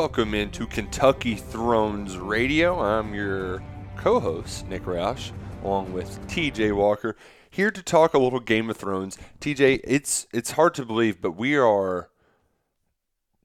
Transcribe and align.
welcome 0.00 0.32
into 0.32 0.66
Kentucky 0.66 1.34
Thrones 1.34 2.16
Radio. 2.16 2.80
I'm 2.80 3.12
your 3.12 3.62
co-host 3.98 4.66
Nick 4.66 4.84
Roush, 4.84 5.30
along 5.62 5.92
with 5.92 6.18
TJ 6.26 6.74
Walker, 6.74 7.16
here 7.50 7.70
to 7.70 7.82
talk 7.82 8.14
a 8.14 8.18
little 8.18 8.40
Game 8.40 8.70
of 8.70 8.78
Thrones. 8.78 9.18
TJ, 9.40 9.82
it's 9.84 10.26
it's 10.32 10.52
hard 10.52 10.72
to 10.76 10.86
believe, 10.86 11.20
but 11.20 11.32
we 11.32 11.54
are 11.54 12.08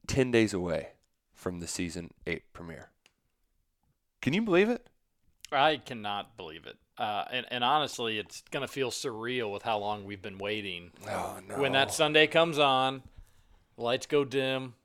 ten 0.07 0.31
days 0.31 0.53
away 0.53 0.91
from 1.33 1.59
the 1.59 1.67
season 1.67 2.11
eight 2.25 2.43
premiere. 2.53 2.89
Can 4.21 4.31
you 4.31 4.41
believe 4.41 4.69
it? 4.69 4.87
I 5.51 5.75
cannot 5.75 6.37
believe 6.37 6.65
it. 6.67 6.77
Uh, 6.97 7.25
and, 7.33 7.45
and 7.51 7.65
honestly, 7.65 8.17
it's 8.17 8.43
going 8.49 8.65
to 8.65 8.71
feel 8.71 8.91
surreal 8.91 9.51
with 9.51 9.63
how 9.63 9.77
long 9.77 10.05
we've 10.05 10.21
been 10.21 10.37
waiting. 10.37 10.91
Oh 11.05 11.37
no! 11.49 11.59
When 11.59 11.73
that 11.73 11.93
Sunday 11.93 12.27
comes 12.27 12.57
on, 12.57 13.03
lights 13.75 14.05
go 14.05 14.23
dim, 14.23 14.75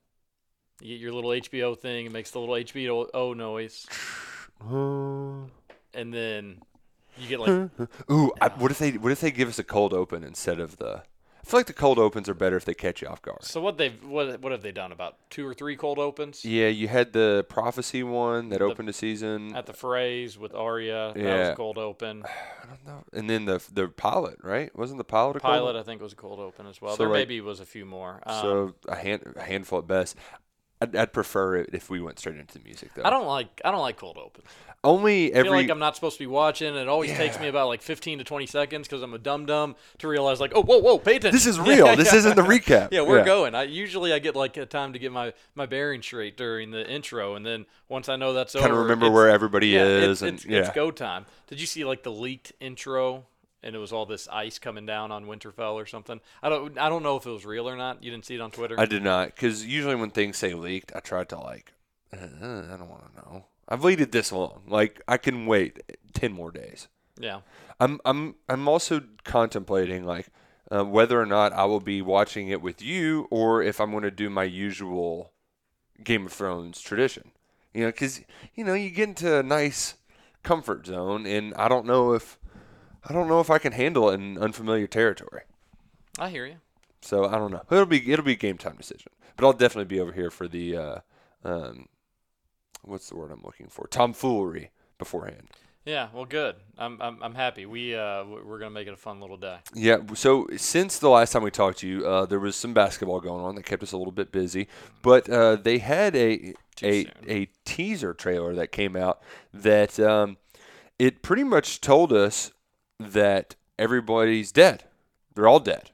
you 0.81 0.89
get 0.97 1.01
your 1.01 1.13
little 1.13 1.31
HBO 1.31 1.79
thing, 1.79 2.07
it 2.07 2.13
makes 2.13 2.31
the 2.31 2.41
little 2.41 2.55
HBO 2.55 3.37
noise, 3.37 3.87
and 5.95 6.15
then 6.15 6.63
you 7.19 7.29
get 7.29 7.41
like, 7.41 7.71
Ooh, 8.11 8.33
I, 8.41 8.49
what 8.49 8.71
if 8.71 8.79
they 8.79 8.93
what 8.93 9.13
if 9.13 9.21
they 9.21 9.31
give 9.31 9.49
us 9.49 9.59
a 9.59 9.65
cold 9.65 9.93
open 9.93 10.25
instead 10.25 10.61
of 10.61 10.77
the? 10.79 11.03
I 11.43 11.47
feel 11.51 11.59
like 11.59 11.67
the 11.67 11.73
cold 11.73 11.99
opens 11.99 12.29
are 12.29 12.35
better 12.35 12.57
if 12.59 12.67
they 12.67 12.75
catch 12.75 13.01
you 13.01 13.09
off 13.09 13.23
guard. 13.23 13.43
so 13.43 13.61
what 13.63 13.79
they've 13.79 14.05
what 14.05 14.41
what 14.43 14.53
have 14.53 14.61
they 14.63 14.73
done 14.73 14.93
about 14.93 15.17
two 15.31 15.47
or 15.47 15.55
three 15.55 15.75
cold 15.75 15.99
opens 15.99 16.45
Yeah, 16.45 16.69
you 16.69 16.87
had 16.87 17.13
the 17.15 17.47
prophecy 17.49 18.03
one 18.03 18.51
that 18.51 18.61
opened 18.63 18.89
the 18.89 18.93
season. 18.93 19.57
at 19.57 19.65
the 19.67 19.73
phrase 19.73 20.37
with 20.39 20.55
Arya? 20.55 21.13
That 21.15 21.17
was 21.17 21.25
Yeah. 21.25 21.49
a 21.53 21.57
cold 21.57 21.79
open. 21.79 22.25
I 22.63 22.67
don't 22.67 22.87
know. 22.87 23.05
And 23.15 23.29
then 23.29 23.47
the 23.47 23.61
the 23.73 23.89
pilot, 23.89 24.37
right? 24.43 24.71
Wasn't 24.77 24.99
the 24.99 25.03
pilot 25.05 25.37
a 25.37 25.41
Pilot, 25.41 25.73
cold? 25.73 25.77
I 25.77 25.83
think, 25.83 26.03
was 26.03 26.13
a 26.13 26.17
cold 26.17 26.39
open 26.41 26.67
as 26.67 26.81
well. 26.81 26.93
So, 26.95 26.99
there 27.05 27.09
like- 27.09 27.21
maybe 27.21 27.41
was 27.41 27.59
a 27.59 27.67
few 27.67 27.87
more. 27.87 28.21
Um, 28.27 28.41
so 28.43 28.75
a 28.87 28.97
hand 28.97 29.23
a 29.35 29.43
handful 29.43 29.79
at 29.79 29.87
best. 29.89 30.17
I'd, 30.81 30.97
I'd 30.97 31.13
prefer 31.13 31.57
it 31.57 31.71
if 31.73 31.91
we 31.91 32.01
went 32.01 32.19
straight 32.19 32.37
into 32.37 32.59
the 32.59 32.65
music 32.65 32.95
though. 32.95 33.03
I 33.05 33.11
don't 33.11 33.27
like 33.27 33.61
I 33.65 33.71
don't 33.71 33.81
like 33.81 33.99
cold 33.99 34.17
opens. 34.17 34.49
Only 34.83 35.35
I 35.35 35.37
every 35.37 35.51
feel 35.51 35.53
like 35.59 35.69
I'm 35.69 35.79
not 35.79 35.95
supposed 35.95 36.17
to 36.17 36.23
be 36.23 36.27
watching. 36.27 36.75
It 36.75 36.89
always 36.89 37.13
takes 37.13 37.39
me 37.39 37.49
about 37.49 37.69
like 37.69 37.83
15 37.83 38.19
to 38.19 38.25
20 38.25 38.47
seconds 38.47 38.89
because 38.89 39.03
I'm 39.03 39.13
a 39.13 39.19
dum 39.19 39.45
dum 39.45 39.77
to 39.99 40.09
realize 40.09 40.41
like, 40.41 40.53
oh, 40.55 40.63
whoa, 40.63 40.79
whoa, 40.79 40.99
pay 40.99 41.17
attention. 41.17 41.33
this 41.37 41.47
is 41.47 41.61
real. 41.61 41.95
this 41.97 42.15
isn't 42.15 42.37
the 42.37 42.43
recap. 42.43 42.89
Yeah, 42.91 43.03
we're 43.03 43.25
going. 43.25 43.55
I 43.55 43.65
usually 43.65 44.13
I 44.13 44.19
get 44.19 44.35
like 44.35 44.57
a 44.57 44.65
time 44.65 44.95
to 44.95 44.99
get 44.99 45.13
my 45.13 45.35
my 45.55 45.67
bearing 45.67 46.03
straight 46.03 46.37
during 46.37 46.71
the 46.71 46.89
intro, 46.89 47.35
and 47.35 47.45
then 47.45 47.67
once 47.89 48.09
I 48.09 48.17
know 48.17 48.33
that's 48.33 48.55
Kind 48.55 48.67
of 48.67 48.73
over, 48.73 48.83
remember 48.83 49.11
where 49.11 49.29
everybody 49.29 49.69
yeah, 49.69 49.85
is, 49.85 50.11
it's, 50.11 50.23
and 50.23 50.35
it's, 50.37 50.47
yeah. 50.47 50.59
it's 50.61 50.71
go 50.71 50.91
time. 50.91 51.27
Did 51.49 51.61
you 51.61 51.67
see 51.67 51.85
like 51.85 52.03
the 52.03 52.11
leaked 52.11 52.53
intro? 52.59 53.27
And 53.63 53.75
it 53.77 53.79
was 53.79 53.93
all 53.93 54.07
this 54.07 54.27
ice 54.29 54.59
coming 54.59 54.87
down 54.87 55.13
on 55.13 55.27
Winterfell 55.27 55.75
or 55.75 55.85
something. 55.87 56.21
I 56.43 56.49
don't 56.49 56.79
I 56.79 56.89
don't 56.89 57.03
know 57.03 57.17
if 57.17 57.27
it 57.27 57.31
was 57.31 57.45
real 57.45 57.69
or 57.69 57.77
not. 57.77 58.03
You 58.03 58.11
didn't 58.11 58.25
see 58.25 58.35
it 58.37 58.41
on 58.41 58.51
Twitter. 58.51 58.75
I 58.79 58.87
did 58.87 59.03
not, 59.03 59.27
because 59.35 59.67
usually 59.67 59.97
when 59.97 60.11
things 60.11 60.39
say 60.39 60.55
leaked, 60.55 60.93
I 60.97 61.01
try 61.01 61.25
to 61.25 61.39
like, 61.39 61.73
uh, 62.13 62.17
I 62.23 62.77
don't 62.77 62.89
want 62.89 63.15
to 63.15 63.21
know. 63.21 63.45
I've 63.69 63.85
waited 63.85 64.13
this 64.13 64.33
long. 64.33 64.63
Like 64.67 65.03
I 65.07 65.19
can 65.19 65.45
wait 65.47 65.83
ten 66.15 66.33
more 66.33 66.51
days. 66.51 66.89
yeah. 67.19 67.41
I'm 67.79 68.01
I'm 68.05 68.35
I'm 68.49 68.67
also 68.69 69.03
contemplating 69.25 70.05
like 70.05 70.29
uh, 70.71 70.85
whether 70.85 71.21
or 71.21 71.27
not 71.27 71.53
I 71.53 71.65
will 71.67 71.81
be 71.81 72.01
watching 72.03 72.49
it 72.49 72.63
with 72.63 72.81
you 72.83 73.27
or 73.31 73.63
if 73.63 73.81
I'm 73.81 73.91
going 73.91 74.03
to 74.05 74.11
do 74.11 74.29
my 74.31 74.45
usual 74.45 75.33
Game 76.03 76.27
of 76.27 76.33
Thrones 76.33 76.81
tradition. 76.81 77.31
You 77.75 77.83
know, 77.83 77.89
because 77.89 78.23
you 78.55 78.65
know 78.65 78.75
you 78.75 78.91
get 78.91 79.09
into 79.09 79.39
a 79.39 79.43
nice 79.43 79.95
comfort 80.43 80.87
zone, 80.87 81.27
and 81.27 81.55
I 81.55 81.69
don't 81.69 81.87
know 81.87 82.13
if 82.15 82.39
I 83.09 83.13
don't 83.13 83.29
know 83.29 83.41
if 83.41 83.51
I 83.51 83.59
can 83.59 83.73
handle 83.73 84.11
it 84.11 84.15
in 84.15 84.39
unfamiliar 84.39 84.87
territory. 84.87 85.43
I 86.19 86.29
hear 86.29 86.47
you. 86.47 86.57
So 87.01 87.27
I 87.27 87.39
don't 87.39 87.51
know. 87.51 87.63
It'll 87.71 87.87
be 87.87 88.13
it'll 88.13 88.25
be 88.25 88.33
a 88.33 88.37
game 88.37 88.59
time 88.59 88.77
decision, 88.77 89.13
but 89.37 89.47
I'll 89.47 89.53
definitely 89.53 89.87
be 89.87 90.01
over 90.01 90.13
here 90.13 90.31
for 90.31 90.47
the 90.47 90.77
uh, 90.77 90.99
um, 91.45 91.89
what's 92.83 93.09
the 93.09 93.17
word 93.17 93.31
I'm 93.31 93.43
looking 93.43 93.69
for? 93.69 93.87
Tomfoolery 93.87 94.71
beforehand. 94.99 95.49
Yeah, 95.87 96.09
well, 96.13 96.27
good. 96.27 96.57
I'm 96.77 97.01
I'm, 97.01 97.23
I'm 97.23 97.35
happy. 97.35 97.65
We 97.65 97.95
uh, 97.95 98.25
we're 98.25 98.59
gonna 98.59 98.71
make 98.71 98.87
it 98.87 98.93
a 98.93 98.99
fun 98.99 99.21
little 99.21 99.39
day. 99.39 99.57
Yeah. 99.75 99.99
So 100.15 100.47
since 100.57 100.99
the 100.99 101.09
last 101.09 101.33
time 101.33 101.43
we 101.43 101.51
talked 101.51 101.79
to 101.79 101.89
you, 101.89 102.07
uh, 102.07 102.27
there 102.27 102.39
was 102.39 102.55
some 102.55 102.75
basketball 102.75 103.21
going 103.21 103.43
on 103.43 103.55
that 103.55 103.65
kept 103.65 103.83
us 103.83 103.93
a 103.93 103.97
little 103.97 104.13
bit 104.13 104.31
busy. 104.31 104.69
But 105.03 105.29
uh, 105.31 105.57
they 105.57 105.79
had 105.79 106.15
a 106.15 106.55
a, 106.83 107.05
soon. 107.05 107.13
a 107.27 107.49
teaser 107.65 108.13
trailer 108.13 108.55
that 108.55 108.73
came 108.73 108.95
out 108.95 109.23
that 109.55 109.99
um, 109.99 110.37
it 110.99 111.23
pretty 111.23 111.45
much 111.45 111.81
told 111.81 112.13
us 112.13 112.53
that 113.01 113.57
everybody's 113.79 114.53
dead. 114.53 114.85
They're 115.35 115.49
all 115.49 115.61
dead. 115.61 115.91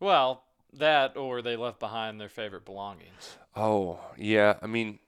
Well, 0.00 0.42
that 0.72 1.16
or 1.16 1.40
they 1.40 1.56
left 1.56 1.78
behind 1.78 2.20
their 2.20 2.28
favorite 2.28 2.64
belongings. 2.64 3.38
Oh 3.54 4.00
yeah. 4.18 4.54
I 4.60 4.66
mean, 4.66 4.98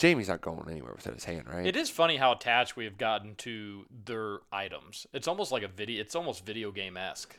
Jaime's 0.00 0.28
not 0.28 0.40
going 0.40 0.68
anywhere 0.70 0.92
without 0.94 1.14
his 1.14 1.24
hand, 1.24 1.46
right? 1.48 1.66
It 1.66 1.76
is 1.76 1.90
funny 1.90 2.16
how 2.16 2.32
attached 2.32 2.76
we 2.76 2.84
have 2.84 2.98
gotten 2.98 3.36
to 3.36 3.86
their 4.04 4.40
items. 4.52 5.06
It's 5.12 5.28
almost 5.28 5.52
like 5.52 5.62
a 5.62 5.68
video. 5.68 6.00
It's 6.00 6.14
almost 6.14 6.44
video 6.44 6.70
game 6.70 6.96
esque. 6.96 7.38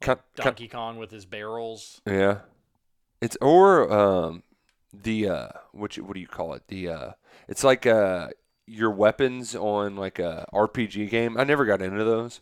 Kin- 0.00 0.18
Donkey 0.36 0.68
Kong 0.68 0.98
with 0.98 1.10
his 1.10 1.24
barrels. 1.24 2.00
Yeah. 2.06 2.40
It's 3.20 3.36
or 3.40 3.90
um 3.92 4.42
the 4.92 5.28
uh 5.28 5.48
what 5.72 5.96
you, 5.96 6.04
what 6.04 6.14
do 6.14 6.20
you 6.20 6.26
call 6.26 6.54
it? 6.54 6.62
The 6.68 6.88
uh 6.88 7.12
it's 7.48 7.64
like 7.64 7.86
uh 7.86 8.28
your 8.68 8.90
weapons 8.90 9.54
on 9.54 9.96
like 9.96 10.18
a 10.18 10.46
RPG 10.52 11.10
game. 11.10 11.36
I 11.38 11.44
never 11.44 11.64
got 11.64 11.82
into 11.82 12.04
those. 12.04 12.40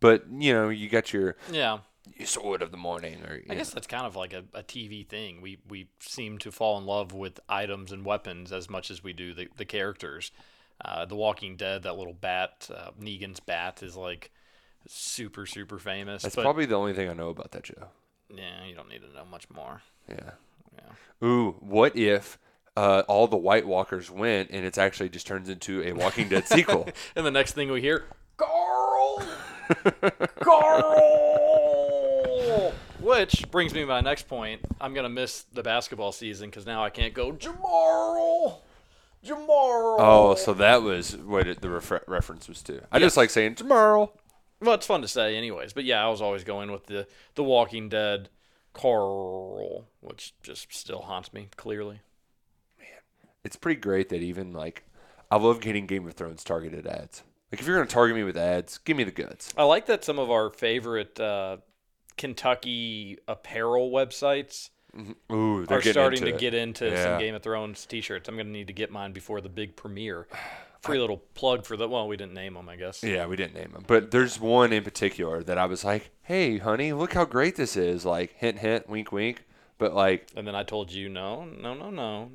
But 0.00 0.24
you 0.30 0.52
know, 0.52 0.68
you 0.68 0.88
got 0.88 1.12
your, 1.12 1.36
Yeah, 1.50 1.78
your 2.16 2.26
sword 2.26 2.60
of 2.62 2.70
the 2.70 2.76
morning 2.76 3.22
or 3.24 3.40
I 3.48 3.54
guess 3.54 3.70
that's 3.70 3.86
kind 3.86 4.04
of 4.06 4.16
like 4.16 4.32
a, 4.32 4.44
a 4.52 4.62
TV 4.62 5.06
thing. 5.06 5.40
We 5.40 5.58
we 5.68 5.88
seem 6.00 6.38
to 6.38 6.52
fall 6.52 6.76
in 6.78 6.84
love 6.84 7.12
with 7.12 7.40
items 7.48 7.90
and 7.92 8.04
weapons 8.04 8.52
as 8.52 8.68
much 8.68 8.90
as 8.90 9.02
we 9.02 9.12
do 9.12 9.32
the 9.32 9.48
the 9.56 9.64
characters. 9.64 10.30
Uh, 10.84 11.04
the 11.04 11.14
Walking 11.14 11.56
Dead, 11.56 11.84
that 11.84 11.96
little 11.96 12.12
bat, 12.12 12.68
uh, 12.74 12.90
Negan's 13.00 13.38
bat, 13.40 13.82
is 13.82 13.96
like 13.96 14.32
super 14.86 15.46
super 15.46 15.78
famous. 15.78 16.22
that's 16.22 16.34
but 16.34 16.42
probably 16.42 16.66
the 16.66 16.74
only 16.74 16.92
thing 16.92 17.08
I 17.08 17.14
know 17.14 17.30
about 17.30 17.52
that 17.52 17.66
show. 17.66 17.88
yeah, 18.28 18.64
you 18.66 18.74
don't 18.74 18.88
need 18.88 19.00
to 19.02 19.14
know 19.14 19.24
much 19.24 19.48
more. 19.48 19.82
Yeah. 20.08 20.32
Yeah. 20.76 21.26
Ooh, 21.26 21.52
what 21.60 21.96
if 21.96 22.38
uh, 22.76 23.02
all 23.08 23.26
the 23.28 23.36
White 23.36 23.66
Walkers 23.66 24.10
went 24.10 24.50
and 24.50 24.64
it 24.64 24.78
actually 24.78 25.08
just 25.08 25.26
turns 25.26 25.48
into 25.48 25.82
a 25.82 25.92
Walking 25.92 26.28
Dead 26.28 26.46
sequel? 26.46 26.88
And 27.16 27.24
the 27.24 27.30
next 27.30 27.52
thing 27.52 27.70
we 27.70 27.80
hear, 27.80 28.04
Carl, 28.36 29.22
Carl. 30.40 30.94
Which 33.00 33.50
brings 33.50 33.74
me 33.74 33.80
to 33.80 33.86
my 33.86 34.00
next 34.00 34.28
point. 34.28 34.62
I'm 34.80 34.94
gonna 34.94 35.08
miss 35.10 35.42
the 35.52 35.62
basketball 35.62 36.12
season 36.12 36.48
because 36.50 36.66
now 36.66 36.82
I 36.82 36.90
can't 36.90 37.12
go 37.12 37.32
Jamarl, 37.32 38.58
Jamarl. 39.24 39.96
Oh, 39.98 40.34
so 40.36 40.54
that 40.54 40.82
was 40.82 41.16
what 41.16 41.46
it, 41.46 41.60
the 41.60 41.68
refer- 41.68 42.02
reference 42.06 42.48
was 42.48 42.62
to. 42.62 42.82
I 42.90 42.98
just 42.98 43.16
like 43.16 43.30
saying 43.30 43.56
tomorrow. 43.56 44.10
well, 44.60 44.74
it's 44.74 44.86
fun 44.86 45.02
to 45.02 45.08
say, 45.08 45.36
anyways. 45.36 45.72
But 45.74 45.84
yeah, 45.84 46.04
I 46.04 46.08
was 46.08 46.22
always 46.22 46.44
going 46.44 46.72
with 46.72 46.86
the 46.86 47.06
the 47.34 47.44
Walking 47.44 47.88
Dead 47.90 48.30
Carl, 48.72 49.84
which 50.00 50.32
just 50.42 50.72
still 50.74 51.02
haunts 51.02 51.32
me 51.32 51.48
clearly. 51.56 52.00
It's 53.44 53.56
pretty 53.56 53.80
great 53.80 54.08
that 54.08 54.22
even 54.22 54.52
like 54.52 54.84
I 55.30 55.36
love 55.36 55.60
getting 55.60 55.86
Game 55.86 56.06
of 56.06 56.14
Thrones 56.14 56.44
targeted 56.44 56.86
ads. 56.86 57.22
Like 57.52 57.60
if 57.60 57.66
you're 57.66 57.76
gonna 57.76 57.88
target 57.88 58.16
me 58.16 58.24
with 58.24 58.36
ads, 58.36 58.78
give 58.78 58.96
me 58.96 59.04
the 59.04 59.10
goods. 59.12 59.52
I 59.56 59.64
like 59.64 59.86
that 59.86 60.04
some 60.04 60.18
of 60.18 60.30
our 60.30 60.50
favorite 60.50 61.18
uh, 61.20 61.58
Kentucky 62.16 63.18
apparel 63.28 63.90
websites 63.90 64.70
Ooh, 65.32 65.66
they're 65.66 65.82
starting 65.82 66.20
to 66.22 66.28
it. 66.34 66.38
get 66.38 66.54
into 66.54 66.86
Yeah. 66.86 67.02
some 67.02 67.18
Game 67.18 67.34
of 67.34 67.42
Thrones 67.42 67.84
T-shirts. 67.84 68.28
I'm 68.28 68.36
gonna 68.36 68.48
need 68.50 68.68
to 68.68 68.72
get 68.72 68.90
mine 68.90 69.12
before 69.12 69.40
the 69.40 69.48
big 69.48 69.76
premiere. 69.76 70.26
Free 70.82 70.98
little 70.98 71.16
plug 71.34 71.64
for 71.64 71.78
the. 71.78 71.88
Well, 71.88 72.06
we 72.08 72.16
didn't 72.18 72.34
name 72.34 72.52
them, 72.54 72.68
I 72.68 72.76
guess. 72.76 73.02
Yeah, 73.02 73.24
we 73.26 73.36
didn't 73.36 73.54
name 73.54 73.72
them, 73.72 73.84
but 73.86 74.10
there's 74.10 74.38
one 74.38 74.70
in 74.70 74.84
particular 74.84 75.42
that 75.42 75.56
I 75.56 75.64
was 75.64 75.82
like, 75.82 76.10
"Hey, 76.22 76.58
honey, 76.58 76.92
look 76.92 77.14
how 77.14 77.24
great 77.24 77.56
this 77.56 77.74
is!" 77.74 78.04
Like 78.04 78.34
hint, 78.36 78.58
hint, 78.58 78.86
wink, 78.86 79.10
wink. 79.10 79.46
But 79.78 79.94
like, 79.94 80.28
And 80.36 80.46
then 80.46 80.54
I 80.54 80.62
told 80.62 80.92
you, 80.92 81.08
no, 81.08 81.46
no, 81.46 81.72
no, 81.72 81.88
no. 81.90 82.30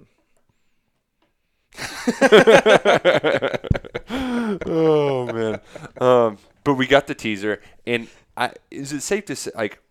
oh 4.66 5.26
man. 5.34 5.62
Um, 6.00 6.38
but 6.64 6.76
we 6.76 6.88
got 6.88 7.08
the 7.08 7.16
teaser, 7.16 7.62
and 7.86 8.08
I 8.38 8.54
is 8.72 8.94
it 8.94 9.02
safe 9.02 9.26
to 9.26 9.36
say 9.36 9.52
like 9.56 9.81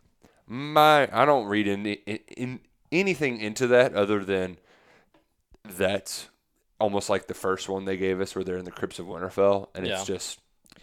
my 0.47 1.09
I 1.13 1.25
don't 1.25 1.47
read 1.47 1.67
in, 1.67 1.87
in, 1.87 2.19
in 2.37 2.61
anything 2.93 3.41
into 3.41 3.67
that 3.69 3.95
other 3.95 4.25
than 4.25 4.59
that's 5.65 6.29
almost 6.81 7.11
like 7.11 7.27
the 7.27 7.35
first 7.35 7.69
one 7.69 7.85
they 7.85 7.97
gave 7.97 8.21
us 8.21 8.35
where 8.35 8.45
they're 8.45 8.57
in 8.57 8.65
the 8.65 8.71
crypts 8.71 8.99
of 8.99 9.07
Winterfell, 9.07 9.69
and 9.75 9.87
Yeah. 9.87 9.95
it's 9.95 10.07
just 10.07 10.41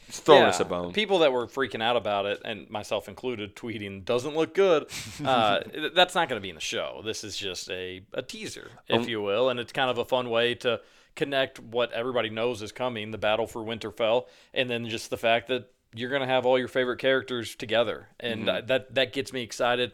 throwing 0.09 0.43
us 0.43 0.59
a 0.59 0.65
bone. 0.65 0.93
People 0.93 1.19
that 1.19 1.31
were 1.33 1.47
freaking 1.47 1.81
out 1.81 1.95
about 1.97 2.25
it, 2.25 2.41
and 2.45 2.69
myself 2.69 3.07
included, 3.07 3.55
tweeting 3.55 4.05
doesn't 4.05 4.35
look 4.35 4.53
good. 4.53 4.87
Uh, 5.25 5.61
that's 5.93 6.13
not 6.15 6.29
going 6.29 6.39
to 6.39 6.43
be 6.43 6.49
in 6.49 6.55
the 6.55 6.61
show. 6.61 7.01
This 7.03 7.23
is 7.23 7.35
just 7.37 7.69
a, 7.69 8.01
a 8.13 8.21
teaser, 8.21 8.69
if 8.87 9.01
Um, 9.03 9.07
you 9.09 9.21
will, 9.21 9.49
and 9.49 9.59
it's 9.59 9.71
kind 9.71 9.89
of 9.89 9.97
a 9.97 10.05
fun 10.05 10.29
way 10.29 10.53
to 10.55 10.81
connect 11.15 11.59
what 11.59 11.91
everybody 11.93 12.29
knows 12.29 12.61
is 12.61 12.71
coming, 12.71 13.11
the 13.11 13.17
battle 13.17 13.47
for 13.47 13.63
Winterfell, 13.63 14.25
and 14.53 14.69
then 14.69 14.87
just 14.87 15.09
the 15.09 15.17
fact 15.17 15.47
that 15.47 15.71
you're 15.93 16.09
going 16.09 16.21
to 16.21 16.27
have 16.27 16.45
all 16.45 16.59
your 16.59 16.67
favorite 16.67 16.99
characters 16.99 17.55
together, 17.55 18.09
and 18.19 18.41
Mm-hmm. 18.41 18.49
uh, 18.49 18.61
that 18.67 18.93
that 18.95 19.13
gets 19.13 19.31
me 19.33 19.41
excited. 19.41 19.93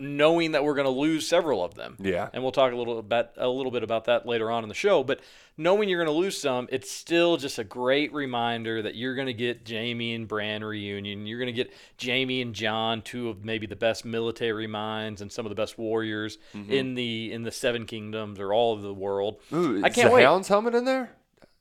Knowing 0.00 0.52
that 0.52 0.62
we're 0.62 0.74
going 0.74 0.84
to 0.84 0.90
lose 0.90 1.26
several 1.26 1.64
of 1.64 1.74
them. 1.74 1.96
Yeah. 1.98 2.28
And 2.32 2.42
we'll 2.42 2.52
talk 2.52 2.72
a 2.72 2.76
little 2.76 2.98
about 3.00 3.30
a 3.36 3.48
little 3.48 3.72
bit 3.72 3.82
about 3.82 4.04
that 4.04 4.26
later 4.26 4.48
on 4.50 4.62
in 4.62 4.68
the 4.68 4.74
show. 4.74 5.02
But 5.02 5.20
knowing 5.56 5.88
you're 5.88 6.04
going 6.04 6.14
to 6.14 6.20
lose 6.20 6.40
some, 6.40 6.68
it's 6.70 6.88
still 6.90 7.36
just 7.36 7.58
a 7.58 7.64
great 7.64 8.12
reminder 8.12 8.82
that 8.82 8.94
you're 8.94 9.14
going 9.16 9.26
to 9.26 9.32
get 9.32 9.68
Jaime 9.68 10.14
and 10.14 10.28
Bran 10.28 10.62
reunion. 10.62 11.26
You're 11.26 11.40
going 11.40 11.52
to 11.52 11.64
get 11.64 11.72
Jaime 12.00 12.42
and 12.42 12.54
Jon, 12.54 13.02
two 13.02 13.28
of 13.28 13.44
maybe 13.44 13.66
the 13.66 13.74
best 13.76 14.04
military 14.04 14.68
minds 14.68 15.20
and 15.20 15.32
some 15.32 15.44
of 15.46 15.50
the 15.50 15.56
best 15.56 15.78
warriors 15.78 16.38
Mm-hmm. 16.54 16.70
in 16.72 16.94
the 16.94 17.32
in 17.32 17.42
the 17.42 17.50
Seven 17.50 17.84
Kingdoms 17.86 18.38
or 18.38 18.52
all 18.52 18.74
of 18.74 18.82
the 18.82 18.94
world. 18.94 19.40
Ooh, 19.52 19.82
I 19.82 19.88
is 19.88 19.94
can't 19.94 20.10
the 20.10 20.14
wait. 20.14 20.22
Hound's 20.24 20.46
helmet 20.48 20.74
in 20.76 20.84
there? 20.84 21.10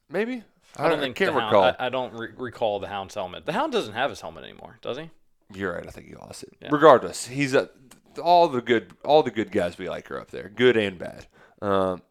Maybe. 0.10 0.44
I 0.76 0.90
don't 0.90 1.00
think 1.00 1.16
can't 1.16 1.34
the 1.34 1.40
Hound- 1.40 1.52
recall. 1.54 1.76
I, 1.80 1.88
I 1.88 1.90
don't 1.90 2.14
re- 2.14 2.30
recall 2.38 2.80
the 2.80 2.88
Hound's 2.88 3.16
helmet. 3.16 3.46
The 3.48 3.54
Hound 3.54 3.72
doesn't 3.74 3.94
have 3.94 4.10
his 4.12 4.22
helmet 4.22 4.44
anymore, 4.44 4.78
does 4.84 4.98
he? 4.98 5.10
You're 5.54 5.74
right. 5.74 5.88
I 5.88 5.90
think 5.92 6.08
he 6.08 6.14
lost 6.16 6.44
it. 6.44 6.54
Yeah. 6.62 6.70
Regardless, 6.72 7.26
he's 7.26 7.54
a, 7.56 7.70
all 8.18 8.48
the 8.48 8.62
good 8.62 8.94
all 9.04 9.24
the 9.24 9.32
good 9.32 9.52
guys 9.52 9.78
we 9.78 9.90
like 9.90 10.10
are 10.12 10.20
up 10.20 10.32
there, 10.32 10.50
good 10.50 10.78
and 10.78 10.98
bad. 10.98 11.28
Um, 11.62 12.02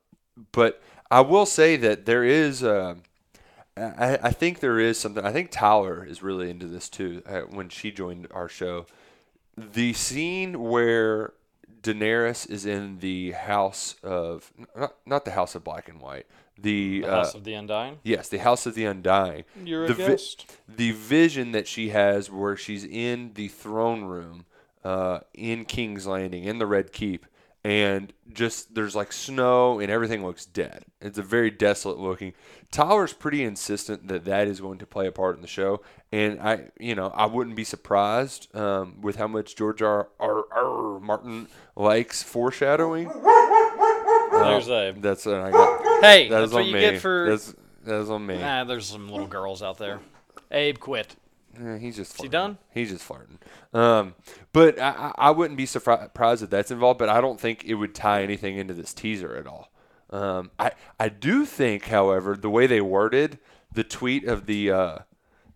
but 0.52 0.82
I 1.10 1.20
will 1.20 1.46
say 1.46 1.76
that 1.76 2.06
there 2.06 2.24
is. 2.24 2.62
Uh, 2.62 2.96
I, 3.76 4.18
I 4.22 4.30
think 4.30 4.60
there 4.60 4.78
is 4.78 4.98
something. 4.98 5.24
I 5.24 5.32
think 5.32 5.50
Tyler 5.50 6.04
is 6.04 6.22
really 6.22 6.48
into 6.50 6.66
this 6.66 6.88
too. 6.88 7.22
Uh, 7.26 7.40
when 7.42 7.68
she 7.68 7.90
joined 7.92 8.26
our 8.30 8.48
show, 8.48 8.86
the 9.56 9.92
scene 9.92 10.62
where 10.62 11.34
Daenerys 11.82 12.48
is 12.50 12.64
in 12.66 12.98
the 13.00 13.32
house 13.32 13.96
of 14.02 14.50
not, 14.74 14.94
not 15.04 15.24
the 15.26 15.32
house 15.32 15.54
of 15.54 15.62
black 15.64 15.88
and 15.88 16.00
white. 16.00 16.26
The, 16.58 17.02
The 17.02 17.06
uh, 17.06 17.16
House 17.16 17.34
of 17.34 17.44
the 17.44 17.52
Undying. 17.52 17.98
yes, 18.02 18.30
the 18.30 18.38
house 18.38 18.64
of 18.64 18.74
the 18.74 18.86
undying 18.86 19.44
You're 19.62 19.84
a 19.84 19.88
the 19.88 19.92
vi- 19.92 20.16
the 20.74 20.92
vision 20.92 21.52
that 21.52 21.68
she 21.68 21.90
has 21.90 22.30
where 22.30 22.56
she's 22.56 22.82
in 22.82 23.32
the 23.34 23.48
throne 23.48 24.04
room 24.04 24.46
uh, 24.86 25.20
in 25.34 25.64
King's 25.64 26.06
Landing 26.06 26.44
in 26.44 26.58
the 26.58 26.66
Red 26.66 26.92
Keep 26.92 27.26
and 27.64 28.12
just 28.32 28.76
there's 28.76 28.94
like 28.94 29.12
snow 29.12 29.80
and 29.80 29.90
everything 29.90 30.24
looks 30.24 30.46
dead. 30.46 30.84
It's 31.00 31.18
a 31.18 31.22
very 31.22 31.50
desolate 31.50 31.98
looking. 31.98 32.32
Tyler's 32.70 33.12
pretty 33.12 33.42
insistent 33.42 34.06
that 34.06 34.24
that 34.26 34.46
is 34.46 34.60
going 34.60 34.78
to 34.78 34.86
play 34.86 35.08
a 35.08 35.12
part 35.12 35.34
in 35.34 35.42
the 35.42 35.48
show, 35.48 35.82
and 36.12 36.40
I, 36.40 36.68
you 36.78 36.94
know, 36.94 37.08
I 37.08 37.26
wouldn't 37.26 37.56
be 37.56 37.64
surprised 37.64 38.54
um, 38.54 39.00
with 39.00 39.16
how 39.16 39.26
much 39.26 39.56
George 39.56 39.82
R. 39.82 40.08
R. 40.20 40.44
R. 40.52 41.00
Martin 41.00 41.48
likes 41.74 42.22
foreshadowing. 42.22 43.08
There's 44.30 44.68
a 44.68 44.94
That's 44.96 45.26
what 45.26 45.34
I 45.36 45.50
got. 45.50 46.02
hey. 46.02 46.28
That 46.28 46.40
That's 46.40 46.52
what 46.52 46.66
you 46.66 46.74
me. 46.74 46.80
get 46.80 47.00
for. 47.00 47.30
That's, 47.30 47.52
that 47.82 47.96
is 47.96 48.10
on 48.10 48.24
me. 48.24 48.38
Nah, 48.38 48.62
there's 48.62 48.86
some 48.86 49.08
little 49.08 49.26
girls 49.26 49.60
out 49.60 49.78
there. 49.78 49.98
Abe, 50.52 50.78
quit. 50.78 51.16
Eh, 51.60 51.78
he's 51.78 51.96
just. 51.96 52.12
he 52.12 52.16
Flirting. 52.16 52.30
done? 52.30 52.58
He's 52.72 52.90
just 52.90 53.04
flirting. 53.04 53.38
Um, 53.72 54.14
but 54.52 54.78
I, 54.80 55.12
I 55.16 55.30
wouldn't 55.30 55.56
be 55.56 55.66
surprised 55.66 56.42
if 56.42 56.50
that's 56.50 56.70
involved. 56.70 56.98
But 56.98 57.08
I 57.08 57.20
don't 57.20 57.40
think 57.40 57.64
it 57.64 57.74
would 57.74 57.94
tie 57.94 58.22
anything 58.22 58.56
into 58.58 58.74
this 58.74 58.92
teaser 58.94 59.34
at 59.36 59.46
all. 59.46 59.70
Um, 60.10 60.50
I 60.58 60.72
I 61.00 61.08
do 61.08 61.44
think, 61.44 61.86
however, 61.86 62.36
the 62.36 62.50
way 62.50 62.66
they 62.66 62.80
worded 62.80 63.38
the 63.72 63.84
tweet 63.84 64.24
of 64.24 64.46
the 64.46 64.70
uh, 64.70 64.98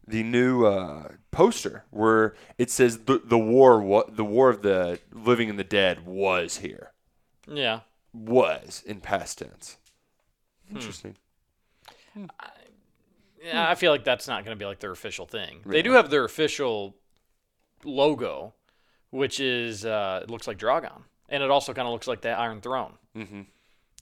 the 0.07 0.23
new 0.23 0.67
uh, 0.67 1.09
poster, 1.31 1.85
where 1.91 2.35
it 2.59 2.71
says 2.71 2.99
the 3.05 3.21
the 3.25 3.39
war 3.39 3.81
what 3.81 4.17
the 4.17 4.25
war 4.25 4.49
of 4.51 4.63
the 4.63 4.99
living 5.13 5.49
and 5.51 5.59
the 5.59 5.65
dead 5.65 6.05
was 6.07 6.59
here 6.59 6.91
Yeah. 7.47 7.81
was 8.13 8.83
in 8.87 9.01
past 9.01 9.39
tense. 9.39 9.77
Hmm. 10.69 10.77
Interesting. 10.77 11.17
Yeah, 13.43 13.69
I 13.69 13.75
feel 13.75 13.91
like 13.93 14.05
that's 14.05 14.29
not 14.29 14.45
going 14.45 14.57
to 14.57 14.59
be 14.59 14.67
like 14.67 14.81
their 14.81 14.91
official 14.93 15.27
thing. 15.27 15.61
They 15.65 15.83
do 15.83 15.93
have 15.93 16.11
their 16.11 16.25
official 16.25 16.95
logo, 17.85 18.55
which 19.11 19.41
is 19.41 19.85
uh, 19.85 20.21
it 20.23 20.31
looks 20.31 20.47
like 20.47 20.59
Dragon, 20.59 20.91
and 21.29 21.43
it 21.43 21.51
also 21.51 21.73
kind 21.73 21.87
of 21.87 21.93
looks 21.93 22.07
like 22.07 22.21
the 22.21 22.31
Iron 22.31 22.61
Throne. 22.61 22.95
Mhm. 23.17 23.47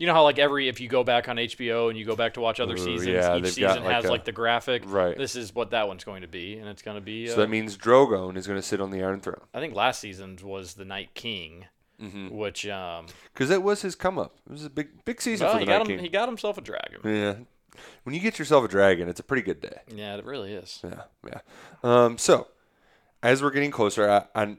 You 0.01 0.07
know 0.07 0.15
how 0.15 0.23
like 0.23 0.39
every 0.39 0.69
if 0.69 0.81
you 0.81 0.89
go 0.89 1.03
back 1.03 1.29
on 1.29 1.37
HBO 1.37 1.89
and 1.89 1.99
you 1.99 2.05
go 2.05 2.15
back 2.15 2.35
to 2.35 2.41
watch 2.41 2.61
other 2.61 2.75
Ooh, 2.75 2.79
seasons, 2.79 3.09
yeah, 3.09 3.37
each 3.37 3.43
they've 3.43 3.53
season 3.53 3.77
got 3.79 3.85
like 3.85 3.95
has 3.95 4.05
a- 4.05 4.11
like 4.11 4.25
the 4.25 4.31
graphic. 4.33 4.83
Right. 4.87 5.17
This 5.17 5.35
is 5.35 5.53
what 5.55 5.71
that 5.73 5.89
one's 5.89 6.05
going 6.05 6.23
to 6.23 6.29
be, 6.29 6.57
and 6.59 6.69
it's 6.69 6.83
going 6.83 6.97
to 6.97 7.01
be. 7.01 7.29
Uh, 7.29 7.33
So 7.35 7.41
that 7.41 7.51
means 7.51 7.77
Drogon 7.77 8.37
is 8.37 8.47
going 8.47 8.59
to 8.61 8.63
sit 8.67 8.81
on 8.81 8.91
the 8.93 9.03
Iron 9.03 9.21
Throne 9.21 9.41
I 9.53 9.59
think 9.61 9.75
last 9.75 10.01
season's 10.01 10.45
was 10.45 10.75
the 10.75 10.85
Night 10.85 11.15
King, 11.15 11.65
Mhm. 12.01 12.31
which 12.31 12.65
um, 12.69 13.07
because 13.33 13.49
that 13.49 13.63
was 13.65 13.83
his 13.83 13.97
come 13.97 14.19
up. 14.21 14.37
It 14.47 14.53
was 14.53 14.65
a 14.65 14.71
big 14.71 15.05
big 15.05 15.21
season 15.21 15.47
well, 15.47 15.55
for 15.55 15.59
he 15.61 15.65
the 15.65 15.71
got 15.73 15.79
Night 15.79 15.91
him. 15.91 15.97
King. 15.97 16.05
He 16.05 16.09
got 16.11 16.29
himself 16.29 16.59
a 16.59 16.61
dragon. 16.61 17.01
Yeah. 17.05 17.35
When 18.03 18.15
you 18.15 18.21
get 18.21 18.39
yourself 18.39 18.65
a 18.65 18.69
dragon, 18.69 19.09
it's 19.09 19.21
a 19.21 19.25
pretty 19.25 19.43
good 19.43 19.61
day. 19.61 19.81
Yeah, 19.95 20.17
it 20.17 20.25
really 20.25 20.53
is. 20.53 20.81
Yeah, 20.85 21.03
yeah. 21.27 21.41
Um, 21.83 22.19
so, 22.19 22.49
as 23.23 23.43
we're 23.43 23.51
getting 23.51 23.71
closer, 23.71 24.09
I, 24.09 24.27
I 24.35 24.57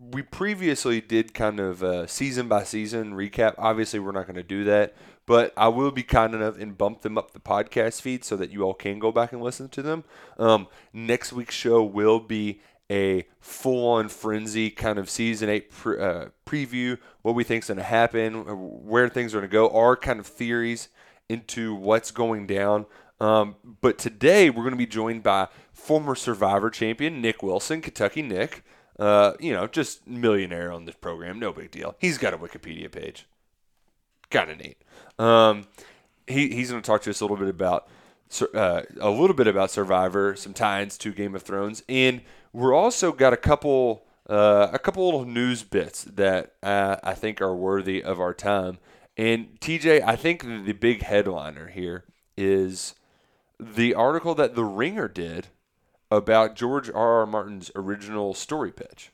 we 0.00 0.22
previously 0.22 1.00
did 1.00 1.34
kind 1.34 1.60
of 1.60 1.82
uh, 1.82 2.06
season 2.06 2.48
by 2.48 2.64
season 2.64 3.14
recap. 3.14 3.54
Obviously, 3.58 3.98
we're 3.98 4.12
not 4.12 4.26
going 4.26 4.36
to 4.36 4.42
do 4.42 4.64
that, 4.64 4.94
but 5.26 5.52
I 5.56 5.68
will 5.68 5.90
be 5.90 6.02
kind 6.02 6.34
enough 6.34 6.58
and 6.58 6.76
bump 6.76 7.02
them 7.02 7.18
up 7.18 7.32
the 7.32 7.40
podcast 7.40 8.00
feed 8.00 8.24
so 8.24 8.36
that 8.36 8.50
you 8.50 8.62
all 8.62 8.74
can 8.74 8.98
go 8.98 9.12
back 9.12 9.32
and 9.32 9.42
listen 9.42 9.68
to 9.70 9.82
them. 9.82 10.04
Um, 10.38 10.68
next 10.92 11.32
week's 11.32 11.54
show 11.54 11.82
will 11.82 12.20
be 12.20 12.60
a 12.90 13.26
full-on 13.40 14.08
frenzy 14.08 14.70
kind 14.70 14.98
of 14.98 15.08
season 15.08 15.48
eight 15.48 15.70
pre- 15.70 15.98
uh, 15.98 16.26
preview, 16.44 16.98
what 17.22 17.34
we 17.34 17.44
think's 17.44 17.68
going 17.68 17.78
to 17.78 17.82
happen, 17.82 18.34
where 18.86 19.08
things 19.08 19.34
are 19.34 19.38
going 19.38 19.48
to 19.48 19.52
go, 19.52 19.70
our 19.70 19.96
kind 19.96 20.20
of 20.20 20.26
theories 20.26 20.88
into 21.32 21.74
what's 21.74 22.10
going 22.10 22.46
down. 22.46 22.86
Um, 23.20 23.56
but 23.80 23.98
today 23.98 24.50
we're 24.50 24.62
going 24.62 24.72
to 24.72 24.76
be 24.76 24.86
joined 24.86 25.22
by 25.22 25.48
former 25.72 26.14
Survivor 26.14 26.70
champion 26.70 27.20
Nick 27.20 27.42
Wilson, 27.42 27.80
Kentucky 27.80 28.22
Nick. 28.22 28.64
Uh, 28.98 29.32
you 29.40 29.52
know, 29.52 29.66
just 29.66 30.06
millionaire 30.06 30.70
on 30.70 30.84
this 30.84 30.94
program, 30.94 31.38
no 31.38 31.52
big 31.52 31.70
deal. 31.70 31.96
He's 31.98 32.18
got 32.18 32.34
a 32.34 32.38
Wikipedia 32.38 32.90
page, 32.92 33.26
kind 34.30 34.50
of 34.50 34.58
neat. 34.58 34.76
Um, 35.18 35.66
he, 36.26 36.50
he's 36.54 36.70
going 36.70 36.82
to 36.82 36.86
talk 36.86 37.02
to 37.02 37.10
us 37.10 37.20
a 37.20 37.24
little 37.24 37.38
bit 37.38 37.48
about 37.48 37.88
uh, 38.54 38.82
a 39.00 39.10
little 39.10 39.34
bit 39.34 39.46
about 39.46 39.70
Survivor, 39.70 40.36
some 40.36 40.54
tie-ins 40.54 40.96
to 40.98 41.12
Game 41.12 41.34
of 41.34 41.42
Thrones, 41.42 41.82
and 41.88 42.22
we're 42.52 42.74
also 42.74 43.12
got 43.12 43.32
a 43.32 43.36
couple 43.36 44.04
uh, 44.28 44.68
a 44.72 44.78
couple 44.78 45.04
little 45.04 45.24
news 45.24 45.62
bits 45.62 46.04
that 46.04 46.54
uh, 46.62 46.96
I 47.02 47.14
think 47.14 47.40
are 47.40 47.54
worthy 47.54 48.02
of 48.02 48.20
our 48.20 48.34
time. 48.34 48.78
And 49.16 49.60
TJ, 49.60 50.02
I 50.02 50.16
think 50.16 50.42
the, 50.42 50.72
big 50.72 51.02
headliner 51.02 51.68
here 51.68 52.04
is 52.36 52.94
the 53.60 53.94
article 53.94 54.34
that 54.36 54.54
The 54.54 54.64
Ringer 54.64 55.08
did 55.08 55.48
about 56.10 56.56
George 56.56 56.88
R. 56.90 57.20
R. 57.20 57.26
Martin's 57.26 57.70
original 57.76 58.34
story 58.34 58.72
pitch. 58.72 59.10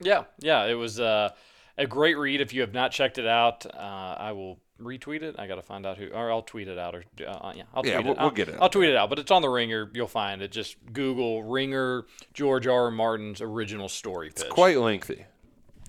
Yeah, 0.00 0.24
yeah, 0.38 0.64
it 0.66 0.74
was 0.74 1.00
uh, 1.00 1.30
a 1.76 1.86
great 1.86 2.16
read. 2.16 2.40
If 2.40 2.54
you 2.54 2.60
have 2.60 2.72
not 2.72 2.92
checked 2.92 3.18
it 3.18 3.26
out, 3.26 3.66
uh, 3.66 3.78
I 4.18 4.30
will 4.32 4.60
retweet 4.80 5.22
it. 5.22 5.34
I 5.40 5.48
got 5.48 5.56
to 5.56 5.62
find 5.62 5.84
out 5.84 5.98
who, 5.98 6.08
or 6.10 6.30
I'll 6.30 6.42
tweet 6.42 6.68
it 6.68 6.78
out, 6.78 6.94
or 6.94 7.04
uh, 7.26 7.52
yeah, 7.56 7.64
I'll 7.74 7.82
tweet 7.82 7.92
Yeah, 7.94 7.98
it. 7.98 8.04
we'll- 8.04 8.14
we'll 8.14 8.22
I'll- 8.26 8.30
get 8.30 8.48
it 8.48 8.54
out 8.54 8.62
I'll 8.62 8.68
tweet 8.68 8.90
it 8.90 8.96
out, 8.96 9.10
but 9.10 9.18
it's 9.18 9.32
on 9.32 9.42
the 9.42 9.48
Ringer. 9.48 9.90
You'll 9.92 10.06
find 10.06 10.40
it. 10.40 10.52
Just 10.52 10.76
Google 10.92 11.42
Ringer 11.42 12.06
George 12.32 12.68
R. 12.68 12.84
R. 12.84 12.90
Martin's 12.92 13.40
original 13.40 13.88
story 13.88 14.28
pitch. 14.28 14.42
It's 14.44 14.52
quite 14.54 14.78
lengthy. 14.78 15.24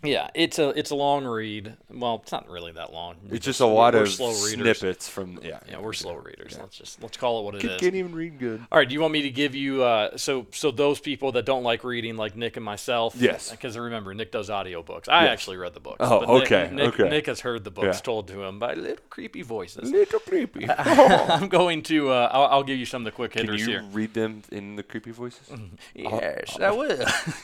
Yeah, 0.03 0.29
it's 0.33 0.59
a 0.59 0.69
it's 0.69 0.91
a 0.91 0.95
long 0.95 1.25
read. 1.25 1.75
Well, 1.91 2.19
it's 2.23 2.31
not 2.31 2.49
really 2.49 2.71
that 2.73 2.93
long. 2.93 3.15
We 3.29 3.37
It's 3.37 3.45
just 3.45 3.59
a 3.59 3.65
lot 3.65 3.95
of 3.95 4.07
slow 4.09 4.29
readers. 4.45 4.77
snippets 4.79 5.09
from 5.09 5.39
yeah. 5.43 5.59
Yeah, 5.69 5.79
we're 5.79 5.93
slow 5.93 6.15
readers. 6.15 6.57
Let's 6.59 6.77
just 6.77 7.01
let's 7.03 7.17
call 7.17 7.39
it 7.39 7.43
what 7.43 7.55
it 7.55 7.61
Can't, 7.61 7.73
is. 7.73 7.81
can't 7.81 7.95
even 7.95 8.13
read 8.15 8.39
good. 8.39 8.63
All 8.71 8.77
right, 8.77 8.87
do 8.87 8.93
you 8.93 9.01
want 9.01 9.13
me 9.13 9.21
to 9.23 9.29
give 9.29 9.55
you 9.55 9.83
uh, 9.83 10.17
so 10.17 10.47
so 10.51 10.71
those 10.71 10.99
people 10.99 11.31
that 11.33 11.45
don't 11.45 11.63
like 11.63 11.83
reading 11.83 12.15
like 12.17 12.35
Nick 12.35 12.55
and 12.57 12.65
myself? 12.65 13.15
Yes. 13.17 13.51
Because 13.51 13.77
remember, 13.77 14.13
Nick 14.13 14.31
does 14.31 14.49
audiobooks. 14.49 15.09
I 15.09 15.23
Yes. 15.23 15.31
actually 15.33 15.57
read 15.57 15.73
the 15.73 15.79
books. 15.79 15.97
Oh, 15.99 16.19
but 16.25 16.33
Nick- 16.33 16.43
okay, 16.51 16.69
Nick, 16.73 16.99
okay. 16.99 17.09
Nick 17.09 17.25
has 17.25 17.41
heard 17.41 17.63
the 17.63 17.71
books 17.71 17.97
Yeah. 17.97 18.01
told 18.01 18.27
to 18.29 18.43
him 18.43 18.59
by 18.59 18.73
little 18.75 19.03
creepy 19.09 19.41
voices. 19.41 19.91
Little 19.91 20.19
creepy. 20.19 20.69
I'm 20.69 21.49
going 21.49 21.81
to. 21.83 22.09
Uh, 22.11 22.29
I'll, 22.31 22.45
I'll 22.45 22.63
give 22.63 22.77
you 22.79 22.85
some 22.85 23.01
of 23.01 23.05
the 23.05 23.11
quick 23.11 23.31
Can 23.31 23.41
hitters 23.41 23.61
you 23.61 23.67
here. 23.67 23.83
read 23.91 24.13
them 24.13 24.43
in 24.51 24.75
the 24.75 24.83
creepy 24.83 25.11
voices? 25.11 25.49
Yes, 25.95 26.57
I 26.59 26.71
will. 26.71 27.05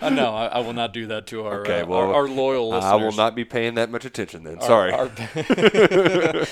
uh, 0.00 0.08
no, 0.10 0.34
I, 0.34 0.46
I 0.46 0.58
will 0.60 0.72
not 0.72 0.92
do 0.92 1.01
that 1.06 1.26
to 1.28 1.44
our 1.44 1.60
Okay, 1.60 1.80
uh, 1.80 1.86
well, 1.86 2.00
our, 2.00 2.14
our 2.14 2.28
loyal 2.28 2.70
listeners. 2.70 2.92
I 2.92 2.94
will 2.96 3.12
not 3.12 3.34
be 3.34 3.44
paying 3.44 3.74
that 3.74 3.90
much 3.90 4.04
attention 4.04 4.44
then. 4.44 4.58
Our- 4.58 4.62
Sorry. 4.66 4.92
our- 4.92 5.10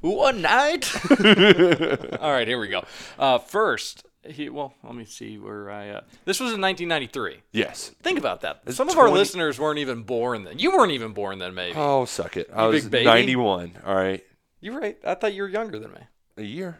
One 0.00 0.42
night. 0.42 0.90
All 2.20 2.32
right, 2.32 2.46
here 2.48 2.58
we 2.58 2.68
go. 2.68 2.84
Uh, 3.18 3.38
first, 3.38 4.04
he, 4.24 4.48
well, 4.48 4.74
let 4.82 4.94
me 4.94 5.04
see 5.04 5.38
where 5.38 5.70
I. 5.70 5.88
Uh, 5.90 6.00
this 6.24 6.40
was 6.40 6.52
in 6.52 6.60
1993. 6.60 7.42
yes. 7.52 7.90
Think 8.02 8.18
about 8.18 8.40
that. 8.42 8.62
Some 8.72 8.88
of 8.88 8.98
our 8.98 9.08
listeners 9.10 9.58
weren't 9.58 9.78
even 9.78 10.02
born 10.02 10.44
then. 10.44 10.58
You 10.58 10.72
weren't 10.72 10.92
even 10.92 11.12
born 11.12 11.38
then, 11.38 11.54
maybe. 11.54 11.76
Oh, 11.76 12.04
suck 12.04 12.36
it. 12.36 12.50
I 12.54 12.66
You 12.66 12.72
was 12.72 12.86
baby? 12.88 13.04
91. 13.04 13.78
All 13.84 13.94
right. 13.94 14.22
You're 14.60 14.78
right. 14.78 14.98
I 15.04 15.14
thought 15.14 15.32
you 15.34 15.42
were 15.42 15.48
younger 15.48 15.78
than 15.78 15.92
me. 15.92 16.00
A 16.36 16.42
year. 16.42 16.78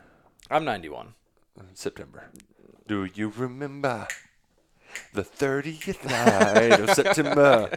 I'm 0.50 0.64
91. 0.64 1.14
September. 1.74 2.24
Do 2.86 3.06
you 3.14 3.32
remember 3.36 4.08
the 5.12 5.22
30th 5.22 6.04
night 6.04 6.80
of 6.80 6.90
September? 6.90 7.76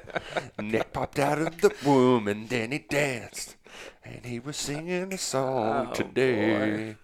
Nick 0.62 0.94
popped 0.94 1.20
out 1.20 1.40
of 1.40 1.62
the 1.62 1.74
womb 1.86 2.28
and 2.28 2.50
then 2.50 2.72
he 2.72 2.80
danced. 2.80 3.56
And 4.04 4.26
he 4.26 4.40
was 4.40 4.58
singing 4.58 5.14
a 5.14 5.18
song 5.18 5.88
Oh, 5.92 5.94
today. 5.94 6.96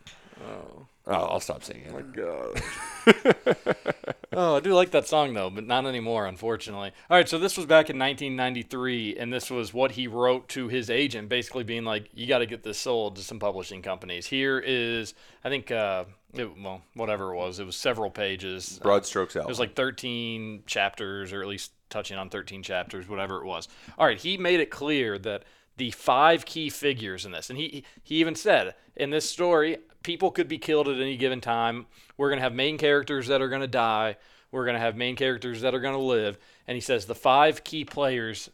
Oh, 0.43 0.85
I'll 1.15 1.39
stop 1.39 1.63
singing. 1.63 1.87
Oh 1.89 1.93
my 1.93 2.01
god. 2.01 3.95
Oh, 4.31 4.57
I 4.57 4.59
do 4.59 4.73
like 4.73 4.91
that 4.91 5.07
song 5.07 5.33
though, 5.33 5.49
but 5.49 5.65
not 5.65 5.85
anymore, 5.87 6.27
unfortunately. 6.27 6.91
All 7.09 7.17
right, 7.17 7.27
so 7.27 7.39
this 7.39 7.57
was 7.57 7.65
back 7.65 7.89
in 7.89 7.97
1993, 7.97 9.17
and 9.17 9.33
this 9.33 9.49
was 9.49 9.73
what 9.73 9.91
he 9.91 10.07
wrote 10.07 10.47
to 10.49 10.67
his 10.67 10.89
agent, 10.89 11.29
basically 11.29 11.63
being 11.63 11.83
like, 11.83 12.09
"You 12.13 12.27
got 12.27 12.39
to 12.39 12.45
get 12.45 12.63
this 12.63 12.77
sold 12.77 13.15
to 13.15 13.23
some 13.23 13.39
publishing 13.39 13.81
companies." 13.81 14.27
Here 14.27 14.59
is, 14.59 15.15
I 15.43 15.49
think, 15.49 15.71
uh, 15.71 16.05
it, 16.35 16.49
well, 16.61 16.83
whatever 16.93 17.33
it 17.33 17.37
was, 17.37 17.59
it 17.59 17.65
was 17.65 17.75
several 17.75 18.11
pages. 18.11 18.79
Broad 18.83 19.05
strokes 19.05 19.35
out. 19.35 19.45
It 19.45 19.49
was 19.49 19.59
like 19.59 19.75
13 19.75 20.63
chapters, 20.67 21.33
or 21.33 21.41
at 21.41 21.47
least 21.47 21.71
touching 21.89 22.17
on 22.17 22.29
13 22.29 22.61
chapters, 22.61 23.09
whatever 23.09 23.37
it 23.37 23.45
was. 23.45 23.67
All 23.97 24.05
right, 24.05 24.19
he 24.19 24.37
made 24.37 24.59
it 24.59 24.69
clear 24.69 25.17
that 25.17 25.43
the 25.77 25.89
five 25.91 26.45
key 26.45 26.69
figures 26.69 27.25
in 27.25 27.31
this, 27.31 27.49
and 27.49 27.57
he 27.57 27.83
he 28.03 28.15
even 28.15 28.35
said 28.35 28.75
in 28.95 29.09
this 29.09 29.27
story, 29.27 29.79
people 30.03 30.31
could 30.31 30.47
be 30.47 30.57
killed 30.57 30.87
at 30.87 30.99
any 30.99 31.17
given 31.17 31.41
time. 31.41 31.85
We're 32.17 32.29
gonna 32.29 32.41
have 32.41 32.53
main 32.53 32.77
characters 32.77 33.27
that 33.27 33.41
are 33.41 33.49
gonna 33.49 33.67
die. 33.67 34.17
We're 34.51 34.65
gonna 34.65 34.79
have 34.79 34.95
main 34.95 35.15
characters 35.15 35.61
that 35.61 35.73
are 35.75 35.79
gonna 35.79 35.97
live. 35.99 36.37
And 36.67 36.75
he 36.75 36.81
says 36.81 37.05
the 37.05 37.15
five 37.15 37.63
key 37.63 37.85
players 37.85 38.49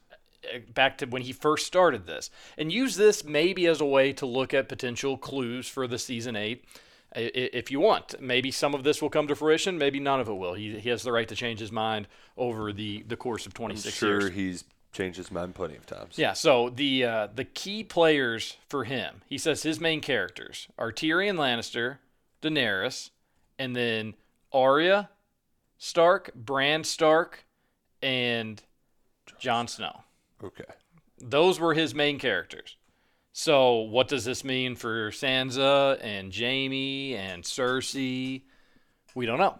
uh, 0.53 0.59
back 0.73 0.97
to 0.99 1.05
when 1.05 1.21
he 1.23 1.31
first 1.33 1.65
started 1.65 2.05
this, 2.05 2.29
and 2.57 2.71
use 2.71 2.95
this 2.95 3.23
maybe 3.23 3.65
as 3.67 3.81
a 3.81 3.85
way 3.85 4.13
to 4.13 4.25
look 4.25 4.53
at 4.53 4.69
potential 4.69 5.17
clues 5.17 5.67
for 5.67 5.87
the 5.87 5.97
season 5.97 6.35
eight 6.35 6.65
i- 7.15 7.19
i- 7.21 7.49
if 7.53 7.71
you 7.71 7.79
want. 7.79 8.15
Maybe 8.21 8.51
some 8.51 8.73
of 8.75 8.83
this 8.83 9.01
will 9.01 9.09
come 9.09 9.27
to 9.27 9.35
fruition, 9.35 9.77
maybe 9.77 9.99
none 9.99 10.19
of 10.19 10.27
it 10.29 10.33
will. 10.33 10.53
He, 10.53 10.79
he 10.79 10.89
has 10.89 11.03
the 11.03 11.11
right 11.11 11.27
to 11.29 11.35
change 11.35 11.59
his 11.59 11.71
mind 11.71 12.07
over 12.37 12.71
the, 12.73 13.03
the 13.07 13.15
course 13.17 13.45
of 13.45 13.53
26 13.53 13.95
sure 13.95 14.21
years. 14.21 14.33
he's 14.33 14.63
changed 14.95 15.17
his 15.17 15.31
mind 15.31 15.53
plenty 15.53 15.75
of 15.75 15.85
times. 15.85 16.17
Yeah, 16.17 16.33
so 16.33 16.69
the 16.69 17.03
uh, 17.03 17.27
the 17.35 17.43
key 17.45 17.83
players 17.83 18.57
for 18.69 18.85
him, 18.85 19.21
he 19.27 19.37
says 19.37 19.63
his 19.63 19.79
main 19.79 20.01
characters 20.01 20.67
are 20.77 20.91
Tyrion 20.91 21.35
Lannister, 21.35 21.97
Daenerys, 22.41 23.09
and 23.59 23.75
then 23.75 24.15
Arya 24.53 25.09
Stark, 25.77 26.31
Bran 26.33 26.83
Stark, 26.83 27.45
and 28.01 28.63
Jon 29.37 29.67
Snow 29.67 30.03
Okay. 30.43 30.63
those 31.19 31.59
were 31.59 31.73
his 31.73 31.93
main 31.93 32.17
characters. 32.17 32.77
So, 33.33 33.79
what 33.79 34.07
does 34.07 34.23
this 34.23 34.45
mean 34.45 34.77
for 34.77 35.11
Sansa 35.11 35.99
and 36.01 36.33
Jaime 36.33 37.15
and 37.15 37.43
Cersei? 37.43 38.43
We 39.13 39.25
don't 39.25 39.39
know. 39.39 39.59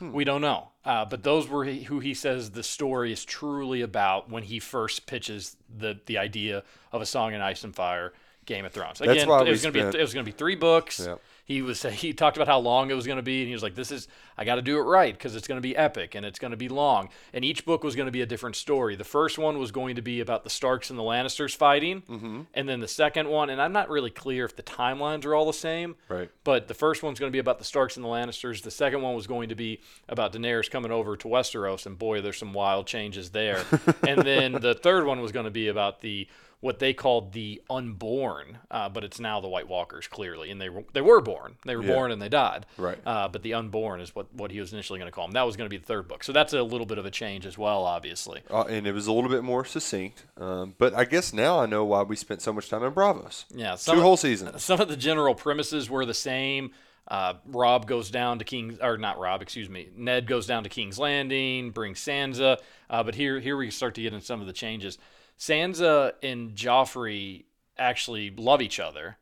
We 0.00 0.24
don't 0.24 0.40
know. 0.40 0.68
Uh, 0.84 1.04
but 1.04 1.22
those 1.22 1.48
were 1.48 1.64
who 1.64 2.00
he 2.00 2.14
says 2.14 2.50
the 2.50 2.62
story 2.62 3.12
is 3.12 3.24
truly 3.24 3.80
about 3.80 4.30
when 4.30 4.42
he 4.42 4.58
first 4.58 5.06
pitches 5.06 5.56
the 5.74 5.98
the 6.06 6.18
idea 6.18 6.62
of 6.92 7.00
a 7.00 7.06
Song 7.06 7.32
in 7.32 7.40
Ice 7.40 7.64
and 7.64 7.74
Fire, 7.74 8.12
Game 8.44 8.64
of 8.64 8.72
Thrones. 8.72 9.00
Again, 9.00 9.28
why 9.28 9.42
it 9.42 9.48
was 9.48 9.62
going 9.62 9.74
to 9.74 9.92
be 9.92 9.98
it 9.98 10.02
was 10.02 10.14
going 10.14 10.24
to 10.24 10.30
be 10.30 10.36
three 10.36 10.56
books. 10.56 11.00
Yep. 11.06 11.20
He 11.44 11.60
was 11.62 11.82
he 11.82 12.12
talked 12.12 12.36
about 12.36 12.48
how 12.48 12.58
long 12.58 12.90
it 12.90 12.94
was 12.94 13.06
going 13.06 13.18
to 13.18 13.22
be, 13.22 13.40
and 13.40 13.48
he 13.48 13.54
was 13.54 13.62
like, 13.62 13.74
"This 13.74 13.90
is 13.90 14.08
I 14.36 14.44
got 14.44 14.56
to 14.56 14.62
do 14.62 14.78
it 14.78 14.82
right 14.82 15.12
because 15.12 15.36
it's 15.36 15.46
going 15.46 15.58
to 15.58 15.62
be 15.62 15.76
epic 15.76 16.14
and 16.14 16.24
it's 16.24 16.38
going 16.38 16.50
to 16.52 16.56
be 16.56 16.68
long." 16.68 17.10
And 17.32 17.44
each 17.44 17.64
book 17.64 17.84
was 17.84 17.94
going 17.94 18.06
to 18.06 18.12
be 18.12 18.22
a 18.22 18.26
different 18.26 18.56
story. 18.56 18.96
The 18.96 19.04
first 19.04 19.38
one 19.38 19.58
was 19.58 19.70
going 19.70 19.96
to 19.96 20.02
be 20.02 20.20
about 20.20 20.44
the 20.44 20.50
Starks 20.50 20.90
and 20.90 20.98
the 20.98 21.02
Lannisters 21.02 21.54
fighting, 21.54 22.02
mm-hmm. 22.02 22.42
and 22.54 22.68
then 22.68 22.80
the 22.80 22.88
second 22.88 23.28
one, 23.28 23.50
and 23.50 23.60
I'm 23.60 23.72
not 23.72 23.88
really 23.90 24.10
clear 24.10 24.44
if 24.44 24.56
the 24.56 24.62
timelines 24.62 25.24
are 25.24 25.34
all 25.34 25.46
the 25.46 25.52
same, 25.52 25.96
Right. 26.08 26.30
but 26.44 26.68
the 26.68 26.74
first 26.74 27.02
one's 27.02 27.20
going 27.20 27.30
to 27.30 27.34
be 27.34 27.38
about 27.38 27.58
the 27.58 27.64
Starks 27.64 27.96
and 27.96 28.04
the 28.04 28.08
Lannisters. 28.08 28.62
The 28.62 28.70
second 28.70 29.02
one 29.02 29.14
was 29.14 29.26
going 29.26 29.50
to 29.50 29.54
be 29.54 29.80
about 30.08 30.32
Daenerys 30.32 30.70
coming 30.70 30.90
over 30.90 31.16
to 31.16 31.28
Westeros, 31.28 31.86
and 31.86 31.98
boy, 31.98 32.20
there's 32.20 32.38
some 32.38 32.52
wild 32.52 32.86
changes 32.86 33.30
there. 33.30 33.64
and 34.06 34.22
then 34.22 34.52
the 34.52 34.74
third 34.74 35.04
one 35.06 35.20
was 35.20 35.32
going 35.32 35.44
to 35.44 35.50
be 35.50 35.68
about 35.68 36.00
the 36.00 36.26
what 36.60 36.78
they 36.78 36.94
called 36.94 37.34
the 37.34 37.60
unborn, 37.68 38.56
uh, 38.70 38.88
but 38.88 39.04
it's 39.04 39.20
now 39.20 39.38
the 39.38 39.48
White 39.48 39.68
Walkers 39.68 40.06
clearly, 40.06 40.50
and 40.50 40.58
they 40.58 40.70
were 40.70 40.84
they 40.94 41.02
were 41.02 41.20
born, 41.20 41.33
they 41.64 41.76
were 41.76 41.82
Yeah. 41.82 41.94
born 41.94 42.10
and 42.12 42.20
they 42.22 42.28
died. 42.28 42.66
Right. 42.78 42.98
Uh, 43.06 43.28
but 43.28 43.42
the 43.42 43.54
unborn 43.54 44.00
is 44.00 44.14
what 44.14 44.32
what 44.34 44.50
he 44.50 44.60
was 44.60 44.72
initially 44.72 44.98
going 44.98 45.10
to 45.10 45.14
call 45.14 45.26
them. 45.26 45.32
That 45.32 45.42
was 45.46 45.56
going 45.56 45.66
to 45.66 45.70
be 45.70 45.78
the 45.78 45.86
third 45.86 46.08
book. 46.08 46.24
So 46.24 46.32
that's 46.32 46.52
a 46.52 46.62
little 46.62 46.86
bit 46.86 46.98
of 46.98 47.06
a 47.06 47.10
change 47.10 47.46
as 47.46 47.56
well, 47.58 47.84
obviously. 47.84 48.42
Uh, 48.50 48.62
and 48.62 48.86
it 48.86 48.92
was 48.92 49.06
a 49.06 49.12
little 49.12 49.30
bit 49.30 49.44
more 49.44 49.64
succinct. 49.64 50.24
Um, 50.36 50.74
but 50.78 50.94
I 50.94 51.04
guess 51.04 51.32
now 51.32 51.58
I 51.60 51.66
know 51.66 51.84
why 51.84 52.02
we 52.02 52.16
spent 52.16 52.42
so 52.42 52.52
much 52.52 52.68
time 52.68 52.82
in 52.82 52.92
Braavos. 52.92 53.44
Yeah. 53.54 53.76
Two 53.76 54.00
whole 54.00 54.16
seasons. 54.16 54.62
some 54.62 54.80
of 54.80 54.88
the 54.88 54.96
general 54.96 55.34
premises 55.34 55.88
were 55.90 56.04
the 56.06 56.14
same. 56.14 56.72
Uh, 57.06 57.34
Rob 57.44 57.86
goes 57.86 58.10
down 58.10 58.38
to 58.38 58.46
King's, 58.46 58.78
or 58.80 58.96
not 58.96 59.18
Rob, 59.18 59.42
excuse 59.42 59.68
me. 59.68 59.88
Ned 59.94 60.26
goes 60.26 60.46
down 60.46 60.62
to 60.62 60.70
King's 60.70 60.98
Landing, 60.98 61.70
brings 61.70 62.00
Sansa. 62.00 62.56
Uh, 62.88 63.02
but 63.02 63.14
here, 63.14 63.40
here 63.40 63.58
we 63.58 63.70
start 63.70 63.94
to 63.96 64.00
get 64.02 64.14
in 64.14 64.22
some 64.22 64.40
of 64.40 64.46
the 64.46 64.54
changes. 64.54 64.96
Sansa 65.38 66.12
and 66.22 66.54
Joffrey 66.54 67.44
actually 67.76 68.30
love 68.30 68.62
each 68.62 68.80
other, 68.80 69.18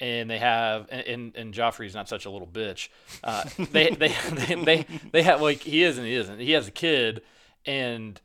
and 0.00 0.28
they 0.28 0.38
have, 0.38 0.88
and 0.90 1.34
and 1.36 1.54
Joffrey's 1.54 1.94
not 1.94 2.08
such 2.08 2.24
a 2.26 2.30
little 2.30 2.48
bitch. 2.48 2.88
Uh, 3.22 3.44
they, 3.72 3.90
they, 3.90 4.08
they, 4.32 4.54
they, 4.54 4.86
they 5.12 5.22
have 5.22 5.40
like 5.40 5.60
he 5.60 5.82
is 5.82 5.98
and 5.98 6.06
he 6.06 6.14
isn't. 6.14 6.38
He 6.40 6.52
has 6.52 6.68
a 6.68 6.72
kid, 6.72 7.22
and 7.66 8.20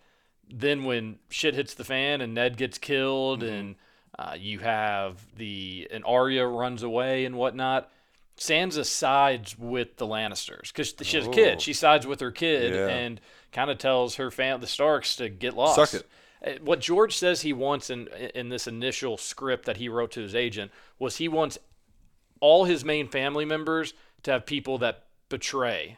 then 0.52 0.84
when 0.84 1.20
shit 1.30 1.54
hits 1.54 1.76
the 1.76 1.84
fan 1.84 2.22
and 2.22 2.34
Ned 2.34 2.58
gets 2.58 2.78
killed 2.80 3.44
and 3.44 3.76
uh, 4.18 4.36
you 4.38 4.60
have 4.60 5.24
the 5.38 5.88
and 5.92 6.04
Arya 6.06 6.46
runs 6.48 6.82
away 6.84 7.26
and 7.26 7.36
whatnot. 7.36 7.92
Sansa 8.38 8.86
sides 8.86 9.60
with 9.60 9.98
the 9.98 10.08
Lannisters 10.08 10.70
because 10.74 10.96
she 11.02 11.18
has 11.18 11.26
a 11.28 11.30
Oh. 11.30 11.34
kid. 11.34 11.62
She 11.62 11.74
sides 11.74 12.08
with 12.08 12.22
her 12.22 12.32
kid 12.32 12.74
Yeah. 12.74 12.88
and 12.88 13.20
kind 13.52 13.70
of 13.70 13.78
tells 13.80 14.16
her 14.16 14.32
fam, 14.32 14.62
the 14.62 14.68
Starks, 14.68 15.18
to 15.18 15.28
get 15.28 15.56
lost. 15.56 15.76
Suck 15.76 15.94
it. 16.02 16.08
Uh, 16.46 16.52
What 16.62 16.80
George 16.80 17.16
says 17.18 17.42
he 17.42 17.54
wants 17.54 17.90
in 17.90 18.08
in 18.36 18.50
this 18.50 18.68
initial 18.68 19.18
script 19.18 19.66
that 19.66 19.78
he 19.78 19.90
wrote 19.90 20.12
to 20.12 20.22
his 20.22 20.36
agent 20.36 20.72
was 20.98 21.18
he 21.18 21.28
wants 21.28 21.58
all 22.40 22.66
his 22.66 22.86
main 22.86 23.08
family 23.08 23.46
members 23.46 23.94
to 24.24 24.32
have 24.32 24.46
people 24.46 24.78
that 24.80 25.06
betray 25.30 25.98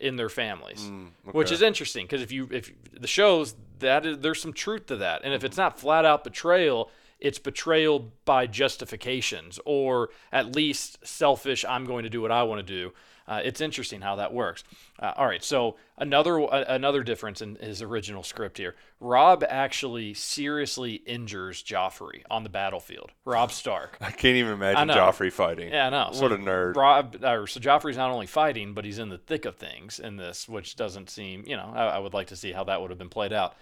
in 0.00 0.16
their 0.16 0.28
families, 0.28 0.90
which 1.24 1.48
okay. 1.48 1.54
is 1.54 1.62
interesting 1.62 2.06
because 2.06 2.22
if 2.22 2.30
you 2.30 2.48
if 2.52 2.72
the 2.92 3.08
shows 3.08 3.54
that 3.80 4.06
is, 4.06 4.18
there's 4.18 4.40
some 4.40 4.52
truth 4.52 4.86
to 4.86 4.96
that, 4.96 5.22
and 5.24 5.34
if 5.34 5.44
it's 5.44 5.56
not 5.56 5.78
flat 5.78 6.04
out 6.04 6.24
betrayal, 6.24 6.90
it's 7.18 7.38
betrayal 7.38 8.12
by 8.24 8.46
justifications 8.46 9.58
or 9.64 10.10
at 10.32 10.54
least 10.54 11.04
selfish. 11.06 11.64
I'm 11.68 11.84
going 11.84 12.04
to 12.04 12.10
do 12.10 12.20
what 12.22 12.30
I 12.30 12.42
want 12.44 12.64
to 12.64 12.72
do. 12.72 12.92
Uh, 13.28 13.42
it's 13.44 13.60
interesting 13.60 14.00
how 14.00 14.16
that 14.16 14.32
works. 14.32 14.64
Uh, 14.98 15.12
all 15.16 15.26
right, 15.26 15.44
so 15.44 15.76
another 15.98 16.40
uh, 16.40 16.64
another 16.66 17.02
difference 17.02 17.42
in 17.42 17.56
his 17.56 17.82
original 17.82 18.22
script 18.22 18.56
here. 18.56 18.74
Rob 19.00 19.44
actually 19.46 20.14
seriously 20.14 20.94
injures 20.94 21.62
Joffrey 21.62 22.22
on 22.30 22.42
the 22.42 22.48
battlefield. 22.48 23.12
Rob 23.26 23.52
Stark. 23.52 23.98
I 24.00 24.10
can't 24.10 24.36
even 24.36 24.54
imagine. 24.54 24.88
Joffrey 24.88 25.30
fighting. 25.30 25.70
Yeah, 25.70 25.88
I 25.88 25.90
know. 25.90 26.10
What 26.14 26.32
a 26.32 26.38
nerd. 26.38 26.74
Rob, 26.74 27.16
so 27.20 27.60
Joffrey's 27.60 27.98
not 27.98 28.10
only 28.10 28.26
fighting, 28.26 28.72
but 28.72 28.86
he's 28.86 28.98
in 28.98 29.10
the 29.10 29.18
thick 29.18 29.44
of 29.44 29.56
things 29.56 30.00
in 30.00 30.16
this, 30.16 30.48
which 30.48 30.74
doesn't 30.74 31.10
seem, 31.10 31.44
you 31.46 31.56
know, 31.56 31.70
I, 31.74 31.84
I 31.84 31.98
would 31.98 32.14
like 32.14 32.28
to 32.28 32.36
see 32.36 32.52
how 32.52 32.64
that 32.64 32.80
would 32.80 32.90
have 32.90 32.98
been 32.98 33.10
played 33.10 33.34
out. 33.34 33.54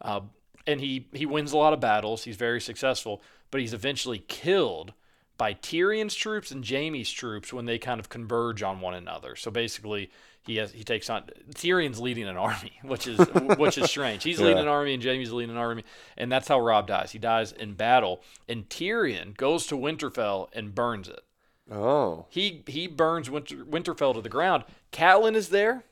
Uh, 0.00 0.22
and 0.66 0.80
he 0.80 1.06
he 1.12 1.26
wins 1.26 1.52
a 1.52 1.56
lot 1.56 1.72
of 1.72 1.80
battles. 1.80 2.24
He's 2.24 2.36
very 2.36 2.60
successful, 2.60 3.22
but 3.52 3.60
he's 3.60 3.72
eventually 3.72 4.18
killed 4.18 4.92
by 5.42 5.54
Tyrion's 5.54 6.14
troops 6.14 6.52
and 6.52 6.64
Jaime's 6.64 7.10
troops 7.10 7.52
when 7.52 7.64
they 7.64 7.76
kind 7.76 7.98
of 7.98 8.08
converge 8.08 8.62
on 8.62 8.80
one 8.80 8.94
another. 8.94 9.34
So 9.34 9.50
basically, 9.50 10.08
he 10.46 10.58
has 10.58 10.70
he 10.70 10.84
takes 10.84 11.10
on 11.10 11.24
Tyrion's 11.52 11.98
leading 11.98 12.28
an 12.28 12.36
army, 12.36 12.78
which 12.84 13.08
is 13.08 13.18
which 13.58 13.76
is 13.76 13.90
strange. 13.90 14.22
He's 14.22 14.38
leading 14.38 14.62
an 14.62 14.68
army 14.68 14.94
and 14.94 15.02
Jaime's 15.02 15.32
leading 15.32 15.56
an 15.56 15.60
army, 15.60 15.82
and 16.16 16.30
that's 16.30 16.46
how 16.46 16.60
Rob 16.60 16.86
dies. 16.86 17.10
He 17.10 17.18
dies 17.18 17.50
in 17.50 17.74
battle, 17.74 18.22
and 18.48 18.68
Tyrion 18.68 19.36
goes 19.36 19.66
to 19.66 19.74
Winterfell 19.74 20.46
and 20.52 20.76
burns 20.76 21.08
it. 21.08 21.24
Oh. 21.68 22.26
He 22.30 22.62
he 22.68 22.86
burns 22.86 23.28
Winter, 23.28 23.64
Winterfell 23.64 24.14
to 24.14 24.20
the 24.20 24.28
ground. 24.28 24.62
Catelyn 24.92 25.34
is 25.34 25.48
there, 25.48 25.82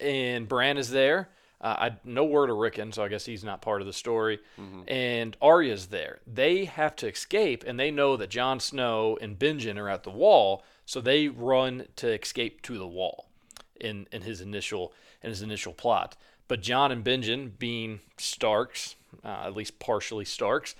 and 0.00 0.48
Bran 0.48 0.76
is 0.76 0.90
there. 0.90 1.28
Uh, 1.62 1.76
I 1.78 1.96
no 2.04 2.24
word 2.24 2.50
of 2.50 2.56
Rickon, 2.56 2.90
so 2.92 3.04
I 3.04 3.08
guess 3.08 3.24
he's 3.24 3.44
not 3.44 3.62
part 3.62 3.80
of 3.80 3.86
the 3.86 3.92
story. 3.92 4.40
And 4.88 5.36
Arya's 5.40 5.86
there. 5.86 6.18
They 6.26 6.64
have 6.64 6.96
to 6.96 7.08
escape, 7.08 7.62
and 7.66 7.78
they 7.78 7.90
know 7.90 8.16
that 8.16 8.30
Jon 8.30 8.58
Snow 8.58 9.16
and 9.20 9.38
Benjen 9.38 9.78
are 9.78 9.88
at 9.88 10.02
the 10.02 10.10
wall, 10.10 10.64
so 10.84 11.00
they 11.00 11.28
run 11.28 11.86
to 11.96 12.12
escape 12.12 12.62
to 12.62 12.78
the 12.78 12.86
wall. 12.86 13.28
In 13.80 14.06
in 14.12 14.22
his 14.22 14.40
initial 14.40 14.92
in 15.22 15.30
his 15.30 15.42
initial 15.42 15.72
plot, 15.72 16.16
but 16.48 16.62
Jon 16.62 16.92
and 16.92 17.04
Benjen, 17.04 17.58
being 17.58 18.00
Starks, 18.16 18.96
uh, 19.24 19.44
at 19.46 19.56
least 19.56 19.78
partially 19.78 20.24
Starks, 20.24 20.74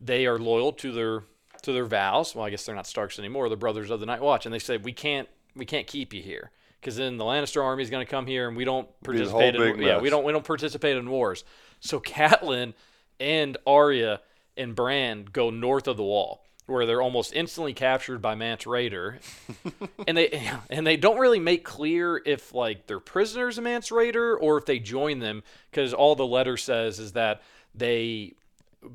they 0.00 0.26
are 0.26 0.38
loyal 0.38 0.72
to 0.72 0.92
their 0.92 1.22
to 1.62 1.72
their 1.72 1.84
vows. 1.84 2.34
Well, 2.34 2.44
I 2.44 2.50
guess 2.50 2.64
they're 2.64 2.74
not 2.74 2.86
Starks 2.86 3.18
anymore. 3.18 3.48
They're 3.48 3.56
brothers 3.56 3.90
of 3.90 4.00
the 4.00 4.06
Night 4.06 4.22
Watch, 4.22 4.46
and 4.46 4.52
they 4.52 4.58
say 4.58 4.76
we 4.76 4.92
can't 4.92 5.28
we 5.54 5.66
can't 5.66 5.86
keep 5.86 6.12
you 6.14 6.22
here 6.22 6.50
because 6.80 6.96
then 6.96 7.16
the 7.16 7.24
Lannister 7.24 7.62
army 7.62 7.82
is 7.82 7.90
going 7.90 8.04
to 8.04 8.10
come 8.10 8.26
here, 8.26 8.48
and 8.48 8.56
we 8.56 8.64
don't 8.64 8.88
participate. 9.02 9.54
In, 9.54 9.78
yeah, 9.78 9.94
mess. 9.94 10.02
we 10.02 10.10
don't 10.10 10.24
we 10.24 10.32
don't 10.32 10.44
participate 10.44 10.96
in 10.96 11.08
wars. 11.10 11.44
So 11.80 12.00
Catelyn 12.00 12.74
and 13.20 13.56
Arya 13.66 14.20
and 14.56 14.74
Bran 14.74 15.26
go 15.32 15.50
north 15.50 15.88
of 15.88 15.96
the 15.96 16.04
wall. 16.04 16.44
Where 16.66 16.84
they're 16.84 17.00
almost 17.00 17.32
instantly 17.32 17.72
captured 17.72 18.20
by 18.20 18.34
Mance 18.34 18.64
Rayder, 18.64 19.20
and 20.06 20.18
they 20.18 20.50
and 20.68 20.86
they 20.86 20.98
don't 20.98 21.18
really 21.18 21.40
make 21.40 21.64
clear 21.64 22.20
if 22.26 22.52
like 22.52 22.86
they're 22.86 23.00
prisoners 23.00 23.56
of 23.56 23.64
Mance 23.64 23.88
Rayder 23.88 24.36
or 24.38 24.58
if 24.58 24.66
they 24.66 24.78
join 24.78 25.20
them, 25.20 25.42
because 25.70 25.94
all 25.94 26.14
the 26.14 26.26
letter 26.26 26.58
says 26.58 26.98
is 26.98 27.12
that 27.12 27.40
they 27.74 28.34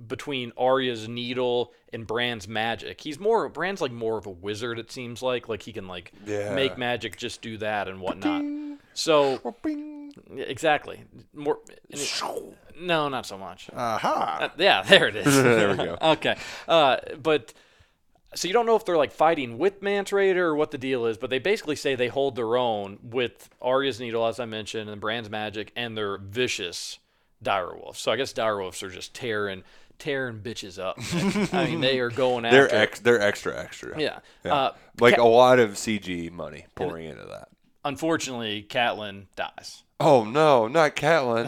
between 0.07 0.51
Arya's 0.57 1.07
needle 1.07 1.73
and 1.91 2.07
Bran's 2.07 2.47
magic. 2.47 3.01
He's 3.01 3.19
more 3.19 3.47
Bran's 3.49 3.81
like 3.81 3.91
more 3.91 4.17
of 4.17 4.25
a 4.25 4.31
wizard. 4.31 4.79
It 4.79 4.91
seems 4.91 5.21
like 5.21 5.49
like 5.49 5.63
he 5.63 5.73
can 5.73 5.87
like 5.87 6.11
Yeah. 6.25 6.53
make 6.55 6.77
magic 6.77 7.17
just 7.17 7.41
do 7.41 7.57
that 7.57 7.87
and 7.87 7.99
whatnot. 7.99 8.43
So 8.93 9.55
exactly 10.35 11.03
more. 11.33 11.59
No, 12.79 13.09
not 13.09 13.25
so 13.25 13.37
much. 13.37 13.69
Aha. 13.75 14.37
Uh, 14.41 14.49
yeah, 14.57 14.81
there 14.87 15.07
it 15.07 15.15
is. 15.15 15.25
There 15.43 15.69
we 15.71 15.75
go. 15.77 15.97
okay, 16.01 16.37
uh, 16.67 16.97
but 17.21 17.53
so 18.35 18.47
you 18.47 18.53
don't 18.53 18.65
know 18.65 18.75
if 18.75 18.83
they're 18.85 18.97
like 18.97 19.11
fighting 19.11 19.57
with 19.59 19.81
Rayder 19.81 20.37
or 20.37 20.55
what 20.55 20.71
the 20.71 20.77
deal 20.79 21.05
is, 21.05 21.17
but 21.17 21.29
they 21.29 21.39
basically 21.39 21.75
say 21.75 21.93
they 21.95 22.07
hold 22.07 22.35
their 22.35 22.57
own 22.57 22.97
with 23.03 23.49
Arya's 23.61 23.99
needle, 23.99 24.25
as 24.25 24.39
I 24.39 24.45
mentioned, 24.45 24.89
and 24.89 24.99
Brand's 24.99 25.29
magic, 25.29 25.71
and 25.75 25.95
they're 25.97 26.17
vicious 26.17 26.97
direwolves. 27.43 27.97
So 27.97 28.11
I 28.11 28.15
guess 28.15 28.33
direwolves 28.33 28.81
are 28.83 28.89
just 28.89 29.13
tearing 29.13 29.63
tearing 29.99 30.39
bitches 30.39 30.79
up. 30.79 30.97
I 31.53 31.67
mean, 31.67 31.81
they 31.81 31.99
are 31.99 32.09
going 32.09 32.45
after. 32.45 32.67
They're 32.67 32.75
ex- 32.75 32.99
they're 32.99 33.21
extra 33.21 33.57
extra. 33.57 33.99
yeah. 34.01 34.19
Yeah. 34.43 34.53
Uh, 34.53 34.73
like 34.99 35.15
Ca- 35.17 35.23
a 35.23 35.27
lot 35.27 35.59
of 35.59 35.71
CG 35.71 36.31
money 36.31 36.65
pouring 36.75 37.05
into 37.05 37.25
that. 37.25 37.49
unfortunately, 37.85 38.65
Catelyn 38.67 39.25
dies. 39.35 39.83
Oh 39.99 40.23
no, 40.25 40.67
not 40.67 40.95
Catelyn. 40.95 41.47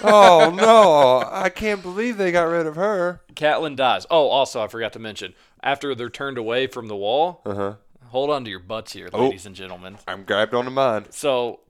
oh 0.04 0.50
no, 0.54 1.26
I 1.30 1.48
can't 1.48 1.80
believe 1.82 2.16
they 2.18 2.32
got 2.32 2.42
rid 2.44 2.66
of 2.66 2.76
her. 2.76 3.22
Catelyn 3.34 3.76
dies. 3.76 4.06
Oh, 4.10 4.28
also 4.28 4.62
I 4.62 4.68
forgot 4.68 4.92
to 4.94 4.98
mention 4.98 5.34
after 5.62 5.94
they're 5.94 6.10
turned 6.10 6.36
away 6.38 6.66
from 6.66 6.88
the 6.88 6.96
wall. 6.96 7.40
Uh 7.46 7.54
huh. 7.54 7.74
Hold 8.08 8.30
on 8.30 8.44
to 8.44 8.50
your 8.50 8.60
butts 8.60 8.92
here, 8.92 9.08
Oh. 9.12 9.24
ladies 9.24 9.46
and 9.46 9.54
gentlemen. 9.56 9.98
I'm 10.06 10.24
grabbed 10.24 10.54
on 10.54 10.64
the 10.64 10.70
mind. 10.70 11.08
So, 11.10 11.60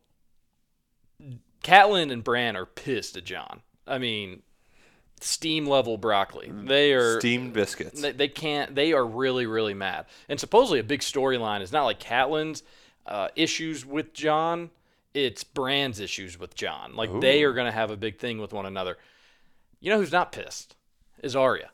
Catelyn 1.67 2.13
and 2.13 2.23
Bran 2.23 2.57
are 2.57 2.65
pissed 2.65 3.17
at 3.17 3.25
Jon. 3.25 3.61
I 3.89 3.99
mean, 3.99 4.43
steam 5.21 5.67
level 5.67 5.99
broccoli. 5.99 6.51
They 6.51 6.93
are. 6.93 7.19
Steamed 7.19 7.53
biscuits. 7.53 8.01
They, 8.01 8.13
they 8.13 8.29
can't. 8.29 8.75
They 8.75 8.93
are 8.93 9.05
really, 9.05 9.47
really 9.47 9.75
mad. 9.75 10.07
And 10.29 10.39
supposedly, 10.39 10.79
a 10.79 10.85
big 10.85 11.01
storyline 11.01 11.63
is 11.63 11.73
not 11.73 11.85
like 11.85 11.99
Catelyn's 11.99 12.63
uh, 13.05 13.29
issues 13.35 13.85
with 13.85 14.13
Jon. 14.13 14.71
It's 15.13 15.43
Bran's 15.43 15.99
issues 15.99 16.39
with 16.39 16.55
Jon. 16.55 16.95
Like 16.95 17.21
they 17.21 17.43
are 17.43 17.53
going 17.53 17.67
to 17.67 17.73
have 17.73 17.91
a 17.91 17.97
big 17.97 18.19
thing 18.19 18.39
with 18.39 18.53
one 18.53 18.67
another. 18.67 18.99
You 19.81 19.91
know 19.91 19.99
who's 19.99 20.13
not 20.13 20.31
pissed? 20.31 20.77
Is 21.23 21.35
Arya. 21.35 21.71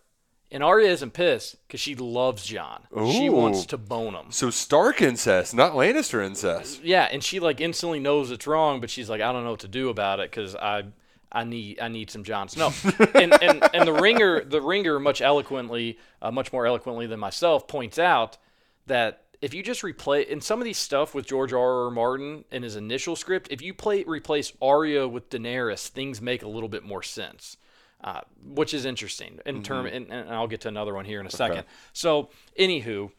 And 0.53 0.63
Arya 0.63 0.91
isn't 0.91 1.15
pissed 1.15 1.57
because 1.67 1.81
she 1.81 1.95
loves 1.95 2.45
Jon. 2.45 2.83
She 3.11 3.31
wants 3.31 3.65
to 3.67 3.79
bone 3.79 4.15
him. 4.15 4.27
So 4.29 4.51
Stark 4.51 5.01
incest, 5.01 5.55
not 5.55 5.73
Lannister 5.73 6.23
incest. 6.25 6.85
Yeah, 6.85 7.09
and 7.11 7.25
she 7.25 7.41
like 7.41 7.59
instantly 7.63 7.99
knows 7.99 8.31
it's 8.31 8.47
wrong, 8.47 8.79
but 8.79 8.91
she's 8.91 9.09
like, 9.09 9.23
I 9.23 9.33
don't 9.33 9.45
know 9.45 9.53
what 9.53 9.61
to 9.61 9.69
do 9.69 9.89
about 9.89 10.21
it 10.21 10.31
because 10.31 10.55
I, 10.55 10.85
I 11.33 11.45
need, 11.45 11.81
I 11.81 11.89
need 11.89 12.11
some 12.11 12.23
Jon 12.23 12.51
Snow. 12.51 12.71
and, 13.15 13.33
and 13.43 13.67
and 13.73 13.89
the 13.89 13.95
ringer, 13.95 14.45
the 14.45 14.61
ringer, 14.61 15.01
much 15.01 15.23
eloquently, 15.23 15.99
uh, 16.21 16.31
much 16.31 16.53
more 16.53 16.67
eloquently 16.67 17.07
than 17.07 17.19
myself, 17.19 17.67
points 17.67 17.99
out 17.99 18.37
that 18.89 19.25
if 19.41 19.55
you 19.55 19.63
just 19.63 19.81
replay 19.81 20.27
in 20.27 20.43
some 20.43 20.61
of 20.61 20.67
these 20.67 20.79
stuff 20.79 21.15
with 21.15 21.27
George 21.27 21.55
R. 21.55 21.87
R. 21.87 21.91
Martin 21.91 22.45
in 22.53 22.63
his 22.63 22.77
initial 22.77 23.17
script, 23.17 23.49
if 23.51 23.63
you 23.63 23.73
play 23.73 24.05
replace 24.05 24.53
Arya 24.61 25.09
with 25.09 25.31
Daenerys, 25.31 25.89
things 25.89 26.21
make 26.21 26.43
a 26.43 26.49
little 26.49 26.69
bit 26.69 26.85
more 26.85 27.03
sense. 27.03 27.57
Uh, 28.05 28.21
which 28.45 28.75
is 28.75 28.85
interesting 28.85 29.39
in 29.47 29.63
term, 29.63 29.87
and, 29.87 30.11
and 30.11 30.29
I'll 30.31 30.49
get 30.49 30.63
to 30.63 30.69
another 30.69 30.93
one 30.93 31.05
here 31.05 31.21
in 31.21 31.27
a 31.27 31.31
second. 31.31 31.63
So, 31.93 32.31
anywho, 32.59 33.13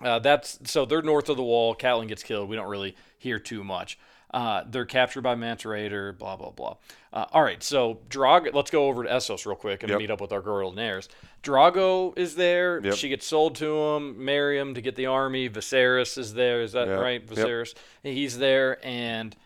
uh, 0.00 0.18
that's 0.20 0.58
so 0.64 0.86
they're 0.86 1.02
north 1.02 1.28
of 1.28 1.36
the 1.36 1.42
wall. 1.42 1.74
Catelyn 1.76 2.08
gets 2.08 2.22
killed. 2.22 2.48
We 2.48 2.56
don't 2.56 2.68
really 2.68 2.96
hear 3.18 3.38
too 3.38 3.62
much. 3.62 3.98
Uh, 4.32 4.64
they're 4.66 4.86
captured 4.86 5.20
by 5.20 5.34
Mance 5.34 5.62
Rayder. 5.64 6.16
Blah 6.18 6.36
blah 6.36 6.50
blah. 6.50 6.76
Uh, 7.12 7.26
all 7.32 7.42
right, 7.42 7.62
so 7.62 8.00
Drogo. 8.08 8.52
Let's 8.54 8.70
go 8.70 8.86
over 8.88 9.04
to 9.04 9.08
Essos 9.10 9.44
real 9.46 9.54
quick 9.56 9.82
and 9.82 9.90
Yep. 9.90 9.98
meet 9.98 10.10
up 10.10 10.20
with 10.20 10.32
our 10.32 10.40
girl 10.40 10.72
Daenerys. 10.72 11.06
Drogo 11.42 12.16
is 12.18 12.34
there. 12.34 12.80
Yep. 12.82 12.94
She 12.94 13.08
gets 13.10 13.26
sold 13.26 13.54
to 13.56 13.76
him. 13.78 14.24
Marry 14.24 14.58
him 14.58 14.74
to 14.74 14.80
get 14.80 14.96
the 14.96 15.06
army. 15.06 15.48
Viserys 15.50 16.16
is 16.18 16.34
there. 16.34 16.62
Is 16.62 16.72
that 16.72 16.88
Yeah. 16.88 16.94
right? 16.94 17.22
Yep. 17.22 17.30
Viserys. 17.46 17.74
He's 18.02 18.38
there, 18.38 18.84
and 18.84 19.36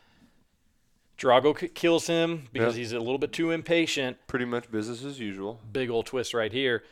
Drogo 1.18 1.56
k- 1.58 1.68
kills 1.68 2.06
him 2.06 2.48
because 2.52 2.76
he's 2.76 2.92
a 2.92 2.98
little 2.98 3.18
bit 3.18 3.32
too 3.32 3.50
impatient 3.50 4.16
Pretty 4.28 4.44
much 4.44 4.70
business 4.70 5.04
as 5.04 5.18
usual. 5.18 5.60
big 5.72 5.90
old 5.90 6.06
twist 6.06 6.32
right 6.34 6.52
here. 6.52 6.84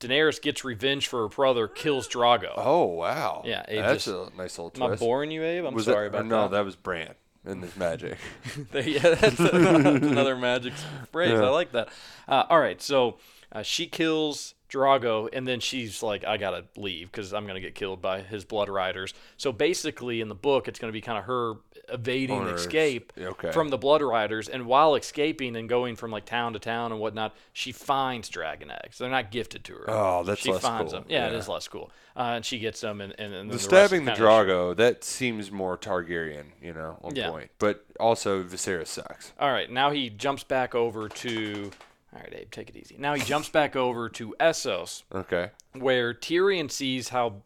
Daenerys 0.00 0.40
gets 0.40 0.64
revenge 0.64 1.08
for 1.08 1.22
her 1.22 1.28
brother, 1.28 1.66
kills 1.68 2.08
Drogo. 2.08 2.52
Oh 2.56 2.84
wow. 2.84 3.42
Yeah, 3.44 3.62
it 3.68 3.82
that's 3.82 4.04
just- 4.04 4.32
a 4.32 4.36
nice 4.36 4.56
little 4.58 4.70
twist. 4.70 4.82
Am 4.82 4.92
I 4.92 4.96
boring 4.96 5.30
you, 5.30 5.42
Abe? 5.42 5.64
I'm 5.64 5.74
Was 5.74 5.84
sorry 5.86 6.08
that, 6.08 6.16
about 6.18 6.26
no, 6.26 6.42
that. 6.42 6.50
No, 6.52 6.56
that 6.56 6.64
was 6.64 6.76
Bran 6.76 7.14
and 7.44 7.62
his 7.62 7.76
magic. 7.76 8.16
yeah, 8.72 9.00
that's 9.14 9.38
another 9.40 10.36
magic 10.36 10.72
phrase. 11.12 11.32
Yeah. 11.32 11.44
I 11.44 11.48
like 11.50 11.72
that. 11.72 11.88
Uh, 12.28 12.44
all 12.48 12.60
right, 12.60 12.80
so 12.80 13.18
uh, 13.52 13.62
she 13.62 13.86
kills 13.86 14.54
Drogo, 14.70 15.28
and 15.32 15.48
then 15.48 15.60
she's 15.60 16.02
like, 16.02 16.24
"I 16.24 16.36
gotta 16.36 16.66
leave 16.76 17.10
because 17.10 17.32
I'm 17.32 17.46
gonna 17.46 17.58
get 17.60 17.74
killed 17.74 18.00
by 18.02 18.20
his 18.20 18.44
blood 18.44 18.68
riders." 18.68 19.14
So 19.36 19.50
basically, 19.50 20.20
in 20.20 20.28
the 20.28 20.34
book, 20.34 20.68
it's 20.68 20.78
gonna 20.78 20.92
be 20.92 21.00
kind 21.00 21.18
of 21.18 21.24
her 21.24 21.54
evading 21.90 22.42
escape 22.48 23.12
okay. 23.18 23.52
from 23.52 23.68
the 23.68 23.78
blood 23.78 24.02
riders, 24.02 24.48
and 24.48 24.66
while 24.66 24.94
escaping 24.94 25.56
and 25.56 25.68
going 25.68 25.96
from 25.96 26.10
like 26.10 26.24
town 26.24 26.52
to 26.52 26.58
town 26.58 26.92
and 26.92 27.00
whatnot, 27.00 27.34
she 27.52 27.72
finds 27.72 28.28
dragon 28.28 28.70
eggs. 28.70 28.98
They're 28.98 29.08
not 29.10 29.30
gifted 29.30 29.64
to 29.64 29.74
her. 29.74 29.84
Oh, 29.88 30.22
that's 30.24 30.40
she 30.40 30.52
less 30.52 30.62
finds 30.62 30.92
cool. 30.92 31.00
them. 31.02 31.10
Yeah, 31.10 31.26
it 31.28 31.32
Yeah. 31.32 31.38
is 31.38 31.48
less 31.48 31.68
cool. 31.68 31.90
Uh, 32.16 32.32
and 32.36 32.44
she 32.44 32.58
gets 32.58 32.80
them, 32.80 33.00
and, 33.00 33.12
and, 33.18 33.32
and 33.32 33.48
then 33.50 33.56
The 33.56 33.62
stabbing 33.62 34.04
the. 34.04 34.12
Drogo, 34.12 34.76
that 34.76 35.04
seems 35.04 35.52
more 35.52 35.78
Targaryen, 35.78 36.46
you 36.60 36.72
know, 36.72 36.98
on 37.02 37.14
Yeah. 37.14 37.30
point. 37.30 37.50
But 37.60 37.84
also 38.00 38.42
Viserys 38.42 38.88
sucks. 38.88 39.32
All 39.38 39.52
right, 39.52 39.70
now 39.70 39.90
he 39.90 40.10
jumps 40.10 40.42
back 40.42 40.74
over 40.74 41.08
to. 41.08 41.70
All 42.12 42.20
right, 42.20 42.34
Abe, 42.34 42.50
take 42.50 42.70
it 42.70 42.76
easy. 42.76 42.96
Now 42.98 43.14
he 43.14 43.22
jumps 43.22 43.50
back 43.50 43.76
over 43.76 44.08
to 44.08 44.34
Essos, 44.40 45.02
Okay. 45.14 45.50
where 45.74 46.14
Tyrion 46.14 46.70
sees 46.70 47.10
how 47.10 47.42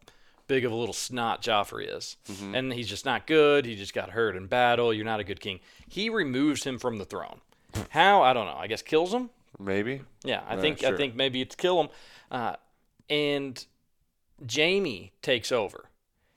big 0.53 0.67
of 0.67 0.73
a 0.73 0.75
little 0.75 0.93
snot 0.93 1.41
Joffrey 1.43 1.87
is, 1.97 2.19
and 2.53 2.71
he's 2.75 2.87
just 2.87 3.07
not 3.07 3.27
good. 3.27 3.65
He 3.65 3.75
just 3.75 3.95
got 3.95 4.11
hurt 4.11 4.37
in 4.37 4.49
battle. 4.49 4.93
You're 4.93 5.07
not 5.07 5.19
a 5.19 5.25
good 5.25 5.41
king. 5.41 5.61
He 5.88 6.11
removes 6.11 6.65
him 6.65 6.79
from 6.79 6.99
the 6.99 7.07
throne. 7.07 7.41
How? 7.88 8.21
I 8.23 8.35
don't 8.35 8.45
know. 8.45 8.57
I 8.59 8.67
guess 8.67 8.83
kills 8.83 9.15
him. 9.15 9.31
Maybe. 9.59 10.03
Yeah, 10.25 10.43
I 10.47 10.57
Yeah, 10.57 10.61
think 10.61 10.85
I 10.85 10.95
think 10.95 11.15
maybe 11.15 11.41
it's 11.41 11.55
kill 11.55 11.81
him. 11.81 11.88
Uh, 12.31 12.57
and 13.09 13.65
Jaime 14.55 15.12
takes 15.23 15.51
over, 15.53 15.88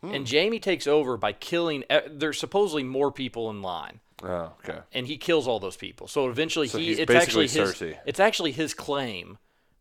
Hmm. 0.01 0.13
and 0.13 0.29
Jaime 0.29 0.59
takes 0.59 0.87
over 0.87 1.17
by 1.17 1.33
killing. 1.33 1.83
There's 2.09 2.39
supposedly 2.39 2.83
more 2.83 3.11
people 3.11 3.49
in 3.49 3.61
line 3.61 3.99
Oh, 4.23 4.53
okay. 4.63 4.79
and 4.93 5.07
he 5.07 5.17
kills 5.17 5.45
all 5.45 5.59
those 5.59 5.75
people. 5.77 6.07
So 6.07 6.29
eventually, 6.29 6.67
So 6.69 6.77
he 6.77 6.91
it's 6.91 7.11
actually 7.11 7.43
basically 7.45 7.65
his 7.65 7.73
Cersei. 7.73 7.97
it's 8.05 8.19
actually 8.21 8.51
his 8.53 8.73
claim. 8.73 9.39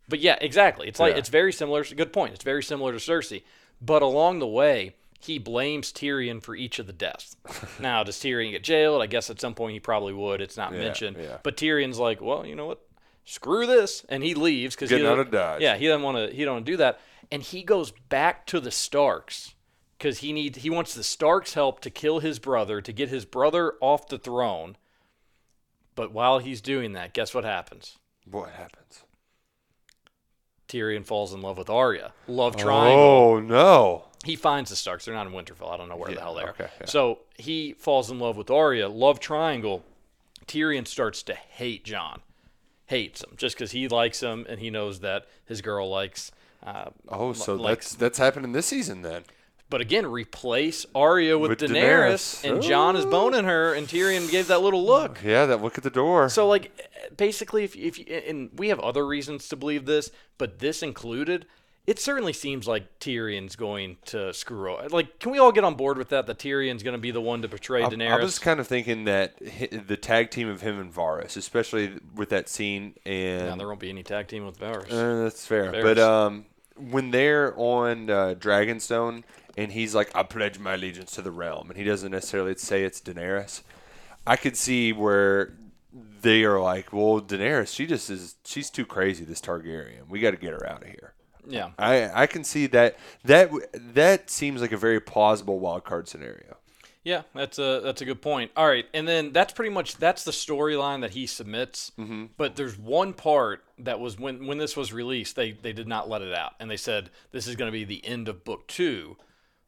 But 0.09 0.19
yeah, 0.21 0.37
exactly. 0.41 0.87
It's 0.89 0.99
like 1.01 1.13
Yeah. 1.13 1.19
it's 1.21 1.29
very 1.31 1.53
similar. 1.53 1.85
Good 1.85 2.13
point. 2.13 2.35
It's 2.35 2.45
very 2.45 2.63
similar 2.65 2.91
to 2.93 2.99
Cersei. 2.99 3.43
But 3.81 4.03
along 4.03 4.39
the 4.39 4.47
way, 4.47 4.95
he 5.21 5.39
blames 5.39 5.93
Tyrion 5.93 6.43
for 6.43 6.55
each 6.55 6.79
of 6.79 6.87
the 6.87 6.93
deaths. 6.93 7.37
now, 7.81 8.03
does 8.03 8.17
Tyrion 8.17 8.51
get 8.51 8.63
jailed? 8.65 9.03
I 9.03 9.07
guess 9.07 9.31
at 9.31 9.41
some 9.41 9.55
point 9.55 9.73
he 9.75 9.81
probably 9.81 10.13
would. 10.13 10.41
It's 10.41 10.57
not 10.57 10.73
Yeah, 10.73 10.79
mentioned. 10.81 11.17
yeah. 11.21 11.39
But 11.43 11.57
Tyrion's 11.57 11.99
like, 11.99 12.21
well, 12.21 12.45
you 12.47 12.55
know 12.55 12.67
what? 12.67 12.81
Screw 13.25 13.67
this, 13.67 14.05
and 14.09 14.23
he 14.23 14.35
leaves 14.35 14.75
because 14.75 14.91
he 14.91 14.97
Getting 14.97 15.11
out 15.11 15.19
of 15.19 15.31
Dodge. 15.31 15.63
Yeah, 15.63 15.77
he 15.77 15.87
doesn't 15.87 16.03
want 16.03 16.31
to. 16.31 16.35
He 16.37 16.45
don't 16.45 16.65
do 16.67 16.77
that, 16.77 17.01
and 17.33 17.43
he 17.43 17.63
goes 17.63 17.91
back 18.11 18.45
to 18.49 18.61
the 18.61 18.71
Starks 18.71 19.55
because 19.97 20.19
he 20.19 20.35
need 20.35 20.57
he 20.57 20.69
wants 20.69 20.93
the 20.93 21.03
Starks' 21.03 21.55
help 21.55 21.81
to 21.81 21.91
kill 21.91 22.19
his 22.19 22.39
brother 22.39 22.83
to 22.83 22.93
get 22.93 23.09
his 23.09 23.25
brother 23.25 23.75
off 23.81 24.09
the 24.09 24.19
throne. 24.19 24.77
But 25.95 26.13
while 26.13 26.39
he's 26.39 26.61
doing 26.61 26.93
that, 26.93 27.15
guess 27.15 27.33
what 27.35 27.45
happens? 27.45 27.97
What 28.31 28.51
happens? 28.51 29.04
Tyrion 30.69 31.05
falls 31.05 31.33
in 31.35 31.41
love 31.43 31.59
with 31.59 31.69
Arya. 31.71 32.13
Love 32.27 32.57
triangle. 32.57 33.05
Oh 33.05 33.41
no. 33.41 34.05
He 34.25 34.37
finds 34.37 34.71
the 34.71 34.77
Starks. 34.77 35.05
They're 35.05 35.15
not 35.15 35.27
in 35.27 35.33
Winterfell. 35.35 35.71
I 35.71 35.77
don't 35.77 35.89
know 35.91 35.97
where 35.97 36.13
the 36.15 36.21
hell 36.21 36.35
they 36.35 36.43
are. 36.45 36.51
okay, 36.51 36.69
yeah. 36.81 36.87
So 36.87 37.19
he 37.37 37.75
falls 37.75 38.11
in 38.11 38.19
love 38.19 38.37
with 38.39 38.51
Arya. 38.51 38.89
Love 38.89 39.21
triangle. 39.21 39.85
Tyrion 40.47 40.87
starts 40.87 41.23
to 41.25 41.35
hate 41.35 41.85
Jon. 41.85 42.21
Hates 42.87 43.23
him 43.23 43.31
just 43.37 43.57
because 43.57 43.71
he 43.73 43.89
likes 43.89 44.21
him 44.23 44.47
and 44.49 44.61
he 44.61 44.71
knows 44.71 45.01
that 45.01 45.27
his 45.45 45.61
girl 45.63 45.89
likes. 45.91 46.33
Uh, 46.63 46.91
Oh, 47.09 47.33
so 47.35 47.55
likes 47.55 47.91
that's 47.91 47.97
that's 47.97 48.19
happening 48.19 48.53
this 48.53 48.67
season 48.67 49.03
then. 49.03 49.25
But 49.71 49.81
again, 49.81 50.07
replace 50.07 50.85
Arya 50.95 51.39
with, 51.39 51.51
With 51.51 51.61
Daenerys, 51.61 51.73
Daenerys. 52.43 52.51
and 52.51 52.63
Jon 52.63 52.97
is 52.97 53.05
boning 53.07 53.45
her, 53.45 53.75
and 53.75 53.89
Tyrion 53.89 54.31
gave 54.31 54.47
that 54.49 54.61
little 54.61 54.85
look. 54.85 55.21
Yeah, 55.25 55.47
that 55.47 55.63
look 55.63 55.79
at 55.79 55.83
the 55.85 55.91
door. 55.91 56.29
So, 56.29 56.47
like, 56.47 56.71
basically, 57.17 57.65
if 57.65 57.77
if 57.77 57.99
you, 57.99 58.05
and 58.07 58.51
we 58.57 58.69
have 58.69 58.81
other 58.81 59.07
reasons 59.07 59.49
to 59.49 59.57
believe 59.57 59.87
this, 59.87 60.11
but 60.39 60.59
this 60.59 60.83
included, 60.83 61.47
it 61.87 61.99
certainly 61.99 62.33
seems 62.33 62.67
like 62.67 62.99
Tyrion's 62.99 63.57
going 63.57 63.99
to 64.07 64.33
screw 64.33 64.75
up. 64.75 64.91
Like, 64.93 65.19
can 65.19 65.31
we 65.33 65.39
all 65.39 65.53
get 65.53 65.65
on 65.65 65.75
board 65.75 65.99
with 65.99 66.09
that? 66.09 66.27
That 66.27 66.39
Tyrion's 66.39 66.83
going 66.83 66.95
to 66.95 67.01
be 67.01 67.11
the 67.11 67.21
one 67.21 67.43
to 67.43 67.49
betray 67.49 67.83
I, 67.83 67.89
Daenerys. 67.89 68.11
I 68.11 68.23
was 68.23 68.39
kind 68.39 68.59
of 68.59 68.67
thinking 68.67 69.05
that 69.05 69.39
the 69.39 69.97
tag 69.97 70.31
team 70.31 70.49
of 70.49 70.63
him 70.63 70.81
and 70.81 70.93
Varys, 70.93 71.37
especially 71.37 71.99
with 72.15 72.31
that 72.31 72.49
scene, 72.49 72.95
and 73.05 73.49
Now, 73.49 73.57
there 73.57 73.69
won't 73.69 73.81
be 73.81 73.91
any 73.91 74.03
tag 74.03 74.29
team 74.29 74.47
with 74.47 74.59
Varys. 74.59 74.91
Uh, 74.91 75.25
that's 75.25 75.47
fair. 75.47 75.73
But 75.73 75.99
um, 75.99 76.47
when 76.77 77.11
they're 77.11 77.53
on 77.59 78.09
uh, 78.09 78.35
Dragonstone 78.39 79.23
and 79.57 79.71
he's 79.71 79.95
like, 79.95 80.11
I 80.15 80.23
pledge 80.23 80.59
my 80.59 80.75
allegiance 80.75 81.13
to 81.13 81.23
the 81.23 81.31
realm, 81.31 81.69
and 81.69 81.79
he 81.79 81.85
doesn't 81.85 82.11
necessarily 82.11 82.57
say 82.57 82.85
it's 82.85 83.01
Daenerys, 83.01 83.61
I 84.27 84.37
could 84.37 84.57
see 84.57 84.95
where 84.95 85.53
they 86.23 86.45
are 86.45 86.61
like, 86.61 86.93
well, 86.93 87.21
Daenerys, 87.21 87.75
she 87.75 87.87
just 87.87 88.11
is, 88.11 88.37
she's 88.45 88.71
too 88.71 88.85
crazy. 88.85 89.25
This 89.25 89.41
Targaryen, 89.41 90.09
we 90.09 90.21
got 90.21 90.33
to 90.33 90.37
get 90.37 90.53
her 90.53 90.67
out 90.67 90.83
of 90.83 90.89
here. 90.89 91.15
Yeah. 91.47 91.71
I 91.79 92.23
I 92.23 92.27
can 92.27 92.43
see 92.43 92.67
that 92.69 92.99
that 93.25 93.51
that 93.75 94.31
seems 94.31 94.61
like 94.61 94.73
a 94.73 94.77
very 94.77 95.01
plausible 95.01 95.59
wild 95.59 95.85
card 95.85 96.09
scenario. 96.09 96.57
Yeah, 97.05 97.23
that's 97.35 97.59
a 97.59 97.83
that's 97.85 98.01
a 98.01 98.07
good 98.07 98.23
point. 98.23 98.51
All 98.57 98.67
right, 98.67 98.87
and 98.95 99.07
then 99.07 99.33
that's 99.33 99.53
pretty 99.53 99.71
much 99.71 99.99
that's 99.99 100.25
the 100.25 100.31
storyline 100.31 101.03
that 101.03 101.11
he 101.11 101.27
submits. 101.27 101.93
Mm-hmm. 101.99 102.27
But 102.39 102.57
there's 102.57 102.79
one 102.79 103.13
part 103.13 103.63
that 103.79 104.01
was 104.01 104.19
when 104.19 104.47
when 104.47 104.57
this 104.57 104.75
was 104.75 104.91
released, 104.91 105.37
they 105.37 105.53
they 105.53 105.75
did 105.75 105.87
not 105.87 106.09
let 106.09 106.23
it 106.23 106.35
out, 106.35 106.55
and 106.59 106.71
they 106.71 106.79
said 106.79 107.11
this 107.31 107.47
is 107.47 107.57
going 107.57 107.71
to 107.71 107.79
be 107.79 107.85
the 107.85 108.05
end 108.07 108.27
of 108.27 108.43
book 108.43 108.67
two, 108.69 109.19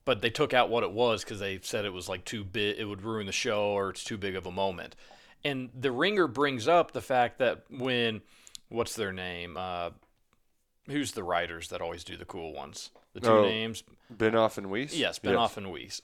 but 0.07 0.23
they 0.23 0.31
took 0.31 0.55
out 0.55 0.71
what 0.71 0.83
it 0.83 0.93
was 0.93 1.25
because 1.25 1.39
they 1.39 1.61
said 1.63 1.85
it 1.85 1.93
was 1.93 2.09
like 2.09 2.25
too 2.25 2.43
big, 2.43 2.79
it 2.79 2.87
would 2.87 3.03
ruin 3.03 3.27
the 3.27 3.33
show, 3.33 3.65
or 3.65 3.91
it's 3.91 4.03
too 4.05 4.17
big 4.17 4.35
of 4.35 4.47
a 4.47 4.51
moment. 4.53 4.97
And 5.47 5.71
the 5.79 5.93
Ringer 5.93 6.27
brings 6.27 6.67
up 6.67 6.91
the 6.93 7.01
fact 7.01 7.39
that 7.39 7.65
when 7.71 8.23
what's 8.69 8.97
their 8.97 9.13
name, 9.13 9.57
uh, 9.57 9.91
who's 10.89 11.13
the 11.13 11.23
writers 11.23 11.69
that 11.69 11.81
always 11.81 12.03
do 12.03 12.17
the 12.17 12.25
cool 12.25 12.53
ones, 12.53 12.91
the 13.13 13.21
two 13.21 13.29
Oh. 13.29 13.43
names, 13.43 13.85
Benioff 14.13 14.59
and 14.59 14.71
Weiss. 14.71 14.95
Yes, 14.97 15.19
Benioff 15.21 15.57
and 15.57 15.71
Weiss. 15.71 16.01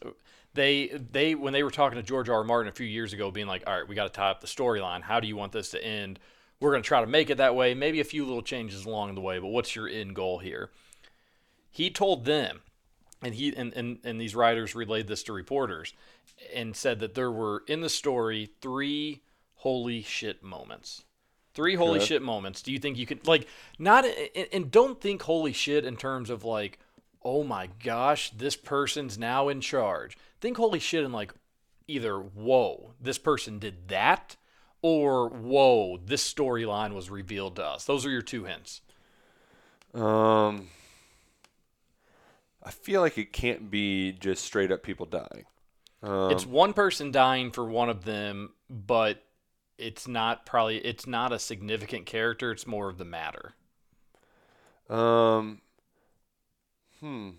They 0.55 0.88
they 0.88 1.35
when 1.35 1.52
they 1.52 1.62
were 1.64 1.70
talking 1.72 1.96
to 1.96 2.02
George 2.02 2.28
R. 2.28 2.37
R. 2.37 2.44
Martin 2.44 2.68
a 2.68 2.74
few 2.74 2.87
years 2.87 3.12
ago, 3.12 3.31
being 3.33 3.48
like, 3.48 3.64
"All 3.66 3.76
right, 3.76 3.88
we 3.88 3.94
got 3.96 4.05
to 4.05 4.11
tie 4.11 4.31
up 4.31 4.40
the 4.40 4.46
storyline. 4.46 5.02
How 5.02 5.18
do 5.18 5.26
you 5.26 5.35
want 5.37 5.50
this 5.52 5.70
to 5.70 5.85
end? 5.85 6.20
We're 6.61 6.70
going 6.70 6.83
to 6.83 6.87
try 6.87 7.00
to 7.00 7.07
make 7.09 7.28
it 7.28 7.38
that 7.38 7.57
way. 7.57 7.74
Maybe 7.74 7.98
a 7.98 8.05
few 8.05 8.24
little 8.24 8.42
changes 8.42 8.85
along 8.87 9.14
the 9.16 9.20
way, 9.20 9.40
but 9.40 9.48
what's 9.48 9.74
your 9.74 9.88
end 9.88 10.14
goal 10.14 10.38
here?" 10.38 10.70
He 11.70 11.90
told 11.90 12.26
them, 12.26 12.61
and 13.22 13.35
he 13.35 13.57
and 13.57 13.72
and, 13.74 13.98
and 14.05 14.20
these 14.20 14.37
writers 14.37 14.74
relayed 14.76 15.09
this 15.09 15.24
to 15.24 15.33
reporters, 15.33 15.94
and 16.55 16.76
said 16.76 17.00
that 17.00 17.14
there 17.14 17.33
were 17.33 17.64
in 17.66 17.81
the 17.81 17.88
story 17.88 18.50
three 18.61 19.22
holy 19.62 20.03
shit 20.03 20.42
moments. 20.42 21.05
Three 21.55 21.77
holy 21.77 22.01
Good. 22.01 22.09
shit 22.09 22.22
moments. 22.22 22.62
Do 22.62 22.72
you 22.72 22.81
think 22.81 22.98
you 22.98 23.07
could 23.07 23.27
like 23.29 23.46
not 23.79 24.05
and, 24.05 24.48
and 24.53 24.70
don't 24.70 25.01
think 25.01 25.22
holy 25.22 25.53
shit 25.53 25.85
in 25.85 25.96
terms 25.96 26.31
of 26.31 26.44
like, 26.44 26.81
oh 27.22 27.44
my 27.44 27.68
gosh, 27.83 28.31
this 28.31 28.57
person's 28.57 29.18
now 29.18 29.48
in 29.48 29.61
charge. 29.61 30.16
Think 30.40 30.57
holy 30.57 30.81
shit 30.81 31.05
in 31.05 31.12
like 31.12 31.33
either 31.87 32.16
whoa, 32.16 32.94
this 33.01 33.18
person 33.18 33.61
did 33.61 33.88
that, 33.88 34.37
or 34.81 35.29
whoa, 35.29 35.98
this 36.05 36.33
storyline 36.33 36.92
was 36.92 37.09
revealed 37.09 37.57
to 37.57 37.64
us. 37.64 37.85
Those 37.85 38.05
are 38.05 38.11
your 38.11 38.22
two 38.22 38.44
hints. 38.44 38.81
Um, 39.94 40.68
I 42.64 42.70
feel 42.70 43.01
like 43.01 43.16
it 43.16 43.33
can't 43.33 43.70
be 43.70 44.12
just 44.12 44.44
straight 44.44 44.72
up 44.72 44.83
people 44.83 45.07
dying. 45.07 45.44
Um, 46.03 46.33
it's 46.33 46.46
one 46.46 46.72
person 46.72 47.12
dying 47.12 47.53
for 47.53 47.64
one 47.64 47.90
of 47.90 48.05
them, 48.05 48.55
but 48.68 49.22
it's 49.83 50.07
not 50.09 50.47
probably 50.47 50.79
it's 50.79 51.07
not 51.07 51.33
a 51.33 51.38
significant 51.38 52.07
character. 52.07 52.53
It's 52.53 52.66
more 52.66 52.88
of 52.88 52.99
the 52.99 53.05
matter. 53.05 53.53
um, 54.90 55.61
hmm. 57.01 57.31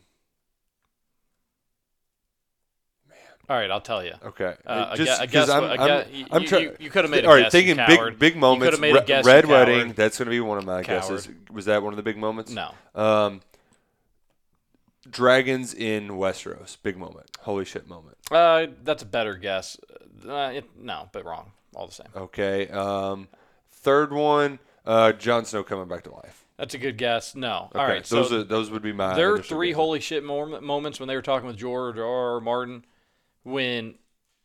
All 3.50 3.58
right, 3.58 3.70
I'll 3.70 3.82
tell 3.82 4.04
you. 4.04 4.14
Okay. 4.24 4.56
Uh, 4.66 4.96
just 4.96 5.12
gue- 5.12 5.14
I 5.22 5.26
'cause 5.28 5.32
guess 5.32 5.50
I'm, 5.50 5.64
I 5.66 5.72
I'm, 5.74 5.78
guess- 5.88 6.08
you- 6.14 6.26
I'm 6.32 6.42
you- 6.44 6.48
try- 6.48 6.60
you- 6.60 6.78
you 6.80 6.90
coulda 6.90 7.10
made 7.10 7.26
a 7.26 7.28
All 7.28 7.36
right, 7.36 7.52
thinking 7.52 7.76
big 7.76 8.18
big 8.18 8.38
moments. 8.38 8.80
made 8.80 8.96
a 8.96 9.04
guess, 9.04 9.26
Red 9.26 9.44
coward. 9.46 9.68
Wedding. 9.68 9.94
That's 9.94 10.18
going 10.18 10.28
to 10.28 10.30
be 10.32 10.40
one 10.40 10.58
of 10.58 10.66
my 10.66 10.82
guesses. 10.82 11.28
Was 11.52 11.66
that 11.66 11.84
one 11.84 11.92
of 11.92 11.98
the 11.98 12.04
big 12.04 12.18
moments? 12.18 12.52
No. 12.54 12.74
Um, 12.96 13.42
dragons 15.10 15.74
in 15.74 16.08
Westeros. 16.12 16.78
Big 16.84 16.98
moment. 16.98 17.30
Holy 17.42 17.66
shit 17.66 17.86
moment. 17.86 18.18
Uh, 18.32 18.68
that's 18.82 19.04
a 19.04 19.06
better 19.06 19.36
guess. 19.36 19.78
Uh, 20.26 20.52
it, 20.56 20.66
no, 20.80 21.10
but 21.12 21.26
wrong. 21.26 21.52
All 21.76 21.88
the 21.88 21.94
same. 21.94 22.08
Okay. 22.16 22.68
Um, 22.70 23.28
third 23.72 24.12
one. 24.12 24.60
Uh, 24.86 25.14
Jon 25.14 25.46
Snow 25.46 25.64
coming 25.64 25.88
back 25.88 26.04
to 26.04 26.12
life. 26.14 26.46
That's 26.58 26.74
a 26.74 26.78
good 26.78 26.98
guess. 26.98 27.36
No. 27.36 27.70
Okay, 27.72 27.80
All 27.80 27.88
right. 27.88 28.04
those 28.04 28.30
so 28.30 28.42
are 28.42 28.44
those 28.44 28.70
would 28.70 28.82
be 28.82 28.94
my. 28.94 29.16
there 29.16 29.34
are 29.34 29.42
three 29.42 29.70
guesses. 29.70 29.78
holy 29.78 30.00
shit 30.00 30.24
moments 30.24 31.00
when 31.00 31.08
they 31.08 31.16
were 31.16 31.22
talking 31.22 31.48
with 31.48 31.58
George 31.58 31.98
R. 31.98 32.36
R. 32.36 32.40
Martin 32.42 32.86
when 33.44 33.96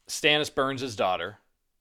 Stannis 0.09 0.53
burns 0.55 0.81
his 0.81 0.97
daughter. 0.97 1.38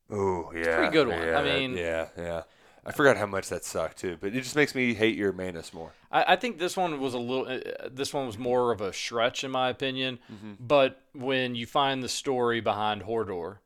Oh 0.10 0.52
yeah, 0.56 0.78
pretty 0.78 0.92
good 0.92 1.08
one. 1.08 1.22
Yeah, 1.22 1.40
I 1.40 1.44
mean- 1.44 1.78
yeah, 1.78 2.08
yeah. 2.18 2.44
I 2.86 2.94
forgot 2.94 3.18
how 3.18 3.26
much 3.26 3.50
that 3.50 3.66
sucked 3.66 3.98
too, 3.98 4.18
but 4.22 4.34
it 4.34 4.42
just 4.42 4.56
makes 4.56 4.74
me 4.74 4.94
hate 4.94 5.18
your 5.18 5.34
Manus 5.34 5.74
more. 5.74 5.92
I, 6.10 6.34
I 6.34 6.36
think 6.38 6.58
this 6.58 6.78
one 6.78 7.02
was 7.02 7.14
a 7.14 7.20
little. 7.20 7.46
Uh, 7.46 7.90
this 7.92 8.14
one 8.14 8.26
was 8.26 8.38
more 8.38 8.72
of 8.72 8.80
a 8.80 8.94
stretch, 8.94 9.44
in 9.44 9.52
my 9.52 9.68
opinion. 9.68 10.20
Mm-hmm. 10.32 10.54
But 10.58 11.02
when 11.14 11.54
you 11.54 11.66
find 11.66 12.02
the 12.02 12.08
story 12.08 12.62
behind 12.62 13.04
Hodor 13.04 13.58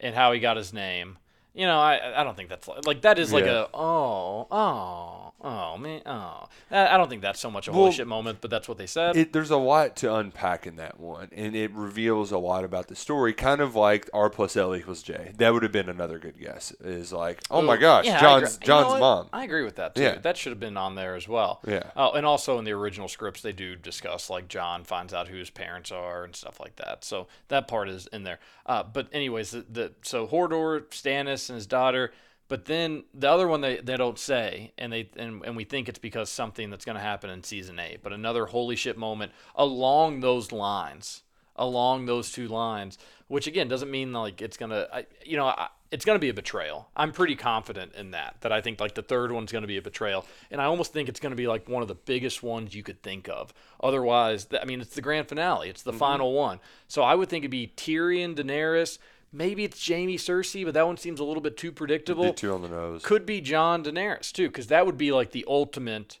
and 0.00 0.14
how 0.14 0.32
he 0.32 0.40
got 0.40 0.56
his 0.56 0.72
name, 0.72 1.18
you 1.58 1.66
know, 1.66 1.80
I 1.80 2.20
I 2.20 2.22
don't 2.22 2.36
think 2.36 2.48
that's 2.48 2.68
like, 2.68 2.86
like 2.86 3.00
that 3.02 3.18
is 3.18 3.32
like 3.32 3.44
Yeah. 3.44 3.64
a 3.64 3.66
oh 3.74 4.46
oh 4.48 5.32
oh 5.40 5.76
man 5.76 6.02
oh. 6.06 6.48
I, 6.70 6.96
don't 6.98 7.08
think 7.08 7.22
that's 7.22 7.40
so 7.40 7.50
much 7.50 7.66
a 7.66 7.72
holy 7.72 7.92
shit 7.92 8.06
moment, 8.06 8.38
but 8.40 8.50
that's 8.50 8.68
what 8.68 8.76
they 8.76 8.86
said. 8.86 9.16
It, 9.16 9.32
there's 9.32 9.50
a 9.50 9.56
lot 9.56 9.96
to 9.96 10.14
unpack 10.14 10.66
in 10.66 10.76
that 10.76 11.00
one, 11.00 11.30
and 11.32 11.56
it 11.56 11.72
reveals 11.72 12.30
a 12.30 12.36
lot 12.38 12.62
about 12.62 12.88
the 12.88 12.94
story. 12.94 13.32
Kind 13.32 13.60
of 13.62 13.74
like 13.74 14.10
R 14.12 14.28
plus 14.28 14.56
L 14.56 14.76
equals 14.76 15.02
J. 15.02 15.32
That 15.38 15.52
would 15.52 15.62
have 15.62 15.72
been 15.72 15.88
another 15.88 16.18
good 16.18 16.38
guess. 16.38 16.72
Is 16.80 17.12
like, 17.12 17.40
oh 17.50 17.62
my 17.62 17.76
gosh, 17.76 18.04
Yeah, 18.04 18.20
Jon's 18.20 18.56
agree. 18.56 18.66
You 18.66 18.80
know 18.82 18.88
Jon's 18.88 19.00
mom. 19.00 19.28
I 19.32 19.44
agree 19.44 19.64
with 19.64 19.76
that 19.76 19.94
too. 19.94 20.02
Yeah. 20.02 20.18
That 20.18 20.36
should 20.36 20.52
have 20.52 20.60
been 20.60 20.76
on 20.76 20.94
there 20.94 21.16
as 21.16 21.26
well. 21.26 21.60
Yeah. 21.66 21.90
Oh, 21.96 22.12
and 22.12 22.26
also 22.26 22.58
in 22.58 22.64
the 22.64 22.72
original 22.72 23.08
scripts, 23.08 23.40
they 23.40 23.52
do 23.52 23.74
discuss 23.74 24.28
like 24.30 24.48
Jon 24.48 24.84
finds 24.84 25.12
out 25.14 25.28
who 25.28 25.36
his 25.38 25.50
parents 25.50 25.90
are 25.90 26.22
and 26.24 26.36
stuff 26.36 26.60
like 26.60 26.76
that. 26.76 27.04
So 27.04 27.26
that 27.48 27.66
part 27.66 27.88
is 27.88 28.06
in 28.08 28.24
there. 28.24 28.38
Uh, 28.66 28.82
but 28.82 29.08
anyways, 29.12 29.52
the, 29.52 29.64
the 29.70 29.92
so 30.02 30.26
Hodor, 30.26 30.82
Stannis, 30.90 31.47
and 31.48 31.56
his 31.56 31.66
daughter. 31.66 32.12
But 32.48 32.64
then 32.64 33.04
the 33.12 33.30
other 33.30 33.46
one 33.46 33.60
they, 33.60 33.76
they 33.76 33.96
don't 33.96 34.18
say, 34.18 34.72
and 34.78 34.92
they 34.92 35.10
and, 35.16 35.44
and 35.44 35.56
we 35.56 35.64
think 35.64 35.88
it's 35.88 35.98
because 35.98 36.30
something 36.30 36.70
that's 36.70 36.84
going 36.84 36.96
to 36.96 37.02
happen 37.02 37.28
in 37.28 37.42
season 37.42 37.78
eight. 37.78 38.02
But 38.02 38.14
another 38.14 38.46
holy 38.46 38.74
shit 38.74 38.96
moment 38.96 39.32
along 39.54 40.20
those 40.20 40.50
lines, 40.50 41.22
along 41.56 42.06
those 42.06 42.32
two 42.32 42.48
lines, 42.48 42.96
which 43.28 43.46
again 43.46 43.68
doesn't 43.68 43.90
mean 43.90 44.14
like 44.14 44.40
it's 44.40 44.56
gonna, 44.56 44.88
I, 44.90 45.06
you 45.24 45.36
know, 45.36 45.46
I, 45.46 45.68
it's 45.90 46.06
gonna 46.06 46.18
be 46.18 46.30
a 46.30 46.34
betrayal. 46.34 46.88
I'm 46.96 47.12
pretty 47.12 47.36
confident 47.36 47.94
in 47.94 48.12
that. 48.12 48.36
That 48.40 48.52
I 48.52 48.62
think 48.62 48.80
like 48.80 48.94
the 48.94 49.02
third 49.02 49.30
one's 49.30 49.52
gonna 49.52 49.66
be 49.66 49.76
a 49.76 49.82
betrayal, 49.82 50.24
and 50.50 50.60
I 50.60 50.64
almost 50.64 50.94
think 50.94 51.10
it's 51.10 51.20
gonna 51.20 51.34
be 51.34 51.46
like 51.46 51.68
one 51.68 51.82
of 51.82 51.88
the 51.88 51.94
biggest 51.94 52.42
ones 52.42 52.74
you 52.74 52.82
could 52.82 53.02
think 53.02 53.28
of. 53.28 53.52
Otherwise, 53.82 54.46
th- 54.46 54.62
I 54.62 54.64
mean, 54.64 54.80
it's 54.80 54.94
the 54.94 55.02
grand 55.02 55.28
finale. 55.28 55.68
It's 55.68 55.82
the 55.82 55.90
mm-hmm. 55.90 55.98
final 55.98 56.32
one. 56.32 56.60
So 56.88 57.02
I 57.02 57.14
would 57.14 57.28
think 57.28 57.42
it'd 57.42 57.50
be 57.50 57.72
Tyrion, 57.76 58.34
Daenerys. 58.34 58.98
Maybe 59.32 59.64
it's 59.64 59.86
Jaime, 59.86 60.16
Cersei, 60.16 60.64
but 60.64 60.74
that 60.74 60.86
one 60.86 60.96
seems 60.96 61.20
a 61.20 61.24
little 61.24 61.42
bit 61.42 61.56
too 61.56 61.72
predictable 61.72 62.32
too 62.32 62.52
on 62.54 62.62
the 62.62 62.68
nose. 62.68 63.02
could 63.04 63.26
be 63.26 63.40
Jon 63.40 63.84
Daenerys 63.84 64.32
too, 64.32 64.48
because 64.48 64.68
that 64.68 64.86
would 64.86 64.96
be 64.98 65.12
like 65.12 65.32
the 65.32 65.44
ultimate 65.46 66.18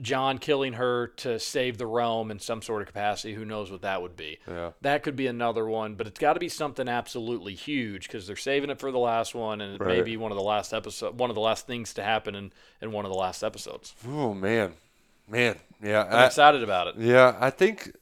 Jon 0.00 0.38
killing 0.38 0.72
her 0.72 1.06
to 1.18 1.38
save 1.38 1.78
the 1.78 1.86
realm 1.86 2.30
in 2.32 2.40
some 2.40 2.62
sort 2.62 2.82
of 2.82 2.88
capacity. 2.88 3.34
Who 3.34 3.44
knows 3.44 3.70
what 3.70 3.82
that 3.82 4.02
would 4.02 4.16
be? 4.16 4.38
Yeah. 4.48 4.70
That 4.82 5.04
could 5.04 5.14
be 5.14 5.28
another 5.28 5.66
one, 5.66 5.94
but 5.94 6.06
it's 6.08 6.18
got 6.18 6.32
to 6.34 6.40
be 6.40 6.48
something 6.48 6.88
absolutely 6.88 7.54
huge 7.54 8.08
because 8.08 8.26
they're 8.26 8.34
saving 8.34 8.70
it 8.70 8.80
for 8.80 8.90
the 8.90 8.98
last 8.98 9.34
one, 9.36 9.60
and 9.60 9.80
it 9.80 9.86
may 9.86 10.02
be 10.02 10.16
one 10.16 10.32
of 10.32 10.36
the 10.36 10.42
last 10.42 10.74
episode, 10.74 11.18
one 11.18 11.30
of 11.30 11.34
the 11.34 11.40
last 11.40 11.66
things 11.68 11.94
to 11.94 12.02
happen 12.02 12.34
in, 12.34 12.52
in 12.82 12.90
one 12.90 13.04
of 13.04 13.10
the 13.12 13.16
last 13.16 13.44
episodes. 13.44 13.94
Oh 14.08 14.34
man, 14.34 14.72
man, 15.28 15.56
yeah, 15.80 16.04
I'm 16.10 16.18
I, 16.18 16.26
excited 16.26 16.62
about 16.64 16.88
it. 16.88 16.96
yeah. 16.98 17.36
I 17.38 17.50
think 17.50 17.92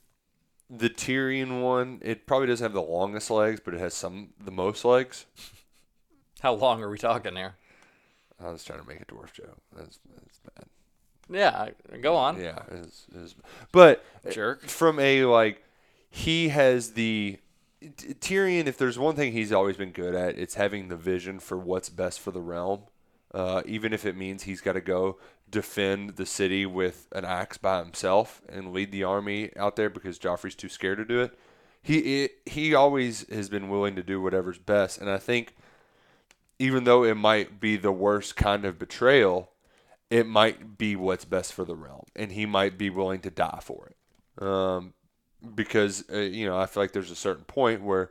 the 0.73 0.89
Tyrion 0.89 1.63
one. 1.63 2.01
It 2.03 2.27
probably 2.27 2.47
doesn't 2.49 2.65
have 2.65 2.73
the 2.73 2.83
longest 2.83 3.31
legs, 3.31 3.61
but 3.63 3.75
it 3.75 3.81
has 3.81 3.95
some 3.95 4.31
the 4.43 4.51
most 4.51 4.85
legs. 4.85 5.27
How 6.41 6.55
long 6.55 6.83
are 6.83 6.91
we 6.91 6.99
talking 6.99 7.35
there? 7.35 7.55
I 8.43 8.51
was 8.51 8.65
trying 8.65 8.81
to 8.81 8.89
make 8.89 9.01
a 9.01 9.05
dwarf 9.05 9.33
joke. 9.33 9.59
That's, 9.77 10.01
that's 10.17 10.41
bad. 10.57 10.67
Yeah, 11.31 11.69
go 12.01 12.17
on. 12.17 12.41
Yeah, 12.41 12.63
it's, 12.73 13.07
it's, 13.15 13.37
but 13.71 14.05
Jerk. 14.29 14.63
from 14.63 14.99
a 14.99 15.25
like, 15.25 15.63
he 16.11 16.49
has 16.49 16.93
the 16.93 17.39
T- 17.81 18.15
Tyrion. 18.15 18.67
If 18.67 18.77
there's 18.77 18.99
one 18.99 19.15
thing 19.15 19.33
he's 19.33 19.53
always 19.53 19.77
been 19.77 19.93
good 19.93 20.17
at, 20.17 20.37
it's 20.37 20.55
having 20.55 20.89
the 20.89 20.97
vision 20.97 21.39
for 21.39 21.57
what's 21.57 21.89
best 21.89 22.19
for 22.19 22.33
the 22.33 22.41
realm. 22.41 22.81
Uh, 23.33 23.63
even 23.65 23.93
if 23.93 24.05
it 24.05 24.17
means 24.17 24.43
he's 24.43 24.61
got 24.61 24.73
to 24.73 24.81
go 24.81 25.19
defend 25.53 26.17
the 26.17 26.27
city 26.27 26.67
with 26.67 27.07
an 27.13 27.25
axe 27.25 27.59
by 27.59 27.79
himself 27.79 28.43
and 28.49 28.73
lead 28.73 28.91
the 28.91 29.05
army 29.05 29.51
out 29.57 29.77
there 29.77 29.91
because 29.91 30.19
Joffrey's 30.19 30.57
too 30.57 30.69
scared 30.69 30.99
to 30.99 31.05
do 31.05 31.21
it. 31.21 31.39
He 31.83 32.25
it, 32.25 32.33
he 32.47 32.75
always 32.75 33.29
has 33.29 33.49
been 33.49 33.69
willing 33.69 33.95
to 33.97 34.03
do 34.03 34.21
whatever's 34.21 34.59
best, 34.59 34.99
and 34.99 35.11
I 35.11 35.19
think 35.19 35.55
even 36.59 36.85
though 36.85 37.05
it 37.05 37.17
might 37.17 37.61
be 37.61 37.77
the 37.77 37.93
worst 37.93 38.37
kind 38.37 38.65
of 38.65 38.79
betrayal, 38.79 39.51
it 40.11 40.27
might 40.27 40.79
be 40.79 40.95
what's 40.95 41.25
best 41.25 41.53
for 41.53 41.65
the 41.65 41.75
realm, 41.75 42.07
and 42.15 42.33
he 42.33 42.47
might 42.47 42.79
be 42.79 42.89
willing 42.89 43.21
to 43.21 43.31
die 43.31 43.59
for 43.63 43.91
it. 43.91 44.45
Um, 44.45 44.95
because 45.55 46.05
uh, 46.13 46.19
you 46.19 46.47
know, 46.47 46.57
I 46.59 46.67
feel 46.67 46.83
like 46.83 46.93
there's 46.93 47.11
a 47.11 47.17
certain 47.17 47.45
point 47.45 47.83
where 47.83 48.11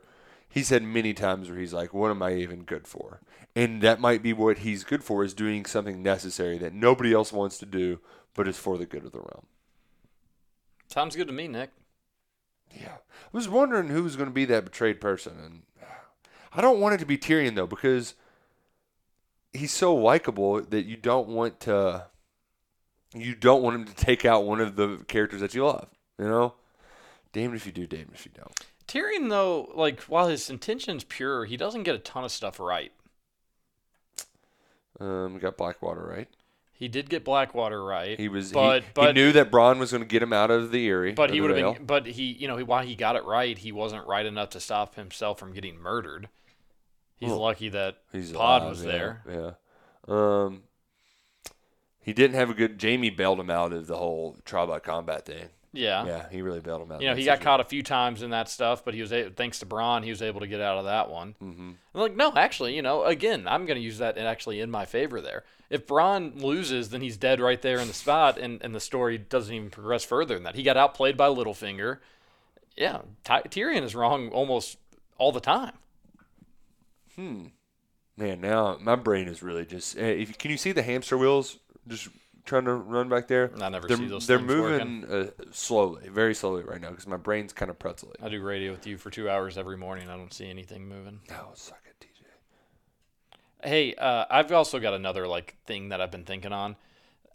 he's 0.52 0.68
had 0.68 0.82
many 0.82 1.14
times 1.14 1.48
where 1.48 1.58
he's 1.58 1.72
like, 1.72 1.92
"What 1.94 2.10
am 2.10 2.22
I 2.22 2.34
even 2.34 2.62
good 2.62 2.86
for?" 2.86 3.20
And 3.56 3.82
that 3.82 4.00
might 4.00 4.22
be 4.22 4.32
what 4.32 4.58
he's 4.58 4.84
good 4.84 5.02
for 5.02 5.24
is 5.24 5.34
doing 5.34 5.64
something 5.64 6.02
necessary 6.02 6.58
that 6.58 6.74
nobody 6.74 7.12
else 7.12 7.32
wants 7.32 7.58
to 7.58 7.66
do, 7.66 8.00
but 8.34 8.46
is 8.46 8.58
for 8.58 8.78
the 8.78 8.86
good 8.86 9.04
of 9.04 9.12
the 9.12 9.18
realm. 9.18 9.46
Sounds 10.86 11.16
good 11.16 11.26
to 11.26 11.32
me, 11.32 11.48
Nick. 11.48 11.70
Yeah, 12.70 12.96
I 12.96 13.28
was 13.32 13.48
wondering 13.48 13.88
who 13.88 14.02
was 14.02 14.16
going 14.16 14.28
to 14.28 14.34
be 14.34 14.44
that 14.46 14.64
betrayed 14.64 15.00
person, 15.00 15.38
and 15.42 15.62
I 16.54 16.60
don't 16.60 16.80
want 16.80 16.94
it 16.94 16.98
to 16.98 17.06
be 17.06 17.18
Tyrion 17.18 17.54
though, 17.54 17.66
because 17.66 18.14
he's 19.52 19.72
so 19.72 19.94
likable 19.94 20.60
that 20.60 20.84
you 20.84 20.96
don't 20.96 21.28
want 21.28 21.60
to 21.60 22.06
you 23.14 23.34
don't 23.34 23.62
want 23.62 23.76
him 23.76 23.84
to 23.84 23.94
take 23.94 24.24
out 24.24 24.44
one 24.44 24.60
of 24.60 24.76
the 24.76 25.04
characters 25.08 25.40
that 25.40 25.54
you 25.54 25.64
love. 25.64 25.88
You 26.18 26.26
know, 26.26 26.54
damned 27.32 27.54
if 27.54 27.66
you 27.66 27.72
do, 27.72 27.86
damned 27.86 28.10
if 28.14 28.24
you 28.24 28.32
don't. 28.34 28.58
Tyrion, 28.92 29.30
though, 29.30 29.72
like 29.74 30.02
while 30.02 30.28
his 30.28 30.50
intention's 30.50 31.04
pure, 31.04 31.46
he 31.46 31.56
doesn't 31.56 31.84
get 31.84 31.94
a 31.94 31.98
ton 31.98 32.24
of 32.24 32.30
stuff 32.30 32.60
right. 32.60 32.92
Um, 35.00 35.34
we 35.34 35.40
got 35.40 35.56
Blackwater 35.56 36.06
right. 36.06 36.28
He 36.74 36.88
did 36.88 37.08
get 37.08 37.24
Blackwater 37.24 37.82
right. 37.82 38.18
He 38.18 38.28
was, 38.28 38.52
but 38.52 38.82
he, 38.82 38.88
but 38.92 39.06
he 39.08 39.12
knew 39.22 39.32
that 39.32 39.50
Bronn 39.50 39.78
was 39.78 39.92
going 39.92 40.02
to 40.02 40.08
get 40.08 40.22
him 40.22 40.32
out 40.32 40.50
of 40.50 40.72
the 40.72 40.84
Eyrie. 40.86 41.12
but 41.12 41.30
he 41.30 41.40
would 41.40 41.56
have 41.56 41.76
been. 41.76 41.86
But 41.86 42.06
he, 42.06 42.24
you 42.32 42.48
know, 42.48 42.56
he, 42.56 42.64
while 42.64 42.84
he 42.84 42.94
got 42.96 43.16
it 43.16 43.24
right, 43.24 43.56
he 43.56 43.72
wasn't 43.72 44.06
right 44.06 44.26
enough 44.26 44.50
to 44.50 44.60
stop 44.60 44.96
himself 44.96 45.38
from 45.38 45.52
getting 45.52 45.78
murdered. 45.78 46.28
He's 47.16 47.28
Well, 47.30 47.38
lucky 47.40 47.68
that 47.68 47.98
He's 48.12 48.32
Pod 48.32 48.62
alive, 48.62 48.70
was 48.70 48.84
yeah, 48.84 48.90
there. 48.90 49.22
Yeah. 49.30 49.52
Um, 50.08 50.64
he 52.00 52.12
didn't 52.12 52.34
have 52.34 52.50
a 52.50 52.54
good. 52.54 52.82
Jaime 52.82 53.10
bailed 53.10 53.38
him 53.38 53.48
out 53.50 53.72
of 53.72 53.86
the 53.86 53.96
whole 53.96 54.36
trial 54.44 54.66
by 54.66 54.80
combat 54.80 55.24
thing. 55.24 55.50
Yeah. 55.74 56.04
Yeah, 56.06 56.28
he 56.30 56.42
really 56.42 56.60
bailed 56.60 56.82
him 56.82 56.92
out. 56.92 57.00
You 57.00 57.08
know, 57.08 57.14
he 57.16 57.24
got 57.24 57.40
caught 57.40 57.60
a 57.60 57.64
few 57.64 57.82
times 57.82 58.22
in 58.22 58.30
that 58.30 58.48
stuff, 58.50 58.84
but 58.84 58.92
he 58.92 59.00
was 59.00 59.10
a- 59.12 59.30
thanks 59.30 59.58
to 59.60 59.66
Bronn, 59.66 60.04
he 60.04 60.10
was 60.10 60.20
able 60.20 60.40
to 60.40 60.46
get 60.46 60.60
out 60.60 60.76
of 60.78 60.84
that 60.84 61.08
one. 61.10 61.34
hmm 61.38 61.70
I'm 61.94 62.00
like, 62.00 62.14
no, 62.16 62.32
actually, 62.36 62.76
you 62.76 62.82
know, 62.82 63.04
again, 63.04 63.46
I'm 63.48 63.64
going 63.66 63.78
to 63.78 63.82
use 63.82 63.98
that 63.98 64.18
actually 64.18 64.60
in 64.60 64.70
my 64.70 64.84
favor 64.84 65.20
there. 65.20 65.44
If 65.70 65.86
Bronn 65.86 66.42
loses, 66.42 66.90
then 66.90 67.00
he's 67.00 67.16
dead 67.16 67.40
right 67.40 67.60
there 67.62 67.78
in 67.78 67.88
the 67.88 67.94
spot, 67.94 68.36
and, 68.38 68.60
and 68.62 68.74
the 68.74 68.80
story 68.80 69.16
doesn't 69.16 69.54
even 69.54 69.70
progress 69.70 70.04
further 70.04 70.34
than 70.34 70.42
that. 70.42 70.54
He 70.56 70.62
got 70.62 70.76
outplayed 70.76 71.16
by 71.16 71.28
Littlefinger. 71.28 71.98
Yeah, 72.76 73.00
Ty- 73.24 73.42
Tyrion 73.44 73.82
is 73.82 73.94
wrong 73.94 74.28
almost 74.28 74.76
all 75.16 75.32
the 75.32 75.40
time. 75.40 75.72
Hmm. 77.16 77.46
Man, 78.16 78.40
now 78.40 78.76
my 78.80 78.96
brain 78.96 79.28
is 79.28 79.42
really 79.42 79.64
just. 79.64 79.96
eh, 79.96 80.02
If 80.22 80.36
can 80.38 80.50
you 80.50 80.56
see 80.58 80.72
the 80.72 80.82
hamster 80.82 81.16
wheels 81.16 81.58
just 81.88 82.08
trying 82.44 82.64
to 82.64 82.74
run 82.74 83.08
back 83.08 83.28
there? 83.28 83.50
I 83.60 83.68
never 83.68 83.88
They're, 83.88 83.96
see 83.96 84.06
those 84.06 84.26
they're 84.26 84.38
moving 84.38 85.04
uh, 85.04 85.30
slowly, 85.50 86.08
very 86.08 86.34
slowly 86.34 86.62
right 86.62 86.80
now 86.80 86.90
because 86.90 87.06
my 87.06 87.16
brain's 87.16 87.52
kind 87.52 87.70
of 87.70 87.78
pretzely. 87.78 88.12
I 88.22 88.28
do 88.28 88.42
radio 88.42 88.72
with 88.72 88.86
you 88.86 88.98
for 88.98 89.10
two 89.10 89.28
hours 89.28 89.56
every 89.58 89.76
morning. 89.76 90.08
I 90.08 90.16
don't 90.16 90.32
see 90.32 90.48
anything 90.48 90.88
moving. 90.88 91.20
Oh, 91.30 91.50
suck 91.54 91.82
it, 91.86 92.06
TJ. 92.06 93.68
Hey, 93.68 93.94
uh, 93.94 94.24
I've 94.30 94.50
also 94.52 94.78
got 94.78 94.94
another 94.94 95.26
like 95.26 95.56
thing 95.66 95.90
that 95.90 96.00
I've 96.00 96.10
been 96.10 96.24
thinking 96.24 96.52
on. 96.52 96.76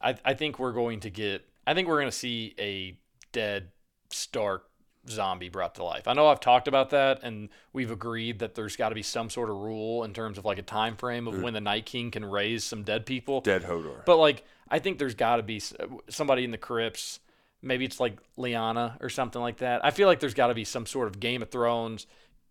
I 0.02 0.16
I 0.26 0.34
think 0.34 0.60
we're 0.60 0.74
going 0.74 1.00
to 1.02 1.10
get. 1.10 1.46
I 1.66 1.74
think 1.74 1.88
we're 1.88 2.00
going 2.00 2.12
to 2.12 2.18
see 2.18 2.56
a 2.60 2.98
dead 3.32 3.72
Stark 4.10 4.70
zombie 5.10 5.50
brought 5.50 5.76
to 5.76 5.84
life. 5.84 6.08
I 6.08 6.14
know 6.14 6.28
I've 6.28 6.40
talked 6.40 6.68
about 6.68 6.90
that, 6.92 7.24
and 7.24 7.50
we've 7.74 7.92
agreed 7.92 8.40
that 8.40 8.56
there's 8.56 8.76
got 8.76 8.90
to 8.90 8.96
be 8.96 9.04
some 9.04 9.30
sort 9.30 9.50
of 9.50 9.58
rule 9.58 10.04
in 10.04 10.14
terms 10.14 10.38
of 10.38 10.46
like 10.46 10.58
a 10.58 10.64
time 10.64 10.96
frame 10.96 11.28
of 11.28 11.42
when 11.42 11.54
the 11.54 11.62
Night 11.62 11.86
King 11.86 12.12
can 12.12 12.26
raise 12.26 12.64
some 12.64 12.84
dead 12.84 13.06
people. 13.06 13.42
Dead 13.42 13.64
Hodor. 13.64 14.06
But 14.06 14.18
like, 14.18 14.44
I 14.70 14.80
think 14.80 14.98
there's 15.00 15.16
got 15.16 15.38
to 15.38 15.44
be 15.44 15.62
somebody 16.10 16.44
in 16.44 16.52
the 16.52 16.58
crypts. 16.58 17.20
Maybe 17.62 17.86
it's 17.86 18.00
like 18.00 18.18
Lyanna 18.38 18.98
or 19.02 19.10
something 19.10 19.42
like 19.42 19.58
that. 19.58 19.84
I 19.84 19.92
feel 19.92 20.08
like 20.08 20.20
there's 20.20 20.34
got 20.36 20.48
to 20.48 20.54
be 20.54 20.64
some 20.64 20.86
sort 20.86 21.08
of 21.08 21.20
Game 21.20 21.42
of 21.42 21.50
Thrones, 21.50 22.06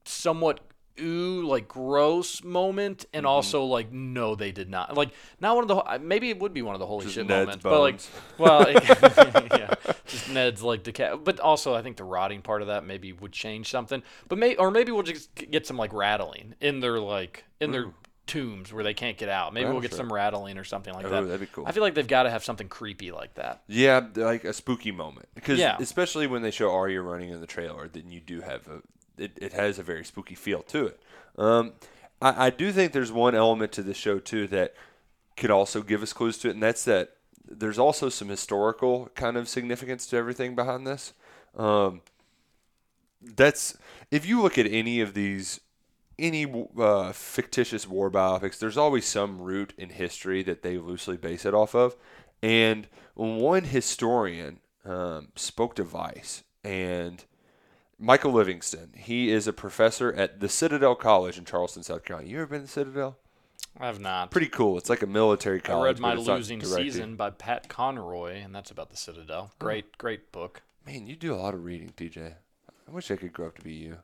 somewhat 0.05 0.61
ooh 1.01 1.47
like 1.47 1.69
gross 1.69 2.43
moment, 2.43 3.05
and 3.13 3.25
Mm-hmm. 3.25 3.31
also 3.31 3.65
like 3.65 3.93
no, 3.93 4.35
they 4.35 4.51
did 4.51 4.69
not. 4.71 4.97
Like 4.97 5.11
not 5.41 5.55
one 5.55 5.69
of 5.69 5.69
the 5.69 5.99
maybe 6.01 6.31
it 6.31 6.39
would 6.39 6.55
be 6.55 6.63
one 6.63 6.75
of 6.75 6.81
the 6.81 6.87
holy 6.87 7.05
Just 7.05 7.15
shit 7.17 7.27
Ned's 7.27 7.63
moments, 7.63 7.63
but 7.63 7.81
like 7.81 7.95
bones. 7.95 8.11
well, 8.39 8.71
yeah, 9.61 9.75
just 10.07 10.31
Ned's 10.31 10.63
like 10.63 10.83
deca- 10.85 11.23
But 11.23 11.39
also, 11.39 11.75
I 11.75 11.83
think 11.83 11.99
the 11.99 12.05
rotting 12.05 12.41
part 12.43 12.63
of 12.63 12.69
that 12.69 12.85
maybe 12.87 13.13
would 13.13 13.33
change 13.33 13.71
something. 13.71 14.03
But 14.29 14.39
may 14.39 14.57
or 14.57 14.71
maybe 14.71 14.91
we'll 14.91 15.03
just 15.03 15.35
get 15.35 15.67
some 15.67 15.77
like 15.77 15.93
rattling 15.93 16.55
in 16.61 16.81
their 16.81 16.99
like 16.99 17.45
in 17.61 17.73
their 17.73 17.87
tombs 18.27 18.73
where 18.73 18.83
they 18.85 18.95
can't 18.95 19.17
get 19.17 19.29
out. 19.29 19.55
Maybe 19.55 19.71
we'll 19.71 19.81
get 19.81 19.95
some 19.95 20.13
rattling 20.13 20.59
or 20.59 20.65
something 20.65 20.93
like 20.93 21.07
Oh, 21.07 21.11
that. 21.11 21.23
that'd 21.23 21.41
be 21.41 21.47
cool. 21.47 21.65
I 21.67 21.73
feel 21.73 21.83
like 21.83 21.95
they've 21.95 22.07
got 22.07 22.25
to 22.25 22.31
have 22.31 22.43
something 22.45 22.69
creepy 22.69 23.13
like 23.13 23.35
that. 23.35 23.63
Yeah, 23.69 24.07
like 24.17 24.45
a 24.45 24.53
spooky 24.53 24.91
moment. 24.91 25.29
Because 25.35 25.59
Yeah. 25.59 25.77
especially 25.81 26.27
when 26.27 26.43
they 26.43 26.51
show 26.51 26.73
Arya 26.73 27.01
running 27.03 27.31
in 27.31 27.41
the 27.41 27.47
trailer, 27.47 27.89
then 27.89 28.11
you 28.11 28.21
do 28.21 28.41
have 28.41 28.67
a 28.69 28.83
it, 29.19 29.33
it 29.41 29.53
has 29.55 29.79
a 29.79 29.83
very 29.83 30.05
spooky 30.05 30.35
feel 30.35 30.63
to 30.65 30.89
it. 30.89 31.01
Um, 31.39 31.73
I, 32.21 32.47
I 32.47 32.51
do 32.51 32.71
think 32.73 32.93
there's 32.93 33.11
one 33.13 33.35
element 33.35 33.73
to 33.73 33.83
the 33.83 33.95
show 33.95 34.19
too 34.19 34.47
that 34.49 34.75
could 35.39 35.51
also 35.51 35.81
give 35.83 36.03
us 36.03 36.13
clues 36.13 36.37
to 36.39 36.49
it, 36.49 36.53
and 36.53 36.63
that's 36.63 36.85
that 36.85 37.13
there's 37.49 37.79
also 37.79 38.09
some 38.11 38.29
historical 38.29 39.09
kind 39.15 39.37
of 39.39 39.49
significance 39.49 40.07
to 40.09 40.17
everything 40.17 40.55
behind 40.55 40.87
this. 40.87 41.13
Um, 41.57 42.03
that's 43.23 43.77
if 44.11 44.27
you 44.27 44.43
look 44.43 44.59
at 44.59 44.67
any 44.67 45.01
of 45.01 45.15
these 45.15 45.61
any 46.19 46.69
uh, 46.79 47.13
fictitious 47.13 47.87
war 47.87 48.11
biopics, 48.11 48.59
there's 48.59 48.77
always 48.77 49.07
some 49.07 49.41
root 49.41 49.73
in 49.77 49.91
history 49.91 50.43
that 50.45 50.63
they 50.63 50.79
loosely 50.79 51.17
base 51.17 51.45
it 51.45 51.55
off 51.55 51.75
of. 51.75 51.97
And 52.43 52.89
one 53.15 53.65
historian 53.65 54.61
um, 54.85 55.29
spoke 55.35 55.75
to 55.77 55.85
Vice, 55.85 56.45
and 56.63 57.25
Michael 57.99 58.33
Livingston, 58.33 58.93
he 58.97 59.31
is 59.31 59.47
a 59.47 59.53
professor 59.53 60.13
at 60.13 60.41
the 60.41 60.49
Citadel 60.49 60.95
College 60.95 61.39
in 61.39 61.45
Charleston, 61.45 61.83
South 61.83 62.05
Carolina. 62.05 62.29
You 62.29 62.39
ever 62.39 62.47
been 62.47 62.63
to 62.63 62.69
Citadel? 62.69 63.17
I 63.79 63.87
have 63.87 64.01
not. 64.01 64.31
Pretty 64.31 64.49
cool. 64.49 64.79
It's 64.79 64.89
like 64.89 65.03
a 65.03 65.07
military 65.07 65.61
college. 65.61 65.83
I 65.83 65.87
read 65.87 65.99
My 65.99 66.11
but 66.15 66.19
it's 66.19 66.29
not 66.29 66.37
Losing. 66.37 66.63
Season 66.63 67.17
by 67.17 67.31
Pat 67.31 67.69
Conroy, 67.69 68.43
and 68.43 68.55
that's 68.55 68.71
about 68.71 68.91
the 68.91 68.97
Citadel. 68.97 69.51
Great, 69.59 69.99
great 69.99 70.33
book. 70.33 70.63
Man, 70.87 71.07
you 71.07 71.17
do 71.17 71.35
a 71.35 71.37
lot 71.37 71.55
of 71.55 71.65
reading, 71.65 71.93
TJ. 71.97 72.35
I 72.89 72.91
wish 72.91 73.11
I 73.11 73.17
could 73.17 73.33
grow 73.33 73.49
up 73.49 73.59
to 73.59 73.63
be 73.63 73.73
you. 73.73 73.99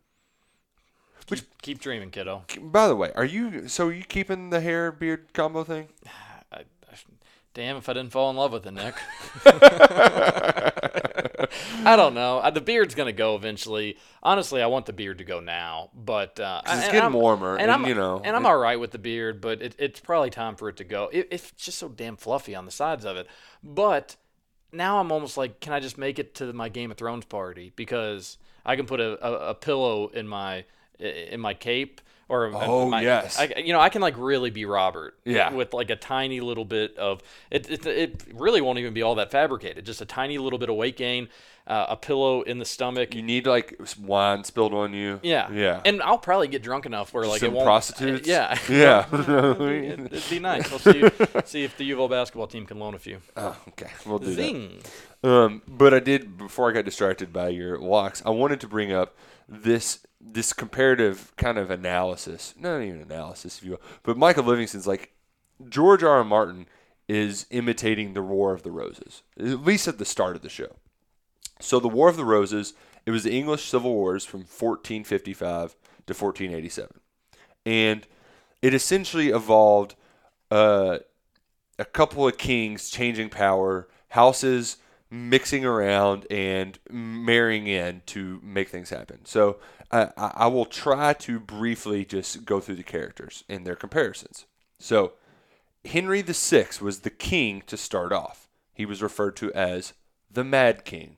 Keep, 1.27 1.41
keep 1.63 1.79
dreaming, 1.81 2.11
kiddo. 2.11 2.45
By 2.61 2.89
the 2.89 2.97
way, 2.97 3.13
are 3.15 3.25
you 3.25 3.69
so 3.69 3.89
are 3.89 3.93
you 3.93 4.05
keeping 4.05 4.51
the 4.51 4.61
hair 4.61 4.91
beard 4.93 5.33
combo 5.33 5.65
thing? 5.65 5.89
I, 6.53 6.59
I, 6.91 6.95
damn 7.55 7.77
if 7.77 7.89
I 7.89 7.93
didn't 7.95 8.13
fall 8.13 8.31
in 8.31 8.37
love 8.37 8.53
with 8.53 8.67
it, 8.67 8.73
Nick. 8.73 8.95
I 11.85 11.97
don't 11.97 12.15
know. 12.15 12.49
The 12.53 12.61
beard's 12.61 12.95
gonna 12.95 13.13
go 13.13 13.35
eventually. 13.37 13.97
Honestly, 14.23 14.63
I 14.63 14.67
want 14.67 14.87
the 14.87 14.93
beard 14.93 15.19
to 15.19 15.25
go 15.25 15.41
now, 15.41 15.91
but 15.95 16.39
uh, 16.41 16.63
it's 16.65 16.73
and 16.73 16.83
getting 16.85 17.01
I'm- 17.03 17.13
warmer, 17.13 17.57
and, 17.57 17.71
I'm, 17.71 17.87
you 17.87 17.95
know, 17.95 18.21
and 18.25 18.37
I'm 18.37 18.45
it- 18.45 18.49
all 18.49 18.59
right 18.59 18.79
with 18.79 18.91
the 18.91 18.99
beard, 18.99 19.41
but 19.41 19.63
it, 19.63 19.75
it's 19.79 20.01
probably 20.01 20.31
time 20.31 20.57
for 20.57 20.69
it 20.69 20.77
to 20.79 20.85
go. 20.85 21.09
It, 21.13 21.29
it's 21.31 21.51
just 21.53 21.79
so 21.79 21.89
damn 21.89 22.17
fluffy 22.17 22.55
on 22.55 22.65
the 22.67 22.71
sides 22.73 23.05
of 23.05 23.17
it. 23.17 23.27
But 23.63 24.17
now 24.73 24.99
I'm 25.01 25.11
almost 25.13 25.37
like, 25.37 25.61
can 25.61 25.73
I 25.73 25.81
just 25.81 25.99
make 25.99 26.19
it 26.19 26.35
to 26.37 26.53
my 26.53 26.69
Game 26.69 26.91
of 26.91 26.97
Thrones 26.97 27.25
party 27.25 27.73
because 27.77 28.39
I 28.65 28.77
can 28.77 28.87
put 28.87 29.01
a, 29.01 29.25
a, 29.27 29.51
a 29.51 29.55
pillow 29.55 30.09
in 30.09 30.27
my 30.29 30.65
in 31.03 31.41
my 31.41 31.55
cape 31.55 32.01
or 32.29 32.51
Oh, 32.55 32.89
my, 32.89 33.03
yes. 33.03 33.39
I, 33.39 33.53
you 33.59 33.73
know 33.75 33.81
I 33.81 33.89
can 33.91 34.01
like 34.01 34.15
really 34.17 34.51
be 34.51 34.65
Robert 34.65 35.19
Yeah. 35.25 35.53
with 35.53 35.75
like 35.75 35.91
a 35.91 35.97
tiny 35.97 36.41
little 36.41 36.65
bit 36.65 36.97
of 36.97 37.21
it. 37.51 37.69
It, 37.71 37.87
it 37.87 38.23
really 38.33 38.61
won't 38.61 38.79
even 38.79 38.95
be 38.95 39.03
all 39.03 39.17
that 39.17 39.31
fabricated. 39.31 39.85
Just 39.85 40.01
a 40.01 40.07
tiny 40.07 40.39
little 40.39 40.59
bit 40.59 40.71
of 40.71 40.77
weight 40.77 40.97
gain, 40.97 41.29
uh, 41.67 41.87
a 41.91 41.97
pillow 41.97 42.41
in 42.43 42.59
the 42.59 42.65
stomach. 42.65 43.15
You 43.15 43.21
need 43.23 43.47
like 43.47 43.79
wine 44.01 44.45
spilled 44.45 44.73
on 44.73 44.95
you. 44.95 45.21
Yeah, 45.23 45.51
Yeah. 45.53 45.83
And 45.85 46.01
I'll 46.01 46.17
probably 46.17 46.49
get 46.49 46.63
drunk 46.63 46.87
enough 46.87 47.13
where 47.13 47.27
like 47.27 47.41
some 47.41 47.51
it 47.51 47.53
won't. 47.55 47.67
prostitutes. 47.67 48.27
Yeah, 48.27 48.57
Yeah. 48.69 49.07
it'd, 49.13 50.01
it'd 50.13 50.31
be 50.31 50.39
nice. 50.39 50.71
We'll 50.71 50.79
see. 50.79 51.03
see 51.45 51.65
if 51.65 51.77
the 51.77 51.85
U 51.85 51.95
of 51.97 52.01
L 52.01 52.09
basketball 52.09 52.47
team 52.47 52.65
can 52.65 52.79
loan 52.79 52.95
a 52.95 52.99
few. 52.99 53.19
oh, 53.37 53.57
okay. 53.71 53.91
We'll 54.07 54.19
do 54.21 54.27
that. 54.27 54.35
Zing. 54.35 54.79
Um, 55.23 55.61
but 55.69 55.93
I 55.93 55.99
did 56.01 56.39
before 56.39 56.71
I 56.71 56.73
got 56.73 56.85
distracted 56.87 57.31
by 57.33 57.49
your 57.49 57.79
locks. 57.79 58.23
I 58.25 58.31
wanted 58.31 58.61
to 58.61 58.69
bring 58.69 58.91
up 58.91 59.15
this 59.49 59.99
this 60.23 60.53
comparative 60.53 61.33
kind 61.37 61.59
of 61.59 61.71
analysis, 61.71 62.55
not 62.59 62.81
even 62.81 63.01
analysis, 63.01 63.59
if 63.59 63.65
you 63.65 63.73
will. 63.73 63.83
But 64.03 64.17
Michael 64.17 64.45
Livingston's 64.45 64.87
like 64.87 65.13
George 65.69 66.03
R. 66.03 66.19
R. 66.19 66.25
Martin 66.25 66.67
is 67.09 67.47
imitating 67.51 68.15
the 68.15 68.23
War 68.23 68.55
of 68.55 68.63
the 68.63 68.71
Roses, 68.71 69.23
at 69.39 69.65
least 69.65 69.89
at 69.89 69.99
the 69.99 70.05
start 70.05 70.37
of 70.37 70.43
the 70.43 70.49
show. 70.49 70.77
So 71.61 71.81
the 71.81 71.89
War 71.89 72.09
of 72.09 72.17
the 72.17 72.25
Roses, 72.25 72.75
it 73.05 73.11
was 73.11 73.25
the 73.25 73.37
English 73.37 73.69
Civil 73.69 73.93
Wars 73.93 74.25
from 74.25 74.41
1455 74.41 75.75
to 76.07 76.15
1487, 76.15 77.01
and 77.67 78.07
it 78.61 78.75
essentially 78.75 79.29
evolved. 79.29 79.97
Uh, 80.51 80.99
a 81.79 81.85
couple 81.85 82.29
of 82.29 82.39
kings 82.39 82.91
changing 82.91 83.29
power, 83.29 83.89
houses 84.09 84.77
mixing 85.11 85.65
around 85.65 86.27
and 86.31 86.79
marrying 86.91 87.67
in 87.67 88.03
to 88.07 88.41
make 88.43 88.69
things 88.69 88.89
happen. 88.89 89.19
So 89.25 89.59
I 89.93 90.11
I 90.17 90.47
will 90.47 90.65
try 90.65 91.13
to 91.15 91.39
briefly 91.39 92.05
just 92.05 92.45
go 92.45 92.61
through 92.61 92.77
the 92.77 92.83
characters 92.83 93.45
and 93.49 93.67
their 93.67 93.77
comparisons. 93.77 94.47
So 94.79 95.15
Henry 95.85 96.23
VI 96.23 96.67
was 96.81 97.01
the 97.01 97.11
king 97.11 97.63
to 97.67 97.77
start 97.77 98.13
off. 98.13 98.49
He 98.73 98.87
was 98.87 99.03
referred 99.03 99.37
to 99.37 99.53
as 99.53 99.93
the 100.31 100.45
Mad 100.45 100.85
King. 100.85 101.17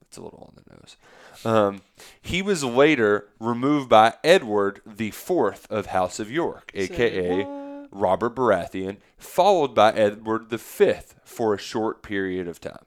That's 0.00 0.16
a 0.16 0.22
little 0.22 0.52
on 0.54 0.62
the 0.62 0.74
nose. 0.74 0.96
Um, 1.44 1.82
he 2.20 2.42
was 2.42 2.62
later 2.64 3.28
removed 3.40 3.88
by 3.88 4.14
Edward 4.22 4.80
the 4.84 5.10
Fourth 5.10 5.66
of 5.70 5.86
House 5.86 6.18
of 6.18 6.30
York, 6.30 6.70
aka 6.74 7.46
Robert 7.90 8.34
Baratheon, 8.34 8.98
followed 9.16 9.74
by 9.74 9.92
Edward 9.92 10.48
V 10.50 10.94
for 11.24 11.54
a 11.54 11.58
short 11.58 12.02
period 12.02 12.48
of 12.48 12.60
time. 12.60 12.84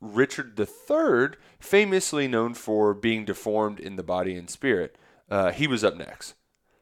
Richard 0.00 0.58
III, 0.58 1.38
famously 1.58 2.28
known 2.28 2.54
for 2.54 2.94
being 2.94 3.24
deformed 3.24 3.80
in 3.80 3.96
the 3.96 4.02
body 4.02 4.36
and 4.36 4.50
spirit, 4.50 4.96
uh, 5.30 5.52
he 5.52 5.66
was 5.66 5.82
up 5.82 5.96
next. 5.96 6.34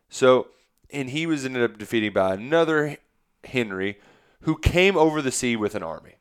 So 0.09 0.49
and 0.95 1.11
he 1.11 1.27
was 1.27 1.45
ended 1.45 1.63
up 1.63 1.77
defeated 1.77 2.15
by 2.15 2.35
another 2.35 2.99
Henry, 3.45 3.99
who 4.43 4.57
came 4.57 4.97
over 4.97 5.21
the 5.21 5.33
sea 5.33 5.57
with 5.57 5.75
an 5.75 5.83
army. 5.83 6.15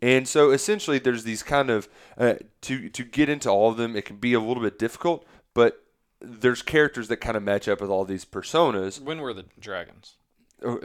And 0.00 0.26
so 0.26 0.50
essentially, 0.50 0.98
there's 0.98 1.24
these 1.24 1.42
kind 1.42 1.68
of 1.68 1.88
uh, 2.16 2.34
to 2.62 2.88
to 2.88 3.04
get 3.04 3.28
into 3.28 3.50
all 3.50 3.70
of 3.70 3.76
them. 3.76 3.96
It 3.96 4.06
can 4.06 4.16
be 4.16 4.32
a 4.32 4.40
little 4.40 4.62
bit 4.62 4.78
difficult, 4.78 5.26
but 5.52 5.84
there's 6.20 6.62
characters 6.62 7.08
that 7.08 7.18
kind 7.18 7.36
of 7.36 7.42
match 7.42 7.68
up 7.68 7.80
with 7.80 7.90
all 7.90 8.04
these 8.04 8.24
personas. 8.24 9.00
When 9.00 9.20
were 9.20 9.34
the 9.34 9.44
dragons? 9.58 10.16
Uh, 10.64 10.76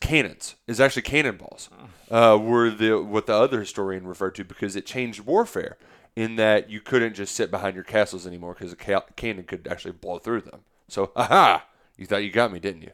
cannons 0.00 0.54
is 0.66 0.80
actually 0.80 1.02
cannonballs. 1.02 1.70
Uh, 2.10 2.38
were 2.40 2.70
the 2.70 3.00
what 3.02 3.26
the 3.26 3.34
other 3.34 3.60
historian 3.60 4.06
referred 4.06 4.34
to 4.34 4.44
because 4.44 4.76
it 4.76 4.84
changed 4.86 5.20
warfare 5.20 5.76
in 6.16 6.36
that 6.36 6.68
you 6.70 6.80
couldn't 6.80 7.14
just 7.14 7.34
sit 7.34 7.50
behind 7.50 7.74
your 7.74 7.84
castles 7.84 8.26
anymore 8.26 8.54
because 8.54 8.72
a 8.72 8.76
ca- 8.76 9.02
cannon 9.16 9.44
could 9.44 9.66
actually 9.68 9.92
blow 9.92 10.18
through 10.18 10.42
them. 10.42 10.60
So, 10.88 11.10
aha! 11.16 11.64
You 11.96 12.06
thought 12.06 12.22
you 12.24 12.30
got 12.30 12.52
me, 12.52 12.58
didn't 12.58 12.82
you? 12.82 12.90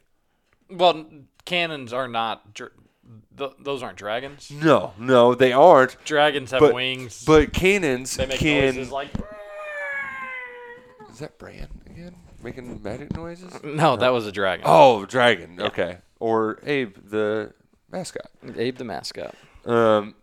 Well, 0.70 1.04
cannons 1.44 1.92
are 1.92 2.06
not. 2.06 2.54
Dr- 2.54 2.72
th- 3.36 3.52
those 3.58 3.82
aren't 3.82 3.98
dragons. 3.98 4.50
No, 4.50 4.92
no, 4.98 5.34
they 5.34 5.52
aren't. 5.52 5.96
Dragons 6.04 6.52
have 6.52 6.60
But 6.60 6.74
wings. 6.74 7.24
but 7.24 7.52
cannons 7.52 8.16
they 8.16 8.26
make 8.26 8.38
can. 8.38 8.76
noises 8.76 8.92
like. 8.92 9.08
Is 11.10 11.18
that 11.18 11.38
Bran 11.38 11.68
again 11.86 12.14
making 12.42 12.82
magic 12.82 13.14
noises? 13.14 13.52
No, 13.64 13.96
that 13.96 14.10
was 14.10 14.26
a 14.26 14.32
dragon. 14.32 14.64
Oh, 14.66 15.04
dragon. 15.06 15.60
Okay, 15.60 15.98
or 16.20 16.61
Abe 16.64 16.96
the 17.04 17.52
mascot. 17.90 18.30
Abe 18.56 18.76
the 18.76 18.85
mascot. 18.85 19.35
Um, 19.66 20.14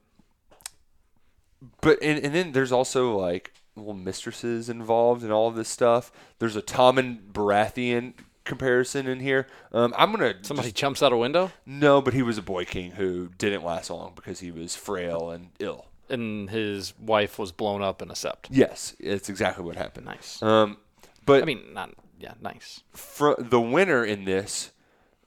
but 1.81 1.97
and, 2.01 2.23
and 2.23 2.33
then 2.33 2.51
there's 2.51 2.71
also 2.71 3.17
like 3.17 3.53
little 3.75 3.93
mistresses 3.93 4.69
involved 4.69 5.23
in 5.23 5.31
all 5.31 5.47
of 5.47 5.55
this 5.55 5.69
stuff. 5.69 6.11
There's 6.39 6.55
a 6.55 6.61
Tommen 6.61 7.31
Baratheon 7.31 8.13
comparison 8.43 9.07
in 9.07 9.19
here. 9.19 9.47
Um, 9.73 9.93
I'm 9.97 10.11
gonna 10.11 10.35
Somebody 10.41 10.69
just- 10.69 10.77
jumps 10.77 11.03
out 11.03 11.11
a 11.11 11.17
window 11.17 11.51
no, 11.65 12.01
but 12.01 12.13
he 12.13 12.21
was 12.21 12.37
a 12.37 12.41
boy 12.41 12.65
king 12.65 12.91
who 12.91 13.29
didn't 13.37 13.63
last 13.63 13.89
long 13.89 14.13
because 14.15 14.39
he 14.39 14.51
was 14.51 14.75
frail 14.75 15.29
and 15.31 15.49
ill. 15.59 15.85
and 16.09 16.49
his 16.49 16.93
wife 16.99 17.37
was 17.37 17.51
blown 17.51 17.81
up 17.81 18.01
in 18.01 18.09
a 18.09 18.13
sept. 18.13 18.45
Yes, 18.49 18.95
it's 18.99 19.27
exactly 19.29 19.65
what 19.65 19.75
happened. 19.75 20.05
Nice. 20.05 20.41
Um, 20.41 20.77
but 21.25 21.41
I 21.41 21.45
mean, 21.45 21.73
not 21.73 21.91
yeah, 22.19 22.33
nice. 22.41 22.81
fr- 22.93 23.33
the 23.37 23.59
winner 23.59 24.03
in 24.05 24.23
this 24.25 24.71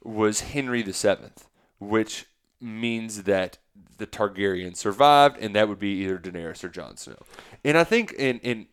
was 0.03 0.41
Henry 0.41 0.81
VII, 0.81 1.31
which 1.79 2.25
means 2.59 3.23
that 3.23 3.57
the 3.97 4.07
Targaryen 4.07 4.75
survived, 4.75 5.37
and 5.37 5.55
that 5.55 5.69
would 5.69 5.79
be 5.79 6.03
either 6.03 6.17
Daenerys 6.17 6.63
or 6.63 6.69
Jon 6.69 6.97
Snow. 6.97 7.17
And 7.63 7.77
I 7.77 7.83
think 7.83 8.13
in 8.13 8.39
in 8.39 8.67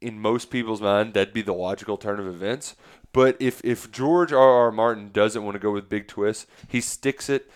in 0.00 0.20
most 0.20 0.50
people's 0.50 0.80
mind, 0.80 1.14
that'd 1.14 1.34
be 1.34 1.42
the 1.42 1.52
logical 1.52 1.96
turn 1.96 2.20
of 2.20 2.26
events. 2.26 2.76
But 3.12 3.36
if 3.40 3.64
if 3.64 3.90
George 3.90 4.32
R. 4.32 4.38
R. 4.38 4.72
Martin 4.72 5.10
doesn't 5.12 5.44
want 5.44 5.54
to 5.54 5.60
go 5.60 5.72
with 5.72 5.88
big 5.88 6.06
twists, 6.06 6.46
he 6.68 6.80
sticks 6.80 7.28
it 7.28 7.50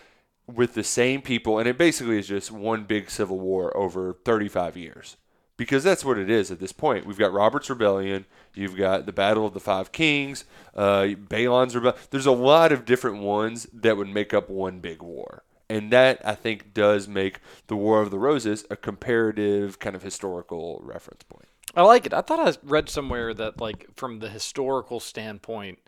with 0.46 0.74
the 0.74 0.84
same 0.84 1.22
people, 1.22 1.58
and 1.58 1.68
it 1.68 1.78
basically 1.78 2.18
is 2.18 2.26
just 2.26 2.50
one 2.50 2.84
big 2.84 3.10
civil 3.10 3.38
war 3.38 3.74
over 3.76 4.14
35 4.24 4.76
years. 4.76 5.16
Because 5.62 5.84
that's 5.84 6.04
what 6.04 6.18
it 6.18 6.28
is 6.28 6.50
at 6.50 6.58
this 6.58 6.72
point. 6.72 7.06
We've 7.06 7.16
got 7.16 7.32
Robert's 7.32 7.70
Rebellion, 7.70 8.26
you've 8.52 8.76
got 8.76 9.06
the 9.06 9.12
Battle 9.12 9.46
of 9.46 9.54
the 9.54 9.60
Five 9.60 9.92
Kings, 9.92 10.44
uh, 10.74 11.10
Balon's 11.16 11.76
Rebellion. 11.76 12.00
There's 12.10 12.26
a 12.26 12.32
lot 12.32 12.72
of 12.72 12.84
different 12.84 13.22
ones 13.22 13.68
that 13.72 13.96
would 13.96 14.08
make 14.08 14.34
up 14.34 14.50
one 14.50 14.80
big 14.80 15.02
war. 15.02 15.44
And 15.70 15.92
that, 15.92 16.20
I 16.26 16.34
think, 16.34 16.74
does 16.74 17.06
make 17.06 17.38
the 17.68 17.76
War 17.76 18.02
of 18.02 18.10
the 18.10 18.18
Roses 18.18 18.64
a 18.70 18.76
comparative 18.76 19.78
kind 19.78 19.94
of 19.94 20.02
historical 20.02 20.80
reference 20.82 21.22
point. 21.22 21.46
I 21.76 21.82
like 21.82 22.06
it. 22.06 22.12
I 22.12 22.22
thought 22.22 22.40
I 22.40 22.52
read 22.64 22.88
somewhere 22.88 23.32
that 23.32 23.60
like 23.60 23.86
from 23.94 24.18
the 24.18 24.30
historical 24.30 24.98
standpoint, 24.98 25.78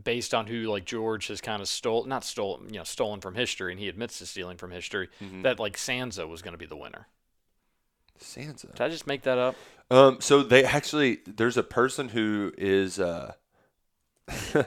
based 0.00 0.32
on 0.32 0.46
who 0.46 0.70
like 0.70 0.84
George 0.84 1.26
has 1.26 1.40
kind 1.40 1.60
of 1.60 1.66
stole 1.66 2.04
not 2.04 2.22
stolen 2.22 2.72
you 2.72 2.78
know 2.78 2.84
stolen 2.84 3.20
from 3.20 3.34
history, 3.34 3.72
and 3.72 3.80
he 3.80 3.88
admits 3.88 4.18
to 4.20 4.26
stealing 4.26 4.56
from 4.56 4.70
history, 4.70 5.08
that 5.42 5.58
like 5.58 5.76
Sansa 5.76 6.28
was 6.28 6.42
going 6.42 6.54
to 6.54 6.58
be 6.58 6.64
the 6.64 6.76
winner. 6.76 7.08
Sansa. 8.22 8.72
Did 8.72 8.80
I 8.80 8.88
just 8.88 9.06
make 9.06 9.22
that 9.22 9.38
up? 9.38 9.56
Um, 9.90 10.18
so 10.20 10.42
they 10.42 10.64
actually 10.64 11.18
there's 11.26 11.56
a 11.56 11.62
person 11.62 12.08
who 12.08 12.52
is 12.56 12.98
uh, 12.98 13.32
there, 14.52 14.66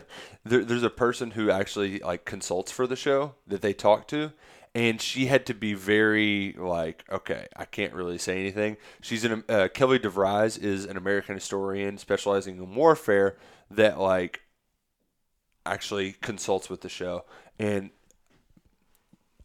there's 0.63 0.83
a 0.83 0.89
person 0.89 1.31
who 1.31 1.49
actually 1.49 1.99
like 1.99 2.25
consults 2.25 2.71
for 2.71 2.85
the 2.85 2.95
show 2.95 3.35
that 3.47 3.61
they 3.61 3.73
talk 3.73 4.07
to, 4.09 4.33
and 4.75 5.01
she 5.01 5.25
had 5.25 5.45
to 5.47 5.53
be 5.53 5.73
very 5.73 6.55
like 6.57 7.05
okay, 7.11 7.47
I 7.55 7.65
can't 7.65 7.93
really 7.93 8.17
say 8.17 8.39
anything. 8.39 8.77
She's 9.01 9.25
an 9.25 9.43
uh, 9.49 9.69
Kelly 9.73 9.97
DeVries 9.97 10.61
is 10.61 10.85
an 10.85 10.97
American 10.97 11.35
historian 11.35 11.97
specializing 11.97 12.57
in 12.57 12.75
warfare 12.75 13.37
that 13.71 13.99
like 13.99 14.41
actually 15.65 16.13
consults 16.21 16.69
with 16.69 16.81
the 16.81 16.89
show 16.89 17.25
and. 17.57 17.89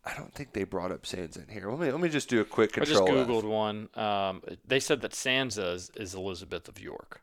I 0.04 0.14
don't 0.14 0.34
think 0.34 0.52
they 0.52 0.64
brought 0.64 0.92
up 0.92 1.02
Sansa 1.02 1.46
in 1.46 1.52
here. 1.52 1.70
Let 1.70 1.78
me 1.78 1.90
let 1.90 2.00
me 2.00 2.08
just 2.08 2.28
do 2.28 2.40
a 2.40 2.44
quick 2.44 2.72
control. 2.72 3.04
I 3.04 3.06
just 3.06 3.06
control. 3.06 3.38
F. 3.38 3.44
googled 3.44 3.48
one. 3.48 3.88
Um, 3.94 4.42
they 4.66 4.80
said 4.80 5.02
that 5.02 5.12
Sansa 5.12 5.74
is, 5.74 5.90
is 5.94 6.14
Elizabeth 6.14 6.68
of 6.68 6.80
York. 6.80 7.20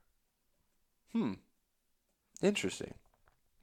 Hmm. 1.11 1.33
Interesting. 2.41 2.93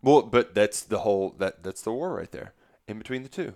Well, 0.02 0.22
but 0.22 0.54
that's 0.54 0.82
the 0.82 0.98
whole 0.98 1.34
that 1.38 1.62
that's 1.62 1.82
the 1.82 1.92
war 1.92 2.14
right 2.14 2.30
there 2.30 2.54
in 2.88 2.98
between 2.98 3.22
the 3.22 3.28
two. 3.28 3.54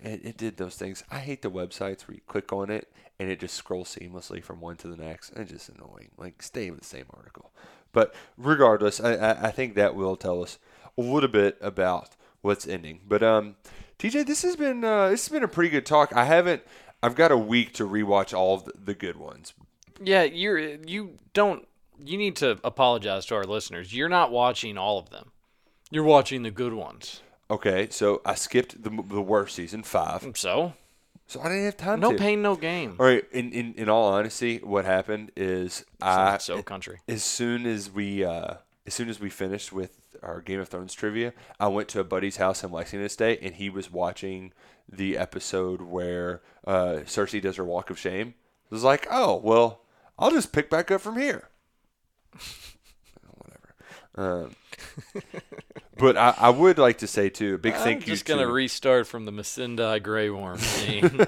It, 0.00 0.24
it 0.24 0.36
did 0.36 0.56
those 0.56 0.76
things. 0.76 1.04
I 1.10 1.20
hate 1.20 1.42
the 1.42 1.50
websites 1.50 2.02
where 2.02 2.16
you 2.16 2.22
click 2.26 2.52
on 2.52 2.70
it 2.70 2.90
and 3.18 3.30
it 3.30 3.40
just 3.40 3.54
scrolls 3.54 3.94
seamlessly 3.94 4.42
from 4.42 4.60
one 4.60 4.76
to 4.76 4.88
the 4.88 4.96
next. 4.96 5.30
It's 5.36 5.50
just 5.50 5.68
annoying. 5.68 6.10
Like 6.16 6.42
stay 6.42 6.68
in 6.68 6.76
the 6.76 6.84
same 6.84 7.06
article. 7.14 7.52
But 7.92 8.14
regardless, 8.36 9.00
I, 9.00 9.14
I, 9.14 9.46
I 9.48 9.50
think 9.50 9.74
that 9.74 9.94
will 9.94 10.16
tell 10.16 10.42
us 10.42 10.58
a 10.98 11.02
little 11.02 11.30
bit 11.30 11.56
about 11.60 12.10
what's 12.42 12.66
ending. 12.66 13.00
But 13.06 13.22
um, 13.22 13.56
TJ, 13.98 14.26
this 14.26 14.42
has 14.42 14.56
been 14.56 14.84
uh, 14.84 15.08
this 15.10 15.26
has 15.26 15.32
been 15.32 15.42
a 15.44 15.48
pretty 15.48 15.70
good 15.70 15.86
talk. 15.86 16.12
I 16.14 16.24
haven't. 16.24 16.62
I've 17.02 17.14
got 17.14 17.30
a 17.32 17.36
week 17.36 17.72
to 17.74 17.84
rewatch 17.86 18.36
all 18.36 18.54
of 18.54 18.70
the, 18.84 18.94
good 18.94 19.16
ones. 19.16 19.54
Yeah, 20.02 20.22
you're 20.24 20.58
you 20.58 21.18
don't 21.32 21.66
you 22.04 22.18
need 22.18 22.36
to 22.36 22.58
apologize 22.64 23.26
to 23.26 23.34
our 23.36 23.44
listeners. 23.44 23.94
You're 23.94 24.08
not 24.08 24.30
watching 24.30 24.76
all 24.76 24.98
of 24.98 25.10
them. 25.10 25.30
You're 25.90 26.04
watching 26.04 26.42
the 26.42 26.50
good 26.50 26.74
ones. 26.74 27.22
Okay, 27.50 27.88
so 27.90 28.20
I 28.24 28.34
skipped 28.34 28.82
the 28.82 28.90
the 28.90 29.22
worst 29.22 29.54
season 29.54 29.82
five, 29.82 30.26
So 30.34 30.74
so 31.26 31.40
I 31.40 31.44
didn't 31.48 31.64
have 31.64 31.76
time 31.76 32.00
no 32.00 32.12
to. 32.12 32.18
pain, 32.18 32.42
no 32.42 32.56
gain. 32.56 32.96
All 32.98 33.06
right. 33.06 33.24
In, 33.32 33.52
in 33.52 33.74
in 33.74 33.88
all 33.88 34.04
honesty, 34.12 34.58
what 34.58 34.84
happened 34.84 35.32
is 35.36 35.84
I 36.02 36.38
so 36.38 36.62
country. 36.62 36.98
as 37.08 37.22
soon 37.22 37.66
as 37.66 37.90
we 37.90 38.24
uh, 38.24 38.54
as 38.86 38.94
soon 38.94 39.08
as 39.08 39.20
we 39.20 39.30
finished 39.30 39.72
with 39.72 39.98
our 40.22 40.40
Game 40.40 40.60
of 40.60 40.68
Thrones 40.68 40.94
trivia, 40.94 41.32
I 41.58 41.68
went 41.68 41.88
to 41.88 42.00
a 42.00 42.04
buddy's 42.04 42.36
house 42.36 42.62
in 42.64 42.70
Lexington 42.70 43.08
State, 43.08 43.40
and 43.42 43.54
he 43.54 43.70
was 43.70 43.90
watching 43.90 44.52
the 44.88 45.16
episode 45.18 45.82
where 45.82 46.42
uh, 46.66 47.00
Cersei 47.04 47.40
does 47.40 47.56
her 47.56 47.64
walk 47.64 47.90
of 47.90 47.98
shame. 47.98 48.34
I 48.70 48.74
was 48.74 48.84
like, 48.84 49.06
oh 49.10 49.36
well, 49.36 49.82
I'll 50.18 50.30
just 50.30 50.52
pick 50.52 50.70
back 50.70 50.90
up 50.90 51.00
from 51.00 51.18
here. 51.18 51.48
Whatever. 53.36 53.74
Um, 54.16 54.56
but 55.98 56.16
I, 56.16 56.34
I 56.38 56.50
would 56.50 56.78
like 56.78 56.98
to 56.98 57.06
say 57.06 57.28
too, 57.28 57.54
a 57.54 57.58
big 57.58 57.74
I'm 57.74 57.80
thank 57.80 58.06
you 58.06 58.12
just 58.12 58.24
gonna 58.24 58.42
to 58.42 58.52
restart 58.52 59.06
from 59.06 59.24
the 59.24 59.32
Missandei 59.32 60.02
Grey 60.02 60.30
Worm 60.30 60.58
scene. 60.58 61.20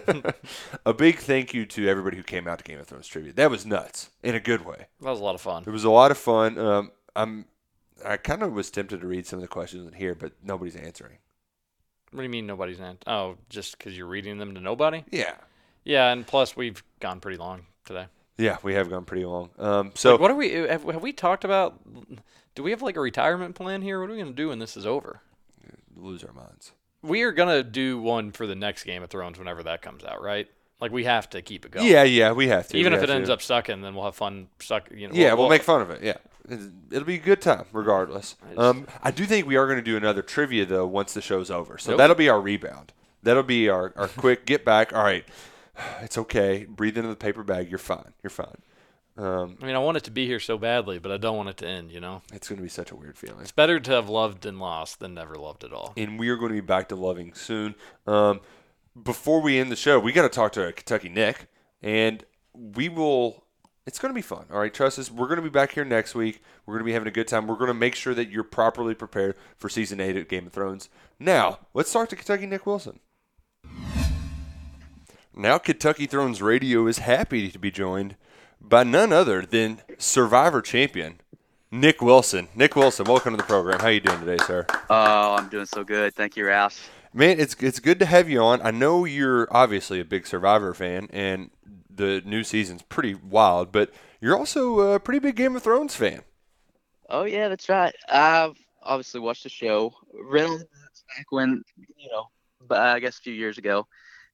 a 0.87 0.95
big 0.95 1.19
thank 1.19 1.55
you 1.55 1.67
to 1.67 1.89
everybody 1.89 2.17
who 2.17 2.23
came 2.23 2.49
out 2.49 2.59
to 2.59 2.65
Game 2.65 2.79
of 2.79 2.87
Thrones 2.87 3.07
trivia. 3.07 3.33
That 3.33 3.51
was 3.51 3.67
nuts 3.67 4.11
in 4.23 4.35
a 4.35 4.41
good 4.41 4.65
way. 4.65 4.87
that 5.01 5.11
was 5.11 5.21
a 5.21 5.25
lot 5.25 5.35
of 5.35 5.41
fun. 5.41 5.65
It 5.67 5.71
was 5.71 5.85
a 5.85 5.91
lot 5.91 6.11
of 6.11 6.19
fun. 6.19 6.59
Um, 6.59 6.91
I'm 7.15 7.47
I 8.05 8.17
kind 8.17 8.43
of 8.43 8.53
was 8.53 8.71
tempted 8.71 9.01
to 9.01 9.07
read 9.07 9.27
some 9.27 9.39
of 9.39 9.43
the 9.43 9.49
questions 9.49 9.87
in 9.87 9.93
here, 9.95 10.15
but 10.15 10.33
nobody's 10.43 10.77
answering. 10.77 11.19
What 12.11 12.21
do 12.21 12.23
you 12.25 12.31
mean 12.31 12.47
nobody's 12.47 12.81
in? 12.81 12.99
Oh, 13.07 13.37
just 13.51 13.77
because 13.77 13.97
you're 13.97 14.07
reading 14.07 14.39
them 14.39 14.55
to 14.55 14.61
nobody? 14.61 15.05
Yeah, 15.11 15.35
Yeah, 15.85 16.11
and 16.11 16.27
plus 16.27 16.57
we've 16.57 16.83
gone 17.01 17.21
pretty 17.21 17.37
long 17.39 17.67
today. 17.85 18.07
yeah, 18.39 18.57
we 18.63 18.75
have 18.75 18.89
gone 18.89 19.05
pretty 19.05 19.25
long. 19.27 19.51
Um, 19.59 19.93
so 19.95 20.13
Like, 20.13 20.21
what 20.21 20.31
are 20.31 20.35
we? 20.35 20.53
Have, 20.53 20.85
have 20.85 21.03
we 21.03 21.13
talked 21.13 21.45
about? 21.45 21.81
Do 22.55 22.63
we 22.63 22.71
have 22.71 22.83
like 22.83 22.97
a 22.97 23.01
retirement 23.01 23.55
plan 23.55 23.83
here? 23.83 24.01
What 24.01 24.09
are 24.11 24.13
we 24.15 24.19
gonna 24.19 24.33
do 24.33 24.49
when 24.49 24.59
this 24.59 24.77
is 24.77 24.87
over? 24.87 25.21
lose 25.97 26.23
our 26.25 26.33
minds. 26.33 26.73
We 27.03 27.23
are 27.23 27.33
gonna 27.33 27.63
do 27.63 28.01
one 28.01 28.31
for 28.33 28.47
the 28.47 28.55
next 28.55 28.85
Game 28.85 29.03
of 29.03 29.11
Thrones 29.11 29.39
whenever 29.39 29.63
that 29.65 29.83
comes 29.83 30.05
out, 30.05 30.23
right? 30.23 30.49
Like 30.81 30.93
we 30.93 31.05
have 31.05 31.29
to 31.31 31.43
keep 31.43 31.65
it 31.67 31.73
going. 31.73 31.87
Yeah, 31.87 32.05
yeah, 32.05 32.33
we 32.33 32.49
have 32.49 32.69
to. 32.69 32.77
Even 32.77 32.93
we 32.93 32.99
if 32.99 33.05
it 33.05 33.11
ends 33.11 33.29
to. 33.29 33.33
up 33.35 33.43
sucking, 33.43 33.83
then 33.83 33.95
we'll 33.95 34.05
have 34.05 34.15
fun. 34.15 34.49
Suck. 34.61 34.89
You 34.93 35.09
know. 35.09 35.15
Yeah, 35.15 35.35
we'll, 35.35 35.49
make 35.49 35.63
fun 35.63 35.83
of 35.83 35.91
it. 35.91 36.03
Yeah, 36.03 36.17
it'll 36.51 37.05
be 37.05 37.17
a 37.17 37.19
good 37.19 37.41
time 37.41 37.65
regardless. 37.73 38.37
I 38.43 38.47
just- 38.49 38.59
um, 38.59 38.87
I 39.03 39.11
do 39.11 39.25
think 39.27 39.47
we 39.47 39.57
are 39.57 39.67
going 39.67 39.79
to 39.79 39.83
do 39.83 39.97
another 39.97 40.23
trivia 40.23 40.65
though 40.67 40.87
once 40.87 41.15
the 41.15 41.21
show's 41.23 41.51
over. 41.51 41.79
So 41.79 41.91
Nope. 41.93 41.99
that'll 41.99 42.17
be 42.17 42.29
our 42.29 42.41
rebound. 42.41 42.93
That'll 43.23 43.43
be 43.43 43.69
our, 43.69 43.93
our 43.97 44.09
quick 44.17 44.47
get 44.47 44.65
back. 44.65 44.93
All 44.93 45.03
right, 45.03 45.25
it's 46.01 46.17
okay. 46.19 46.65
Breathe 46.69 46.97
into 46.97 47.11
the 47.11 47.17
paper 47.17 47.43
bag. 47.43 47.69
You're 47.69 47.79
fine. 47.79 48.13
You're 48.23 48.31
fine. 48.31 48.59
Um, 49.17 49.57
I 49.61 49.67
mean, 49.67 49.75
I 49.75 49.79
want 49.81 49.97
it 49.97 50.05
to 50.05 50.13
be 50.13 50.27
here 50.27 50.39
so 50.39 50.57
badly, 50.57 51.01
but 51.01 51.11
I 51.11 51.17
don't 51.17 51.37
want 51.37 51.49
it 51.49 51.57
to 51.57 51.67
end. 51.67 51.91
You 51.91 51.99
know, 51.99 52.23
it's 52.33 52.49
going 52.49 52.59
to 52.59 52.63
be 52.63 52.69
such 52.69 52.93
a 52.93 52.97
weird 52.97 53.19
feeling. 53.19 53.41
it's 53.41 53.51
better 53.51 53.81
to 53.81 53.91
have 53.91 54.09
loved 54.09 54.47
and 54.47 54.61
lost 54.61 55.01
than 55.01 55.15
never 55.15 55.35
loved 55.35 55.65
at 55.65 55.73
all. 55.73 55.93
and 55.97 56.21
we 56.21 56.29
are 56.29 56.37
going 56.37 56.51
to 56.51 56.55
be 56.55 56.61
back 56.65 56.89
to 56.91 56.95
loving 56.95 57.35
soon. 57.35 57.75
Um, 58.07 58.41
before 59.03 59.41
we 59.41 59.59
end 59.59 59.73
the 59.73 59.77
show, 59.77 59.99
we 59.99 60.13
got 60.13 60.23
to 60.23 60.29
talk 60.29 60.53
to 60.53 60.73
Kentucky 60.73 61.09
Nick, 61.09 61.49
and 61.83 62.25
we 62.55 62.89
will 62.89 63.45
It's 63.89 63.99
going 63.99 64.11
to 64.11 64.15
be 64.15 64.21
fun. 64.21 64.45
All 64.53 64.59
right, 64.59 64.73
trust 64.73 64.99
us. 64.99 65.11
We're 65.11 65.29
going 65.29 65.39
to 65.39 65.43
be 65.43 65.49
back 65.49 65.73
here 65.73 65.83
next 65.83 66.15
week. 66.15 66.43
We're 66.67 66.75
going 66.75 66.83
to 66.83 66.85
be 66.85 66.93
having 66.93 67.09
a 67.09 67.11
good 67.11 67.27
time. 67.27 67.47
We're 67.47 67.55
going 67.55 67.69
to 67.69 67.75
make 67.75 67.95
sure 67.95 68.13
that 68.13 68.29
you're 68.29 68.45
properly 68.45 68.95
prepared 68.95 69.35
for 69.57 69.71
season 69.71 69.99
eight 69.99 70.15
of 70.15 70.29
Game 70.29 70.47
of 70.47 70.53
Thrones. 70.53 70.91
Now, 71.19 71.61
let's 71.73 71.89
start 71.89 72.11
to 72.11 72.17
Kentucky 72.17 72.45
Nick 72.45 72.67
Wilson. 72.67 73.01
Now, 75.35 75.57
Kentucky 75.57 76.05
Thrones 76.05 76.43
Radio 76.43 76.87
is 76.87 76.99
happy 76.99 77.51
to 77.51 77.59
be 77.59 77.71
joined 77.71 78.17
by 78.61 78.85
none 78.85 79.11
other 79.11 79.41
than 79.41 79.81
Survivor 79.97 80.61
champion 80.61 81.23
Nick 81.71 82.03
Wilson. 82.03 82.49
Nick 82.55 82.77
Wilson, 82.77 83.07
welcome 83.07 83.33
to 83.33 83.39
the 83.39 83.43
program. 83.43 83.81
How 83.81 83.87
are 83.87 83.93
you 83.93 84.01
doing 84.01 84.21
today, 84.21 84.45
sir? 84.45 84.67
Oh, 84.91 85.37
I'm 85.39 85.49
doing 85.49 85.65
so 85.65 85.83
good. 85.83 86.15
Thank 86.15 86.37
you, 86.37 86.45
Roush. 86.45 86.79
Man, 87.15 87.41
it's 87.41 87.55
it's 87.55 87.81
good 87.81 87.99
to 88.01 88.05
have 88.05 88.29
you 88.29 88.43
on. 88.43 88.61
I 88.61 88.71
know 88.71 89.07
you're 89.07 89.49
obviously 89.51 89.99
a 89.99 90.05
big 90.05 90.27
Survivor 90.27 90.75
fan, 90.75 91.09
and 91.11 91.51
the 91.99 92.23
new 92.25 92.43
season's 92.43 92.83
pretty 92.83 93.15
wild, 93.15 93.71
but 93.71 93.93
you're 94.21 94.37
also 94.37 94.81
a 94.81 94.99
pretty 94.99 95.19
big 95.19 95.37
Game 95.37 95.55
of 95.55 95.63
Thrones 95.63 95.95
fan. 95.95 96.23
Oh 97.11 97.25
yeah, 97.25 97.49
that's 97.49 97.69
right. 97.69 97.95
I've 98.09 98.57
obviously 98.83 99.21
watched 99.21 99.43
the 99.43 99.51
show. 99.51 99.95
Back 101.17 101.27
when 101.31 101.63
you 101.97 102.11
know, 102.11 102.29
but 102.67 102.81
I 102.81 103.01
guess 103.01 103.19
a 103.19 103.23
few 103.23 103.33
years 103.33 103.59
ago. 103.59 103.87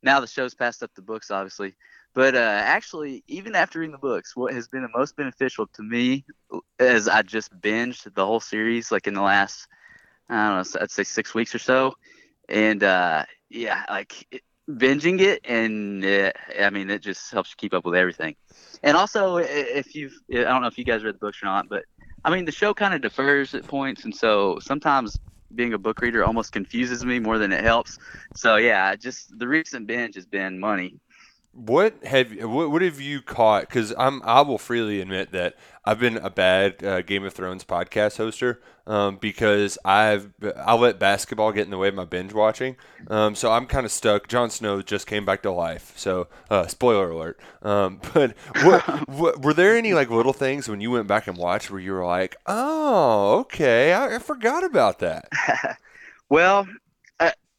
Now 0.03 0.21
the 0.21 0.27
show's 0.27 0.55
passed 0.55 0.83
up 0.83 0.91
the 0.95 1.03
books, 1.03 1.31
obviously. 1.31 1.75
But 2.15 2.37
uh, 2.37 2.61
actually, 2.63 3.25
even 3.27 3.57
after 3.57 3.81
reading 3.81 3.93
the 3.93 3.99
books, 3.99 4.37
what 4.37 4.55
has 4.55 4.69
been 4.69 4.83
the 4.83 4.89
most 4.97 5.17
beneficial 5.17 5.67
to 5.67 5.83
me 5.83 6.25
is 6.79 7.09
I 7.09 7.23
just 7.23 7.59
binged 7.61 8.13
the 8.15 8.25
whole 8.25 8.39
series, 8.39 8.93
like 8.93 9.09
in 9.09 9.15
the 9.15 9.23
last, 9.23 9.67
I 10.29 10.55
don't 10.55 10.75
know, 10.75 10.81
I'd 10.81 10.91
say 10.93 11.03
six 11.03 11.35
weeks 11.35 11.55
or 11.55 11.59
so, 11.59 11.95
and 12.49 12.85
uh, 12.85 13.25
yeah, 13.51 13.85
like 13.89 14.43
binging 14.69 15.21
it, 15.21 15.41
and 15.45 16.05
it, 16.05 16.37
I 16.61 16.71
mean, 16.71 16.91
it 16.91 17.03
just 17.03 17.31
helps 17.31 17.51
you 17.51 17.57
keep 17.57 17.75
up 17.75 17.85
with 17.85 17.95
everything. 17.95 18.35
And 18.83 18.97
also, 18.97 19.37
if 19.37 19.95
you've, 19.95 20.15
I 20.31 20.43
don't 20.43 20.63
know 20.63 20.69
if 20.69 20.79
you 20.79 20.85
guys 20.85 21.05
read 21.05 21.15
the 21.15 21.19
books 21.19 21.43
or 21.43 21.47
not, 21.47 21.69
but 21.69 21.85
I 22.25 22.31
mean, 22.31 22.45
the 22.45 22.53
show 22.53 22.75
kind 22.75 22.95
of 22.95 23.03
defers 23.03 23.55
at 23.55 23.67
points, 23.67 24.05
and 24.05 24.15
so 24.15 24.59
sometimes 24.61 25.19
being 25.55 25.75
a 25.75 25.79
book 25.79 26.01
reader 26.01 26.25
almost 26.25 26.53
confuses 26.53 27.05
me 27.05 27.19
more 27.19 27.39
than 27.39 27.53
it 27.53 27.63
helps. 27.63 27.99
So 28.35 28.57
yeah, 28.57 28.97
just 28.97 29.39
the 29.39 29.47
recent 29.47 29.87
binge 29.87 30.15
has 30.17 30.27
been 30.27 30.59
money. 30.59 30.99
What 31.55 32.05
have 32.05 32.33
what, 32.43 32.71
what 32.71 32.83
have 32.83 33.01
you 33.01 33.23
caught? 33.23 33.63
Because 33.69 33.95
I'm 33.97 34.23
I 34.25 34.41
will 34.41 34.59
freely 34.59 35.01
admit 35.01 35.33
that 35.33 35.57
I've 35.85 36.01
been 36.01 36.17
a 36.17 36.31
bad 36.31 36.83
uh, 36.83 37.03
Game 37.03 37.25
of 37.25 37.33
Thrones 37.33 37.65
podcast 37.65 38.17
hoster 38.19 38.59
um, 38.87 39.17
because 39.17 39.79
I've 39.85 40.31
I 40.57 40.75
let 40.75 40.99
basketball 40.99 41.53
get 41.53 41.65
in 41.65 41.71
the 41.71 41.79
way 41.79 41.89
of 41.89 41.95
my 41.95 42.05
binge 42.05 42.33
watching. 42.33 42.77
Um, 43.09 43.35
so 43.35 43.53
I'm 43.53 43.67
kind 43.67 43.87
of 43.87 43.93
stuck. 43.93 44.29
Jon 44.29 44.51
Snow 44.51 44.83
just 44.83 45.07
came 45.07 45.25
back 45.25 45.43
to 45.43 45.51
life. 45.51 45.93
So 45.97 46.29
uh, 46.51 46.67
spoiler 46.67 47.11
alert. 47.11 47.39
Um, 47.63 48.01
but 48.15 48.35
what, 48.63 49.09
what, 49.09 49.43
were 49.43 49.55
there 49.55 49.77
any 49.77 49.95
like 49.95 50.11
little 50.11 50.33
things 50.33 50.69
when 50.69 50.81
you 50.81 50.91
went 50.91 51.07
back 51.07 51.27
and 51.27 51.37
watched 51.37 51.71
where 51.71 51.81
you 51.81 51.93
were 51.93 52.07
like, 52.07 52.37
oh, 52.47 53.41
okay, 53.41 53.93
I, 53.93 54.17
I 54.17 54.19
forgot 54.19 54.65
about 54.65 54.99
that. 55.01 55.29
well, 56.29 56.67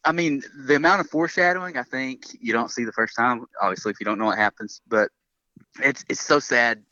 I 0.06 0.12
mean, 0.12 0.42
the 0.66 0.76
amount 0.76 1.00
of 1.00 1.10
foreshadowing, 1.10 1.76
I 1.76 1.82
think 1.82 2.26
you 2.40 2.52
don't 2.52 2.70
see 2.70 2.84
the 2.84 2.92
first 2.92 3.16
time. 3.16 3.44
Obviously, 3.60 3.90
if 3.90 3.98
you 3.98 4.06
don't 4.06 4.20
know 4.20 4.26
what 4.26 4.38
happens, 4.38 4.80
but 4.86 5.10
it's 5.82 6.04
it's 6.08 6.22
so 6.22 6.38
sad. 6.38 6.84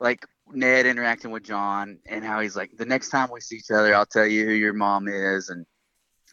Like 0.00 0.24
Ned 0.50 0.86
interacting 0.86 1.32
with 1.32 1.42
Jon 1.42 1.98
and 2.06 2.24
how 2.24 2.40
he's 2.40 2.56
like, 2.56 2.74
the 2.78 2.86
next 2.86 3.10
time 3.10 3.28
we 3.30 3.42
see 3.42 3.56
each 3.56 3.70
other, 3.70 3.94
I'll 3.94 4.06
tell 4.06 4.26
you 4.26 4.46
who 4.46 4.52
your 4.52 4.72
mom 4.72 5.06
is, 5.06 5.50
and 5.50 5.66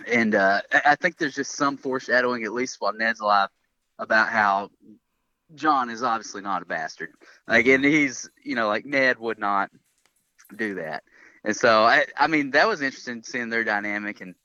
and 0.09 0.33
uh, 0.33 0.61
I 0.85 0.95
think 0.95 1.17
there's 1.17 1.35
just 1.35 1.51
some 1.51 1.75
foreshadowing, 1.75 2.45
at 2.45 2.53
least 2.53 2.77
while 2.79 2.93
Ned's 2.93 3.19
alive, 3.19 3.49
about 3.99 4.29
how 4.29 4.69
Jon 5.55 5.89
is 5.89 6.03
obviously 6.03 6.41
not 6.41 6.61
a 6.61 6.65
bastard. 6.65 7.09
Like, 7.49 7.67
and 7.67 7.83
he's 7.83 8.29
you 8.45 8.55
know 8.55 8.69
like 8.69 8.85
Ned 8.85 9.19
would 9.19 9.39
not 9.39 9.71
do 10.55 10.75
that, 10.75 11.03
and 11.43 11.53
so 11.55 11.83
I 11.83 12.05
I 12.15 12.27
mean 12.27 12.51
that 12.51 12.69
was 12.69 12.81
interesting 12.81 13.23
seeing 13.23 13.49
their 13.49 13.65
dynamic 13.65 14.21
and 14.21 14.35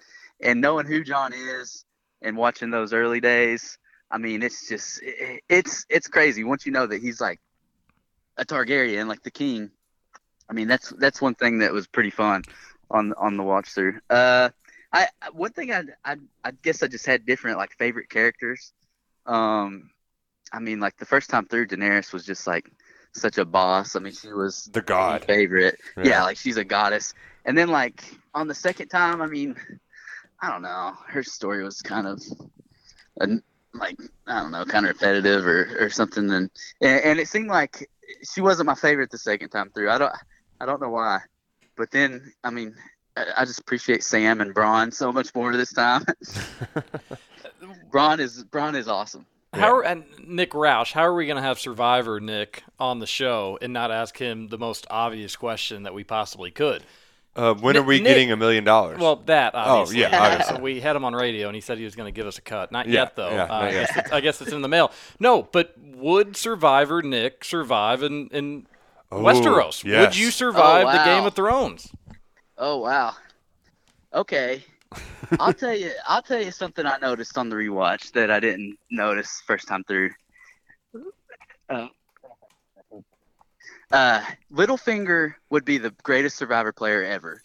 and 0.42 0.60
knowing 0.60 0.86
who 0.86 1.04
Jon 1.04 1.32
is 1.32 1.84
and 2.20 2.36
watching 2.36 2.70
those 2.70 2.92
early 2.92 3.20
days, 3.20 3.78
I 4.10 4.18
mean, 4.18 4.42
it's 4.42 4.68
just 4.68 5.00
it's 5.02 5.86
it's 5.88 6.08
crazy 6.08 6.44
once 6.44 6.66
you 6.66 6.72
know 6.72 6.86
that 6.86 7.00
he's 7.00 7.20
like 7.20 7.40
a 8.36 8.44
Targaryen, 8.44 9.08
like 9.08 9.22
the 9.22 9.30
king. 9.30 9.70
I 10.48 10.52
mean, 10.52 10.68
that's 10.68 10.90
that's 10.98 11.22
one 11.22 11.34
thing 11.34 11.60
that 11.60 11.72
was 11.72 11.86
pretty 11.86 12.10
fun 12.10 12.42
on 12.90 13.14
on 13.16 13.36
the 13.36 13.42
watch 13.42 13.70
through. 13.70 14.00
Uh, 14.10 14.50
I 14.92 15.08
one 15.32 15.52
thing 15.52 15.72
I, 15.72 15.84
I 16.04 16.16
I 16.44 16.50
guess 16.50 16.82
I 16.82 16.88
just 16.88 17.06
had 17.06 17.24
different 17.24 17.56
like 17.56 17.72
favorite 17.78 18.10
characters. 18.10 18.72
Um, 19.24 19.90
I 20.52 20.58
mean, 20.58 20.80
like 20.80 20.98
the 20.98 21.06
first 21.06 21.30
time 21.30 21.46
through, 21.46 21.68
Daenerys 21.68 22.12
was 22.12 22.26
just 22.26 22.46
like 22.46 22.70
such 23.14 23.38
a 23.38 23.44
boss. 23.44 23.96
I 23.96 24.00
mean, 24.00 24.12
she 24.12 24.32
was 24.32 24.68
the 24.72 24.82
god 24.82 25.24
favorite. 25.24 25.78
Yeah. 25.96 26.04
yeah, 26.04 26.22
like 26.24 26.36
she's 26.36 26.58
a 26.58 26.64
goddess. 26.64 27.14
And 27.44 27.56
then 27.56 27.68
like 27.68 28.04
on 28.34 28.48
the 28.48 28.54
second 28.54 28.88
time, 28.88 29.22
I 29.22 29.26
mean, 29.26 29.56
I 30.42 30.50
don't 30.50 30.62
know. 30.62 30.92
Her 31.06 31.22
story 31.22 31.62
was 31.62 31.80
kind 31.80 32.06
of 32.06 32.20
a, 33.20 33.28
like 33.74 33.98
I 34.26 34.40
don't 34.40 34.50
know, 34.50 34.64
kind 34.64 34.86
of 34.86 34.96
repetitive 34.96 35.46
or, 35.46 35.84
or 35.84 35.88
something. 35.88 36.28
And, 36.30 36.50
and 36.80 37.20
it 37.20 37.28
seemed 37.28 37.48
like 37.48 37.88
she 38.28 38.40
wasn't 38.40 38.66
my 38.66 38.74
favorite 38.74 39.10
the 39.10 39.18
second 39.18 39.50
time 39.50 39.70
through. 39.70 39.90
I 39.90 39.98
don't 39.98 40.12
I 40.60 40.66
don't 40.66 40.82
know 40.82 40.90
why, 40.90 41.20
but 41.76 41.92
then 41.92 42.32
I 42.42 42.50
mean 42.50 42.74
I 43.16 43.44
just 43.44 43.60
appreciate 43.60 44.02
Sam 44.02 44.40
and 44.40 44.54
Bronn 44.54 44.92
so 44.92 45.12
much 45.12 45.34
more 45.34 45.56
this 45.56 45.72
time. 45.72 46.04
Bronn 47.92 48.18
is 48.18 48.44
Bronn 48.44 48.74
is 48.74 48.88
awesome. 48.88 49.26
How 49.54 49.76
are, 49.76 49.84
and 49.84 50.04
Nick 50.26 50.52
Roush, 50.52 50.92
how 50.92 51.02
are 51.02 51.14
we 51.14 51.26
going 51.26 51.36
to 51.36 51.42
have 51.42 51.58
Survivor 51.58 52.20
Nick 52.20 52.64
on 52.80 53.00
the 53.00 53.06
show 53.06 53.58
and 53.60 53.70
not 53.70 53.90
ask 53.90 54.16
him 54.16 54.48
the 54.48 54.56
most 54.56 54.86
obvious 54.88 55.36
question 55.36 55.82
that 55.82 55.92
we 55.92 56.04
possibly 56.04 56.50
could? 56.50 56.84
Uh, 57.34 57.54
when 57.54 57.76
are 57.78 57.82
we 57.82 57.96
Nick, 57.96 58.08
getting 58.08 58.30
a 58.30 58.36
million 58.36 58.62
dollars? 58.62 58.98
Well, 58.98 59.16
that 59.26 59.54
obviously. 59.54 60.04
Oh 60.04 60.08
yeah, 60.08 60.22
obviously. 60.22 60.60
we 60.60 60.80
had 60.80 60.96
him 60.96 61.04
on 61.04 61.14
radio, 61.14 61.48
and 61.48 61.54
he 61.54 61.62
said 61.62 61.78
he 61.78 61.84
was 61.84 61.94
going 61.94 62.12
to 62.12 62.14
give 62.16 62.26
us 62.26 62.36
a 62.36 62.42
cut. 62.42 62.70
Not 62.70 62.86
yeah, 62.86 63.00
yet, 63.00 63.16
though. 63.16 63.30
Yeah, 63.30 63.44
uh, 63.44 63.54
I, 63.54 63.70
guess 63.72 64.12
I, 64.12 64.20
guess 64.20 64.42
it's 64.42 64.52
in 64.52 64.60
the 64.60 64.68
mail. 64.68 64.92
No, 65.18 65.42
but 65.42 65.74
would 65.78 66.36
Survivor 66.36 67.00
Nick 67.00 67.44
survive 67.44 68.02
in 68.02 68.28
in 68.28 68.66
oh, 69.10 69.22
Westeros? 69.22 69.82
Yes. 69.82 70.06
Would 70.06 70.16
you 70.18 70.30
survive 70.30 70.82
oh, 70.82 70.86
wow. 70.86 70.92
the 70.92 71.04
Game 71.04 71.24
of 71.24 71.34
Thrones? 71.34 71.90
Oh 72.58 72.78
wow. 72.78 73.14
Okay. 74.12 74.62
I'll 75.40 75.54
tell 75.54 75.74
you. 75.74 75.90
I'll 76.06 76.22
tell 76.22 76.42
you 76.42 76.50
something 76.50 76.84
I 76.84 76.98
noticed 76.98 77.38
on 77.38 77.48
the 77.48 77.56
rewatch 77.56 78.12
that 78.12 78.30
I 78.30 78.40
didn't 78.40 78.76
notice 78.90 79.42
first 79.46 79.66
time 79.66 79.84
through. 79.84 80.10
Uh, 81.70 81.86
uh, 83.92 84.22
Littlefinger 84.52 85.34
would 85.50 85.64
be 85.64 85.78
the 85.78 85.90
greatest 86.02 86.36
Survivor 86.36 86.72
player 86.72 87.02
ever. 87.04 87.42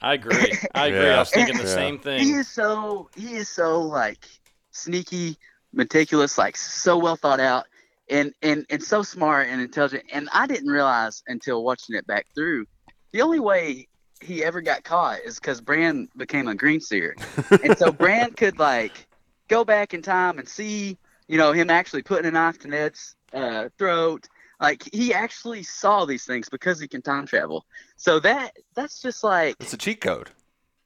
I 0.00 0.14
agree. 0.14 0.52
I 0.74 0.86
agree. 0.88 1.00
yeah. 1.00 1.16
I 1.16 1.18
was 1.18 1.30
thinking 1.30 1.56
the 1.56 1.64
yeah. 1.64 1.74
same 1.74 1.98
thing. 1.98 2.20
He 2.20 2.32
is 2.32 2.48
so 2.48 3.08
he 3.16 3.34
is 3.34 3.48
so 3.48 3.80
like 3.80 4.24
sneaky, 4.70 5.36
meticulous, 5.72 6.38
like 6.38 6.56
so 6.56 6.98
well 6.98 7.16
thought 7.16 7.40
out, 7.40 7.66
and 8.10 8.32
and 8.42 8.66
and 8.70 8.82
so 8.82 9.02
smart 9.02 9.48
and 9.48 9.60
intelligent. 9.60 10.04
And 10.12 10.28
I 10.32 10.46
didn't 10.46 10.70
realize 10.70 11.22
until 11.26 11.64
watching 11.64 11.96
it 11.96 12.06
back 12.06 12.26
through, 12.34 12.66
the 13.12 13.22
only 13.22 13.40
way 13.40 13.88
he 14.22 14.44
ever 14.44 14.60
got 14.60 14.84
caught 14.84 15.20
is 15.20 15.38
because 15.38 15.60
Bran 15.60 16.08
became 16.16 16.48
a 16.48 16.54
green 16.54 16.80
seer, 16.80 17.16
and 17.62 17.76
so 17.78 17.90
Bran 17.90 18.32
could 18.32 18.58
like 18.58 19.06
go 19.48 19.64
back 19.64 19.94
in 19.94 20.02
time 20.02 20.38
and 20.38 20.48
see, 20.48 20.98
you 21.28 21.38
know, 21.38 21.52
him 21.52 21.70
actually 21.70 22.02
putting 22.02 22.26
a 22.26 22.30
knife 22.30 22.58
to 22.58 22.68
Ned's 22.68 23.14
uh, 23.32 23.68
throat 23.78 24.28
like 24.60 24.88
he 24.92 25.12
actually 25.12 25.62
saw 25.62 26.04
these 26.04 26.24
things 26.24 26.48
because 26.48 26.80
he 26.80 26.88
can 26.88 27.02
time 27.02 27.26
travel. 27.26 27.66
So 27.96 28.20
that 28.20 28.52
that's 28.74 29.00
just 29.02 29.22
like 29.22 29.56
it's 29.60 29.72
a 29.72 29.78
cheat 29.78 30.00
code. 30.00 30.30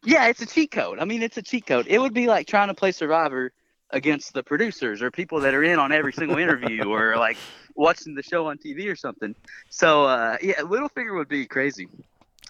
Yeah, 0.05 0.27
it's 0.29 0.41
a 0.41 0.47
cheat 0.47 0.71
code. 0.71 0.99
I 0.99 1.05
mean, 1.05 1.23
it's 1.23 1.37
a 1.37 1.43
cheat 1.43 1.67
code. 1.67 1.87
It 1.89 2.01
would 2.01 2.15
be 2.15 2.27
like 2.27 2.47
trying 2.47 2.69
to 2.69 2.75
play 2.75 2.91
Survivor 2.91 3.53
against 3.91 4.33
the 4.33 4.43
producers 4.43 5.03
or 5.03 5.11
people 5.11 5.41
that 5.41 5.53
are 5.53 5.65
in 5.65 5.79
on 5.79 5.93
every 5.93 6.13
single 6.13 6.39
interview 6.39 6.85
or 6.91 7.17
like 7.17 7.37
watching 7.75 8.15
the 8.15 8.23
show 8.23 8.47
on 8.47 8.59
TV 8.59 8.91
or 8.91 8.97
something. 8.97 9.35
So 9.69 10.05
uh, 10.05 10.37
yeah, 10.43 10.61
Littlefinger 10.61 11.17
would 11.17 11.29
be 11.29 11.47
crazy. 11.47 11.89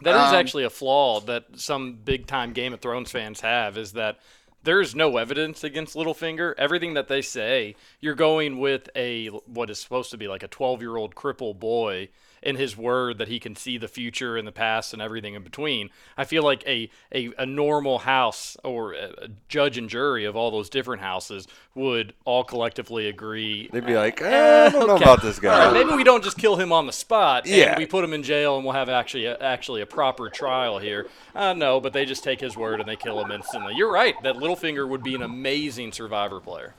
That 0.03 0.15
is 0.15 0.33
um, 0.33 0.35
actually 0.35 0.65
a 0.65 0.71
flaw 0.71 1.21
that 1.23 1.45
some 1.57 1.95
big 1.95 2.27
time 2.27 2.53
Game 2.53 2.73
of 2.73 2.81
Thrones 2.81 3.11
fans 3.11 3.41
have 3.41 3.77
is 3.77 3.93
that 3.93 4.21
there's 4.63 4.95
no 4.95 5.17
evidence 5.17 5.65
against 5.65 5.95
Littlefinger. 5.95 6.55
Everything 6.59 6.95
that 6.95 7.09
they 7.09 7.23
say, 7.23 7.77
you're 8.01 8.15
going 8.15 8.59
with 8.59 8.89
a 8.95 9.29
what 9.29 9.71
is 9.71 9.79
supposed 9.79 10.11
to 10.11 10.19
be 10.19 10.29
like 10.29 10.43
a 10.43 10.49
12 10.49 10.81
year 10.83 10.97
old 10.97 11.15
cripple 11.15 11.59
boy 11.59 12.09
in 12.43 12.57
his 12.57 12.77
word 12.77 13.19
that 13.19 13.29
he 13.29 13.39
can 13.39 13.55
see 13.55 13.79
the 13.79 13.89
future 13.89 14.37
and 14.37 14.47
the 14.47 14.53
past 14.53 14.93
and 14.93 15.03
everything 15.03 15.35
in 15.35 15.43
between. 15.43 15.91
I 16.17 16.25
feel 16.25 16.43
like 16.43 16.67
a 16.67 16.91
a, 17.15 17.31
a 17.39 17.47
normal 17.47 17.99
house 17.99 18.57
or 18.65 18.93
a, 18.93 19.29
judge 19.49 19.79
and 19.79 19.89
jury 19.89 20.25
of 20.25 20.37
all 20.37 20.51
those 20.51 20.71
different 20.71 21.03
houses 21.03 21.47
would 21.75 22.15
all 22.25 22.45
collectively 22.45 23.09
agree. 23.09 23.69
They'd 23.73 23.87
be 23.87 23.97
like, 23.97 24.21
eh, 24.21 24.67
I 24.67 24.69
don't 24.71 24.87
know 24.87 24.97
about 24.97 25.23
this 25.23 25.39
guy. 25.39 25.67
Right, 25.67 25.73
maybe 25.85 25.97
we 25.97 26.05
don't 26.05 26.25
just 26.25 26.39
kill 26.39 26.57
him 26.57 26.73
on 26.73 26.87
the 26.87 26.93
spot. 26.93 27.47
yeah. 27.47 27.79
we 27.79 27.87
put 27.87 28.05
him 28.05 28.13
in 28.13 28.23
jail 28.23 28.57
and 28.57 28.65
we'll 28.65 28.75
have 28.75 28.89
actually 28.89 29.27
a, 29.27 29.37
actually 29.39 29.83
a 29.83 29.87
proper 29.87 30.29
trial 30.29 30.79
here. 30.79 31.09
Uh, 31.35 31.53
no, 31.53 31.81
but 31.81 31.93
they 31.93 32.05
just 32.05 32.25
take 32.25 32.41
his 32.41 32.57
word 32.57 32.81
and 32.81 32.89
they 32.89 32.97
kill 32.97 33.23
him 33.23 33.31
instantly. 33.31 33.75
You're 33.77 33.93
right. 33.93 34.15
That 34.23 34.37
Littlefinger 34.37 34.89
would 34.89 35.03
be 35.03 35.15
an 35.15 35.23
amazing 35.23 35.93
survivor 35.93 36.41
player. 36.41 36.75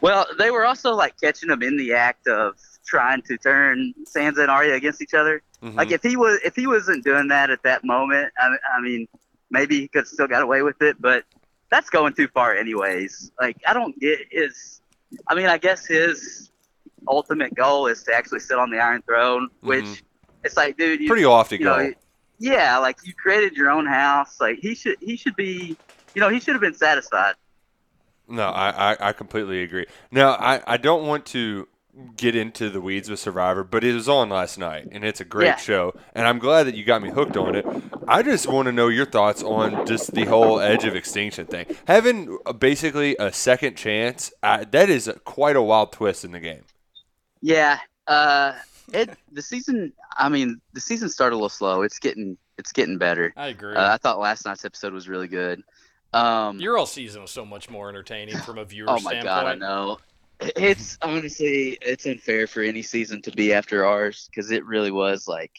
Well, 0.00 0.26
they 0.38 0.50
were 0.50 0.64
also 0.64 0.94
like 0.94 1.18
catching 1.20 1.50
him 1.50 1.62
in 1.62 1.76
the 1.76 1.94
act 1.94 2.28
of 2.28 2.58
trying 2.86 3.22
to 3.22 3.36
turn 3.36 3.92
Sansa 4.04 4.38
and 4.42 4.50
Arya 4.50 4.74
against 4.74 5.02
each 5.02 5.14
other. 5.14 5.42
Mhm. 5.62 5.74
Like 5.74 5.90
if 5.90 6.02
he 6.02 6.16
was 6.16 6.38
if 6.44 6.54
he 6.56 6.66
wasn't 6.66 7.04
doing 7.04 7.28
that 7.28 7.50
at 7.50 7.62
that 7.64 7.84
moment, 7.84 8.32
I, 8.38 8.56
I 8.76 8.80
mean, 8.80 9.08
maybe 9.50 9.80
he 9.80 9.88
could 9.88 10.06
still 10.06 10.26
got 10.28 10.42
away 10.42 10.62
with 10.62 10.80
it, 10.82 10.96
but 11.00 11.24
that's 11.70 11.90
going 11.90 12.14
too 12.14 12.28
far 12.28 12.54
anyways. 12.54 13.32
Like 13.40 13.56
I 13.66 13.72
don't 13.74 13.98
get 14.00 14.20
his. 14.30 14.80
I 15.28 15.34
mean, 15.34 15.46
I 15.46 15.58
guess 15.58 15.86
his 15.86 16.50
ultimate 17.08 17.54
goal 17.54 17.86
is 17.86 18.02
to 18.04 18.14
actually 18.14 18.40
sit 18.40 18.58
on 18.58 18.70
the 18.70 18.78
Iron 18.78 19.02
Throne, 19.02 19.48
which 19.60 19.84
Mhm. 19.84 20.02
it's 20.44 20.56
like, 20.56 20.76
dude, 20.76 21.00
you, 21.00 21.08
pretty 21.08 21.24
lofty 21.26 21.56
you 21.56 21.64
know, 21.64 21.76
goal. 21.78 21.92
yeah, 22.38 22.78
like 22.78 22.98
you 23.04 23.12
created 23.14 23.56
your 23.56 23.70
own 23.70 23.86
house. 23.86 24.40
Like 24.40 24.58
he 24.58 24.74
should 24.74 24.96
he 25.00 25.16
should 25.16 25.36
be, 25.36 25.76
you 26.14 26.20
know, 26.20 26.28
he 26.28 26.38
should 26.40 26.54
have 26.54 26.60
been 26.62 26.74
satisfied. 26.74 27.34
No, 28.28 28.48
I, 28.48 28.92
I, 28.92 28.96
I 29.00 29.12
completely 29.12 29.62
agree. 29.62 29.86
Now, 30.10 30.32
I, 30.32 30.60
I 30.66 30.76
don't 30.78 31.06
want 31.06 31.26
to 31.26 31.68
get 32.16 32.36
into 32.36 32.68
the 32.70 32.80
weeds 32.80 33.08
with 33.08 33.18
Survivor, 33.18 33.64
but 33.64 33.82
it 33.84 33.94
was 33.94 34.08
on 34.08 34.28
last 34.28 34.58
night, 34.58 34.88
and 34.92 35.04
it's 35.04 35.20
a 35.20 35.24
great 35.24 35.46
Yeah. 35.46 35.56
show, 35.56 35.94
and 36.14 36.26
I'm 36.26 36.38
glad 36.38 36.64
that 36.64 36.74
you 36.74 36.84
got 36.84 37.02
me 37.02 37.10
hooked 37.10 37.36
on 37.36 37.54
it. 37.54 37.64
I 38.06 38.22
just 38.22 38.46
want 38.46 38.66
to 38.66 38.72
know 38.72 38.88
your 38.88 39.06
thoughts 39.06 39.42
on 39.42 39.86
just 39.86 40.12
the 40.14 40.24
whole 40.24 40.60
Edge 40.60 40.84
of 40.84 40.94
Extinction 40.94 41.46
thing. 41.46 41.66
Having 41.86 42.38
uh, 42.46 42.52
basically 42.52 43.16
a 43.18 43.32
second 43.32 43.76
chance, 43.76 44.32
uh, 44.42 44.64
that 44.70 44.90
is 44.90 45.08
a, 45.08 45.14
quite 45.20 45.56
a 45.56 45.62
wild 45.62 45.92
twist 45.92 46.24
in 46.24 46.32
the 46.32 46.40
game. 46.40 46.64
Yeah, 47.40 47.78
uh, 48.06 48.52
it 48.92 49.10
the 49.32 49.42
season. 49.42 49.92
I 50.18 50.28
mean, 50.28 50.60
the 50.72 50.80
season 50.80 51.08
started 51.08 51.34
a 51.34 51.38
little 51.38 51.48
slow. 51.48 51.82
It's 51.82 51.98
getting 51.98 52.36
it's 52.58 52.72
getting 52.72 52.98
better. 52.98 53.32
I 53.36 53.48
agree. 53.48 53.74
Uh, 53.74 53.94
I 53.94 53.96
thought 53.98 54.18
last 54.18 54.44
night's 54.46 54.64
episode 54.64 54.92
was 54.92 55.08
really 55.08 55.28
good. 55.28 55.62
Um, 56.12 56.58
Your 56.60 56.78
all 56.78 56.86
season 56.86 57.22
was 57.22 57.30
so 57.30 57.44
much 57.44 57.68
more 57.68 57.88
entertaining 57.88 58.38
from 58.38 58.58
a 58.58 58.64
viewer 58.64 58.88
oh 58.88 58.94
my 58.94 59.10
standpoint. 59.10 59.24
god, 59.24 59.46
I 59.46 59.54
know. 59.54 59.98
It's 60.40 60.98
honestly 61.02 61.78
it's 61.80 62.06
unfair 62.06 62.46
for 62.46 62.62
any 62.62 62.82
season 62.82 63.22
to 63.22 63.30
be 63.30 63.52
after 63.52 63.84
ours 63.86 64.28
because 64.30 64.50
it 64.50 64.64
really 64.66 64.90
was 64.90 65.26
like 65.26 65.50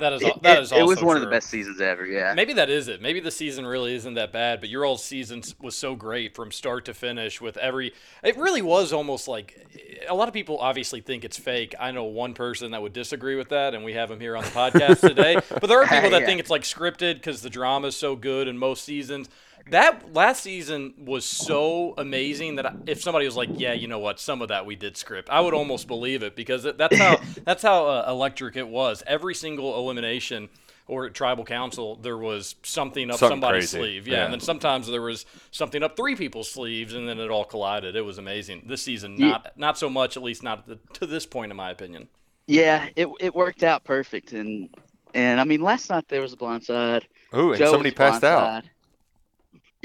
That 0.00 0.12
is 0.12 0.22
it, 0.22 0.42
that 0.42 0.58
it- 0.58 0.62
is 0.62 0.72
it 0.72 0.82
was 0.82 0.96
also 0.98 1.06
one 1.06 1.16
of 1.16 1.22
the 1.22 1.28
best 1.30 1.48
seasons 1.48 1.80
ever. 1.80 2.04
Yeah. 2.04 2.34
Maybe 2.34 2.52
that 2.54 2.68
is 2.68 2.88
it. 2.88 3.00
Maybe 3.00 3.20
the 3.20 3.30
season 3.30 3.64
really 3.64 3.94
isn't 3.94 4.14
that 4.14 4.32
bad, 4.32 4.58
but 4.60 4.68
your 4.68 4.84
old 4.84 4.98
season 5.00 5.42
was 5.60 5.76
so 5.76 5.94
great 5.94 6.34
from 6.34 6.50
start 6.50 6.84
to 6.86 6.94
finish 6.94 7.40
with 7.40 7.56
every. 7.58 7.92
It 8.24 8.36
really 8.36 8.62
was 8.62 8.92
almost 8.92 9.28
like. 9.28 9.56
A 10.08 10.14
lot 10.14 10.26
of 10.28 10.34
people 10.34 10.58
obviously 10.58 11.00
think 11.00 11.24
it's 11.24 11.38
fake. 11.38 11.74
I 11.80 11.90
know 11.92 12.04
one 12.04 12.34
person 12.34 12.72
that 12.72 12.82
would 12.82 12.92
disagree 12.92 13.36
with 13.36 13.48
that, 13.50 13.72
and 13.74 13.84
we 13.84 13.92
have 13.94 14.10
him 14.10 14.20
here 14.20 14.36
on 14.36 14.42
the 14.44 14.50
podcast 14.50 15.00
today. 15.08 15.36
But 15.48 15.66
there 15.68 15.80
are 15.80 15.86
people 15.86 16.10
that 16.10 16.20
Yeah. 16.22 16.26
think 16.26 16.40
it's 16.40 16.50
like 16.50 16.62
scripted 16.62 17.14
because 17.14 17.40
the 17.40 17.48
drama 17.50 17.86
is 17.86 17.96
so 17.96 18.16
good 18.16 18.48
in 18.48 18.58
most 18.58 18.84
seasons. 18.84 19.28
That 19.70 20.12
last 20.12 20.42
season 20.42 20.92
was 20.98 21.24
so 21.24 21.94
amazing 21.96 22.56
that 22.56 22.66
I- 22.66 22.74
if 22.86 23.00
somebody 23.02 23.24
was 23.24 23.36
like, 23.36 23.48
"Yeah, 23.54 23.72
you 23.72 23.88
know 23.88 23.98
what? 23.98 24.20
Some 24.20 24.42
of 24.42 24.48
that 24.48 24.66
we 24.66 24.76
did 24.76 24.96
script," 24.96 25.30
I 25.30 25.40
would 25.40 25.54
almost 25.54 25.86
believe 25.88 26.22
it 26.22 26.36
because 26.36 26.64
that's 26.64 26.96
how 26.98 27.16
that's 27.44 27.62
how 27.62 27.86
uh, 27.86 28.04
electric 28.08 28.56
it 28.56 28.68
was. 28.68 29.02
Every 29.06 29.34
single 29.34 29.76
elimination 29.78 30.50
or 30.86 31.06
at 31.06 31.14
tribal 31.14 31.44
council, 31.46 31.96
there 31.96 32.18
was 32.18 32.56
something 32.62 33.10
up 33.10 33.16
Something 33.16 33.36
somebody's 33.40 33.70
crazy. 33.72 33.78
sleeve. 33.78 34.06
Yeah, 34.06 34.14
Yeah. 34.16 34.24
and 34.24 34.34
then 34.34 34.40
sometimes 34.40 34.86
there 34.86 35.00
was 35.00 35.24
something 35.50 35.82
up 35.82 35.96
three 35.96 36.14
people's 36.14 36.50
sleeves, 36.50 36.92
and 36.92 37.08
then 37.08 37.18
it 37.18 37.30
all 37.30 37.44
collided. 37.46 37.96
It 37.96 38.02
was 38.04 38.18
amazing. 38.18 38.64
This 38.66 38.82
season, 38.82 39.16
Yeah. 39.18 39.28
not 39.28 39.52
not 39.56 39.78
so 39.78 39.88
much, 39.88 40.18
at 40.18 40.22
least 40.22 40.42
not 40.42 40.66
the, 40.68 40.78
to 40.92 41.06
this 41.06 41.24
point, 41.24 41.50
in 41.50 41.56
my 41.56 41.70
opinion. 41.70 42.08
Yeah, 42.46 42.86
it 42.96 43.08
it 43.18 43.34
worked 43.34 43.62
out 43.62 43.82
perfect, 43.84 44.32
and 44.34 44.68
and 45.14 45.40
I 45.40 45.44
mean 45.44 45.62
last 45.62 45.88
night 45.88 46.04
there 46.08 46.20
was 46.20 46.34
a 46.34 46.36
blind 46.36 46.64
side. 46.64 47.08
Ooh, 47.34 47.50
and 47.52 47.58
Joe 47.58 47.70
somebody 47.70 47.88
was 47.88 47.94
passed 47.96 48.24
out. 48.24 48.64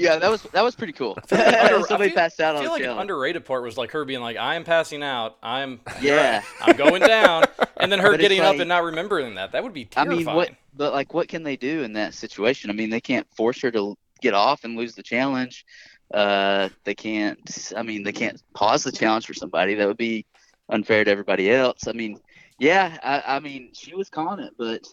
Blindside. 0.00 0.04
Yeah, 0.04 0.16
that 0.18 0.30
was 0.30 0.42
that 0.42 0.62
was 0.62 0.74
pretty 0.74 0.92
cool. 0.92 1.16
Under- 1.30 1.44
I 1.44 1.82
Somebody 1.82 2.10
feel- 2.10 2.16
passed 2.16 2.40
out 2.40 2.54
I 2.56 2.58
on 2.58 2.64
feel 2.64 2.72
the 2.74 2.78
like 2.80 2.90
an 2.90 2.98
underrated 2.98 3.44
part 3.44 3.62
was 3.62 3.76
like 3.76 3.90
her 3.92 4.04
being 4.04 4.20
like, 4.20 4.36
"I 4.36 4.54
am 4.56 4.64
passing 4.64 5.02
out. 5.02 5.36
I'm 5.42 5.80
Yeah. 6.00 6.42
I'm 6.60 6.76
going 6.76 7.02
down," 7.02 7.44
and 7.76 7.90
then 7.92 7.98
her 8.00 8.10
But 8.12 8.14
it's 8.20 8.22
getting 8.22 8.40
up 8.40 8.52
like- 8.52 8.60
and 8.60 8.68
not 8.68 8.84
remembering 8.84 9.34
that. 9.36 9.52
That 9.52 9.62
would 9.62 9.72
be 9.74 9.88
I 9.96 10.04
mean, 10.04 10.26
what? 10.26 10.50
But 10.74 10.92
like, 10.92 11.12
what 11.14 11.28
can 11.28 11.42
they 11.42 11.56
do 11.56 11.82
in 11.82 11.92
that 11.94 12.14
situation? 12.14 12.70
I 12.70 12.72
mean, 12.74 12.90
they 12.90 13.00
can't 13.00 13.26
force 13.36 13.60
her 13.62 13.70
to 13.72 13.96
get 14.22 14.34
off 14.34 14.64
and 14.64 14.76
lose 14.76 14.94
the 14.94 15.02
challenge. 15.02 15.64
Uh, 16.12 16.68
they 16.84 16.94
can't. 16.94 17.72
I 17.76 17.82
mean, 17.82 18.02
they 18.02 18.12
can't 18.12 18.40
pause 18.54 18.82
the 18.84 18.92
challenge 18.92 19.26
for 19.26 19.34
somebody. 19.34 19.74
That 19.74 19.86
would 19.88 19.96
be 19.96 20.26
unfair 20.68 21.04
to 21.04 21.10
everybody 21.10 21.50
else. 21.52 21.86
I 21.88 21.92
mean, 21.92 22.18
yeah. 22.58 22.96
I, 23.02 23.36
I 23.36 23.40
mean, 23.40 23.70
she 23.74 23.94
was 23.94 24.08
calling 24.08 24.44
it, 24.44 24.52
but 24.58 24.86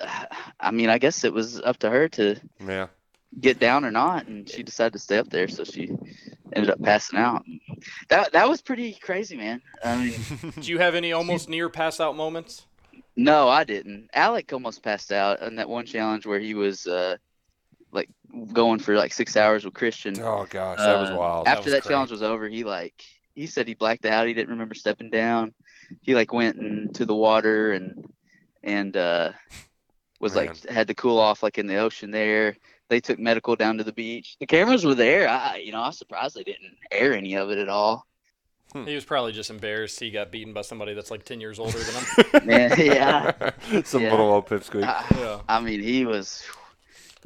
uh, 0.00 0.24
I 0.60 0.70
mean, 0.70 0.88
I 0.88 0.98
guess 0.98 1.24
it 1.24 1.32
was 1.32 1.60
up 1.60 1.78
to 1.78 1.90
her 1.90 2.08
to 2.10 2.36
Yeah. 2.66 2.86
Get 3.38 3.58
down 3.60 3.84
or 3.84 3.90
not, 3.90 4.26
and 4.26 4.48
she 4.48 4.62
decided 4.62 4.92
to 4.94 4.98
stay 4.98 5.18
up 5.18 5.28
there, 5.30 5.48
so 5.48 5.64
she 5.64 5.90
ended 6.52 6.70
up 6.70 6.82
passing 6.82 7.18
out. 7.18 7.44
That 8.08 8.32
that 8.32 8.48
was 8.48 8.60
pretty 8.62 8.94
crazy, 8.94 9.36
man. 9.36 9.62
I 9.84 9.96
mean. 9.96 10.52
Do 10.60 10.70
you 10.70 10.78
have 10.78 10.94
any 10.94 11.12
almost 11.12 11.48
near 11.48 11.68
pass 11.68 12.00
out 12.00 12.16
moments? 12.16 12.66
No, 13.16 13.48
I 13.48 13.64
didn't. 13.64 14.08
Alec 14.14 14.52
almost 14.52 14.82
passed 14.82 15.12
out 15.12 15.42
in 15.42 15.56
that 15.56 15.68
one 15.68 15.84
challenge 15.86 16.26
where 16.26 16.40
he 16.40 16.54
was 16.54 16.86
uh, 16.86 17.16
like 17.92 18.08
going 18.52 18.78
for 18.78 18.96
like 18.96 19.12
six 19.12 19.36
hours 19.36 19.64
with 19.64 19.74
Christian. 19.74 20.14
Oh 20.20 20.46
gosh, 20.48 20.78
that 20.78 21.00
was 21.00 21.10
Uh, 21.10 21.16
wild. 21.16 21.46
That 21.46 21.58
After 21.58 21.70
was 21.70 21.72
that, 21.82 21.88
challenge 21.88 22.10
was 22.10 22.22
over, 22.22 22.48
he 22.48 22.64
like 22.64 22.94
he 23.34 23.46
said 23.46 23.68
he 23.68 23.74
blacked 23.74 24.06
out. 24.06 24.26
He 24.26 24.34
didn't 24.34 24.50
remember 24.50 24.74
stepping 24.74 25.10
down. 25.10 25.52
He 26.00 26.14
like 26.14 26.32
went 26.32 26.56
into 26.58 27.04
the 27.04 27.14
water 27.14 27.72
and 27.72 28.04
and 28.62 28.96
uh, 28.96 29.32
was 30.20 30.34
like 30.36 30.64
had 30.68 30.88
to 30.88 30.94
cool 30.94 31.18
off 31.18 31.42
like 31.42 31.58
in 31.58 31.66
the 31.66 31.76
ocean 31.76 32.10
there. 32.10 32.56
They 32.90 33.00
took 33.00 33.18
medical 33.20 33.54
down 33.56 33.78
to 33.78 33.84
the 33.84 33.92
beach. 33.92 34.36
The 34.40 34.46
cameras 34.46 34.84
were 34.84 34.94
there. 34.96 35.28
I 35.28 35.56
you 35.64 35.72
know 35.72 35.80
I 35.80 35.86
was 35.86 35.96
surprised 35.96 36.36
they 36.36 36.42
didn't 36.42 36.76
air 36.90 37.14
any 37.14 37.36
of 37.36 37.48
it 37.50 37.56
at 37.58 37.68
all. 37.70 38.04
Hmm. 38.72 38.84
He 38.84 38.94
was 38.94 39.04
probably 39.04 39.32
just 39.32 39.48
embarrassed 39.48 39.98
he 39.98 40.10
got 40.10 40.30
beaten 40.30 40.52
by 40.52 40.62
somebody 40.62 40.92
that's 40.94 41.10
like 41.10 41.24
ten 41.24 41.40
years 41.40 41.58
older 41.58 41.78
than 41.78 41.94
him. 41.94 42.04
Man, 42.46 42.72
yeah. 42.76 43.50
Some 43.84 44.02
Yeah. 44.02 44.10
little 44.10 44.30
old 44.32 44.46
pipsqueak. 44.46 44.84
I, 44.84 45.04
yeah. 45.18 45.40
I 45.48 45.60
mean, 45.60 45.80
he 45.80 46.04
was. 46.04 46.44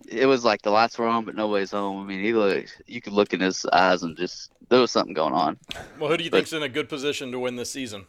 It 0.08 0.26
was 0.26 0.44
like 0.44 0.60
the 0.62 0.70
lights 0.70 0.98
were 0.98 1.06
on, 1.06 1.24
but 1.24 1.34
nobody's 1.36 1.70
home. 1.70 2.02
I 2.02 2.04
mean, 2.06 2.20
he 2.22 2.32
looked. 2.34 2.82
You 2.86 3.00
could 3.00 3.12
look 3.12 3.32
in 3.32 3.40
his 3.40 3.64
eyes 3.66 4.02
and 4.02 4.16
just 4.16 4.52
there 4.68 4.80
was 4.80 4.90
something 4.90 5.14
going 5.14 5.32
on. 5.34 5.56
Well, 5.98 6.10
who 6.10 6.16
do 6.18 6.24
you 6.24 6.30
But- 6.30 6.38
think's 6.38 6.52
in 6.52 6.62
a 6.62 6.68
good 6.68 6.88
position 6.88 7.30
to 7.32 7.38
win 7.38 7.56
this 7.56 7.70
season? 7.70 8.06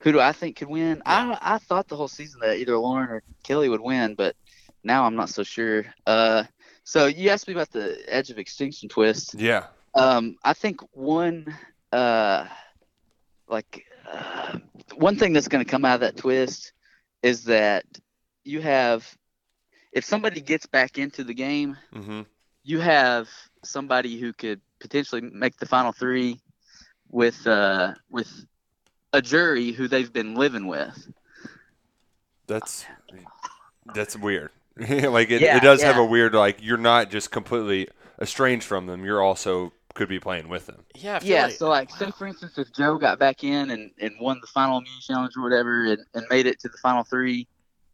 Who 0.00 0.12
do 0.12 0.20
I 0.20 0.32
think 0.32 0.56
could 0.56 0.68
win? 0.68 1.02
I 1.06 1.36
I 1.40 1.58
thought 1.58 1.88
the 1.88 1.96
whole 1.96 2.08
season 2.08 2.40
that 2.40 2.56
either 2.58 2.78
Lauren 2.78 3.08
or 3.10 3.22
Kelly 3.42 3.68
would 3.68 3.80
win, 3.80 4.14
but 4.14 4.36
now 4.84 5.04
I'm 5.04 5.16
not 5.16 5.28
so 5.28 5.42
sure. 5.42 5.84
Uh, 6.06 6.44
so 6.84 7.06
you 7.06 7.30
asked 7.30 7.48
me 7.48 7.54
about 7.54 7.70
the 7.70 8.02
Edge 8.06 8.30
of 8.30 8.38
Extinction 8.38 8.88
twist. 8.88 9.34
Yeah. 9.34 9.66
Um, 9.94 10.36
I 10.44 10.52
think 10.52 10.80
one, 10.92 11.54
uh, 11.92 12.46
like, 13.48 13.84
uh, 14.10 14.58
one 14.94 15.16
thing 15.16 15.32
that's 15.32 15.48
going 15.48 15.64
to 15.64 15.70
come 15.70 15.84
out 15.84 15.94
of 15.96 16.00
that 16.00 16.16
twist 16.16 16.72
is 17.22 17.44
that 17.44 17.84
you 18.44 18.60
have, 18.60 19.06
if 19.92 20.04
somebody 20.04 20.40
gets 20.40 20.66
back 20.66 20.98
into 20.98 21.24
the 21.24 21.34
game, 21.34 21.76
hmm 21.92 22.22
you 22.68 22.80
have 22.80 23.30
somebody 23.64 24.18
who 24.20 24.32
could 24.34 24.60
potentially 24.78 25.22
make 25.22 25.56
the 25.56 25.64
final 25.64 25.90
three 25.90 26.38
with 27.08 27.46
uh, 27.46 27.94
with 28.10 28.44
a 29.14 29.22
jury 29.22 29.72
who 29.72 29.88
they've 29.88 30.12
been 30.12 30.34
living 30.34 30.66
with. 30.66 31.10
That's 32.46 32.84
that's 33.94 34.16
weird. 34.16 34.50
like 35.10 35.30
it, 35.30 35.40
Yeah, 35.40 35.56
it 35.56 35.62
does 35.62 35.82
have 35.82 35.96
a 35.96 36.04
weird 36.04 36.34
like 36.34 36.58
you're 36.62 36.76
not 36.78 37.10
just 37.10 37.30
completely 37.30 37.88
estranged 38.20 38.66
from 38.66 38.86
them. 38.86 39.04
You're 39.04 39.22
also 39.22 39.72
could 39.94 40.08
be 40.08 40.20
playing 40.20 40.48
with 40.48 40.66
them. 40.66 40.84
Yeah, 40.94 41.18
Yeah, 41.22 41.46
like, 41.46 41.52
so 41.54 41.68
like 41.68 41.90
say 41.90 42.10
for 42.12 42.26
instance 42.26 42.58
if 42.58 42.72
Joe 42.72 42.98
got 42.98 43.18
back 43.18 43.42
in 43.44 43.70
and, 43.70 43.90
and 43.98 44.14
won 44.20 44.38
the 44.40 44.46
final 44.46 44.78
immune 44.78 45.00
challenge 45.00 45.32
or 45.36 45.42
whatever 45.42 45.86
and, 45.86 45.98
and 46.14 46.24
made 46.30 46.46
it 46.46 46.60
to 46.60 46.68
the 46.68 46.78
final 46.78 47.04
three, 47.04 47.48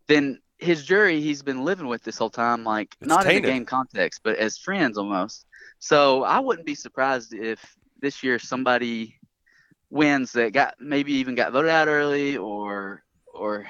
then 0.06 0.40
his 0.58 0.84
jury 0.84 1.20
he's 1.20 1.42
been 1.42 1.64
living 1.64 1.86
with 1.86 2.02
this 2.02 2.18
whole 2.18 2.30
time, 2.30 2.64
like 2.64 2.94
It's 3.00 3.08
not 3.08 3.26
in 3.26 3.32
tainted. 3.32 3.44
a 3.44 3.52
game 3.54 3.64
context, 3.64 4.20
but 4.22 4.36
as 4.36 4.58
friends 4.58 4.98
almost. 4.98 5.46
So 5.78 6.24
I 6.24 6.40
wouldn't 6.40 6.66
be 6.66 6.74
surprised 6.74 7.32
if 7.34 7.60
this 8.00 8.22
year 8.22 8.38
somebody 8.38 9.18
wins 9.90 10.32
that 10.32 10.52
got 10.52 10.74
maybe 10.80 11.12
even 11.14 11.34
got 11.34 11.52
voted 11.52 11.70
out 11.70 11.88
early 11.88 12.36
or 12.36 13.02
or 13.32 13.66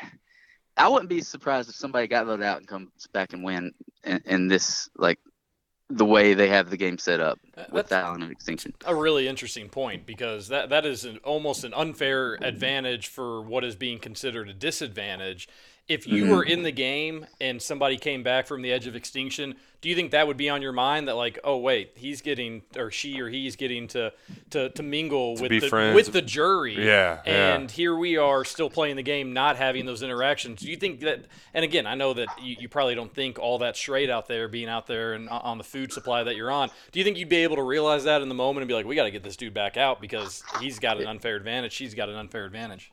I 0.76 0.88
wouldn't 0.88 1.08
be 1.08 1.20
surprised 1.20 1.68
if 1.68 1.76
somebody 1.76 2.06
got 2.08 2.26
voted 2.26 2.44
out 2.44 2.58
and 2.58 2.66
comes 2.68 2.90
back 3.12 3.32
and 3.32 3.44
win 3.44 3.72
in, 4.04 4.20
in 4.26 4.48
this 4.48 4.88
like 4.96 5.18
the 5.90 6.04
way 6.04 6.34
they 6.34 6.48
have 6.48 6.70
the 6.70 6.76
game 6.76 6.98
set 6.98 7.20
up 7.20 7.38
Uh, 7.56 7.64
with 7.70 7.88
that's- 7.88 8.04
Allen 8.06 8.22
and 8.22 8.32
Extinction. 8.32 8.72
a 8.86 8.94
really 8.94 9.28
interesting 9.28 9.68
point 9.68 10.06
because 10.06 10.48
that 10.48 10.70
that 10.70 10.84
is 10.86 11.04
an, 11.04 11.18
almost 11.18 11.62
an 11.62 11.74
unfair 11.74 12.34
advantage 12.42 13.06
for 13.06 13.42
what 13.42 13.62
is 13.64 13.76
being 13.76 13.98
considered 13.98 14.48
a 14.48 14.54
disadvantage 14.54 15.46
if 15.86 16.06
you 16.06 16.22
mm-hmm. 16.22 16.32
were 16.32 16.42
in 16.42 16.62
the 16.62 16.70
game 16.70 17.26
and 17.40 17.60
somebody 17.60 17.98
came 17.98 18.22
back 18.22 18.46
from 18.46 18.62
the 18.62 18.72
edge 18.72 18.86
of 18.86 18.96
extinction, 18.96 19.54
do 19.82 19.90
you 19.90 19.94
think 19.94 20.12
that 20.12 20.26
would 20.26 20.38
be 20.38 20.48
on 20.48 20.62
your 20.62 20.72
mind 20.72 21.08
that 21.08 21.14
like, 21.14 21.38
oh 21.44 21.58
wait, 21.58 21.92
he's 21.96 22.22
getting 22.22 22.62
or 22.74 22.90
she 22.90 23.20
or 23.20 23.28
he's 23.28 23.54
getting 23.56 23.86
to 23.88 24.10
to, 24.50 24.70
to 24.70 24.82
mingle 24.82 25.36
with 25.36 25.50
the 25.50 25.60
friends. 25.60 25.94
with 25.94 26.10
the 26.10 26.22
jury? 26.22 26.74
Yeah, 26.74 27.20
yeah. 27.26 27.54
And 27.54 27.70
here 27.70 27.94
we 27.94 28.16
are 28.16 28.46
still 28.46 28.70
playing 28.70 28.96
the 28.96 29.02
game, 29.02 29.34
not 29.34 29.56
having 29.56 29.84
those 29.84 30.02
interactions. 30.02 30.60
Do 30.60 30.70
you 30.70 30.76
think 30.76 31.00
that? 31.00 31.26
And 31.52 31.64
again, 31.64 31.86
I 31.86 31.94
know 31.96 32.14
that 32.14 32.28
you, 32.40 32.56
you 32.60 32.68
probably 32.70 32.94
don't 32.94 33.14
think 33.14 33.38
all 33.38 33.58
that 33.58 33.76
straight 33.76 34.08
out 34.08 34.26
there, 34.26 34.48
being 34.48 34.70
out 34.70 34.86
there 34.86 35.12
and 35.12 35.28
on 35.28 35.58
the 35.58 35.64
food 35.64 35.92
supply 35.92 36.22
that 36.22 36.34
you're 36.34 36.50
on. 36.50 36.70
Do 36.92 36.98
you 36.98 37.04
think 37.04 37.18
you'd 37.18 37.28
be 37.28 37.42
able 37.42 37.56
to 37.56 37.62
realize 37.62 38.04
that 38.04 38.22
in 38.22 38.30
the 38.30 38.34
moment 38.34 38.62
and 38.62 38.68
be 38.68 38.74
like, 38.74 38.86
we 38.86 38.94
got 38.94 39.04
to 39.04 39.10
get 39.10 39.22
this 39.22 39.36
dude 39.36 39.52
back 39.52 39.76
out 39.76 40.00
because 40.00 40.42
he's 40.60 40.78
got 40.78 40.98
an 40.98 41.06
unfair 41.06 41.36
advantage, 41.36 41.72
she's 41.72 41.92
got 41.92 42.08
an 42.08 42.14
unfair 42.14 42.46
advantage? 42.46 42.90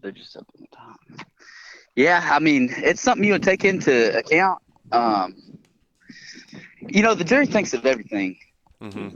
They're 0.00 0.12
just 0.12 0.36
up 0.36 0.46
in 0.56 0.62
the 0.70 0.76
top. 0.76 1.00
Yeah, 1.96 2.26
I 2.30 2.38
mean, 2.38 2.70
it's 2.76 3.00
something 3.00 3.24
you 3.26 3.32
would 3.32 3.42
take 3.42 3.64
into 3.64 4.16
account. 4.16 4.62
Um, 4.92 5.34
you 6.88 7.02
know, 7.02 7.14
the 7.14 7.24
jury 7.24 7.46
thinks 7.46 7.74
of 7.74 7.84
everything. 7.86 8.38
hmm 8.80 9.08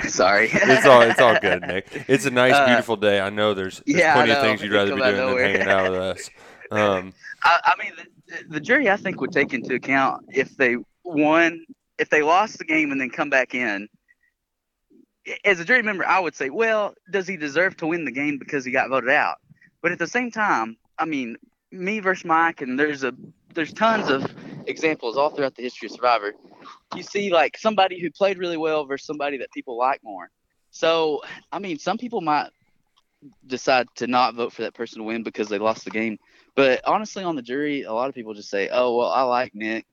Sorry. 0.08 0.48
It's 0.52 0.86
all 0.86 1.02
it's 1.02 1.20
all 1.20 1.38
good, 1.40 1.62
Nick. 1.62 2.04
It's 2.08 2.24
a 2.24 2.30
nice, 2.30 2.54
Uh, 2.54 2.66
beautiful 2.66 2.96
day. 2.96 3.20
I 3.20 3.28
know 3.28 3.52
there's, 3.54 3.82
there's 3.86 3.98
yeah, 3.98 4.14
plenty 4.14 4.32
of 4.32 4.40
things 4.40 4.62
you'd 4.62 4.72
rather 4.72 4.94
be 4.94 5.00
doing 5.00 5.16
than 5.16 5.38
hanging 5.38 5.68
out 5.68 5.90
with 5.90 6.00
us. 6.00 6.30
Um, 6.72 7.12
I, 7.42 7.58
I 7.64 7.82
mean, 7.82 7.92
the, 8.28 8.44
the 8.48 8.60
jury, 8.60 8.88
I 8.88 8.96
think, 8.96 9.20
would 9.20 9.32
take 9.32 9.52
into 9.52 9.74
account 9.74 10.24
if 10.32 10.56
they 10.56 10.76
won, 11.02 11.66
if 11.98 12.08
they 12.10 12.22
lost 12.22 12.58
the 12.58 12.64
game 12.64 12.92
and 12.92 13.00
then 13.00 13.10
come 13.10 13.28
back 13.28 13.56
in. 13.56 13.88
As 15.44 15.60
a 15.60 15.64
jury 15.64 15.82
member, 15.82 16.06
I 16.06 16.20
would 16.20 16.34
say, 16.34 16.50
well, 16.50 16.94
does 17.10 17.26
he 17.26 17.36
deserve 17.36 17.76
to 17.78 17.86
win 17.86 18.04
the 18.04 18.10
game 18.10 18.38
because 18.38 18.64
he 18.64 18.72
got 18.72 18.88
voted 18.88 19.10
out? 19.10 19.36
But 19.82 19.92
at 19.92 19.98
the 19.98 20.06
same 20.06 20.30
time, 20.30 20.76
I 20.98 21.04
mean, 21.04 21.36
me 21.72 22.00
versus 22.00 22.24
Mike, 22.24 22.60
and 22.62 22.78
there's 22.78 23.04
a 23.04 23.12
there's 23.54 23.72
tons 23.72 24.08
of 24.08 24.30
examples 24.66 25.16
all 25.16 25.30
throughout 25.30 25.54
the 25.54 25.62
history 25.62 25.86
of 25.86 25.92
Survivor. 25.92 26.34
You 26.94 27.02
see, 27.02 27.30
like 27.32 27.56
somebody 27.58 28.00
who 28.00 28.10
played 28.10 28.38
really 28.38 28.56
well 28.56 28.84
versus 28.84 29.06
somebody 29.06 29.38
that 29.38 29.50
people 29.52 29.76
like 29.76 30.02
more. 30.02 30.30
So, 30.70 31.22
I 31.50 31.58
mean, 31.58 31.78
some 31.78 31.98
people 31.98 32.20
might 32.20 32.50
decide 33.46 33.88
to 33.96 34.06
not 34.06 34.34
vote 34.34 34.52
for 34.52 34.62
that 34.62 34.74
person 34.74 34.98
to 34.98 35.04
win 35.04 35.22
because 35.22 35.48
they 35.48 35.58
lost 35.58 35.84
the 35.84 35.90
game. 35.90 36.18
But 36.54 36.86
honestly, 36.86 37.24
on 37.24 37.36
the 37.36 37.42
jury, 37.42 37.82
a 37.82 37.92
lot 37.92 38.08
of 38.08 38.14
people 38.14 38.34
just 38.34 38.50
say, 38.50 38.68
"Oh, 38.70 38.96
well, 38.96 39.08
I 39.08 39.22
like 39.22 39.54
Nick, 39.54 39.86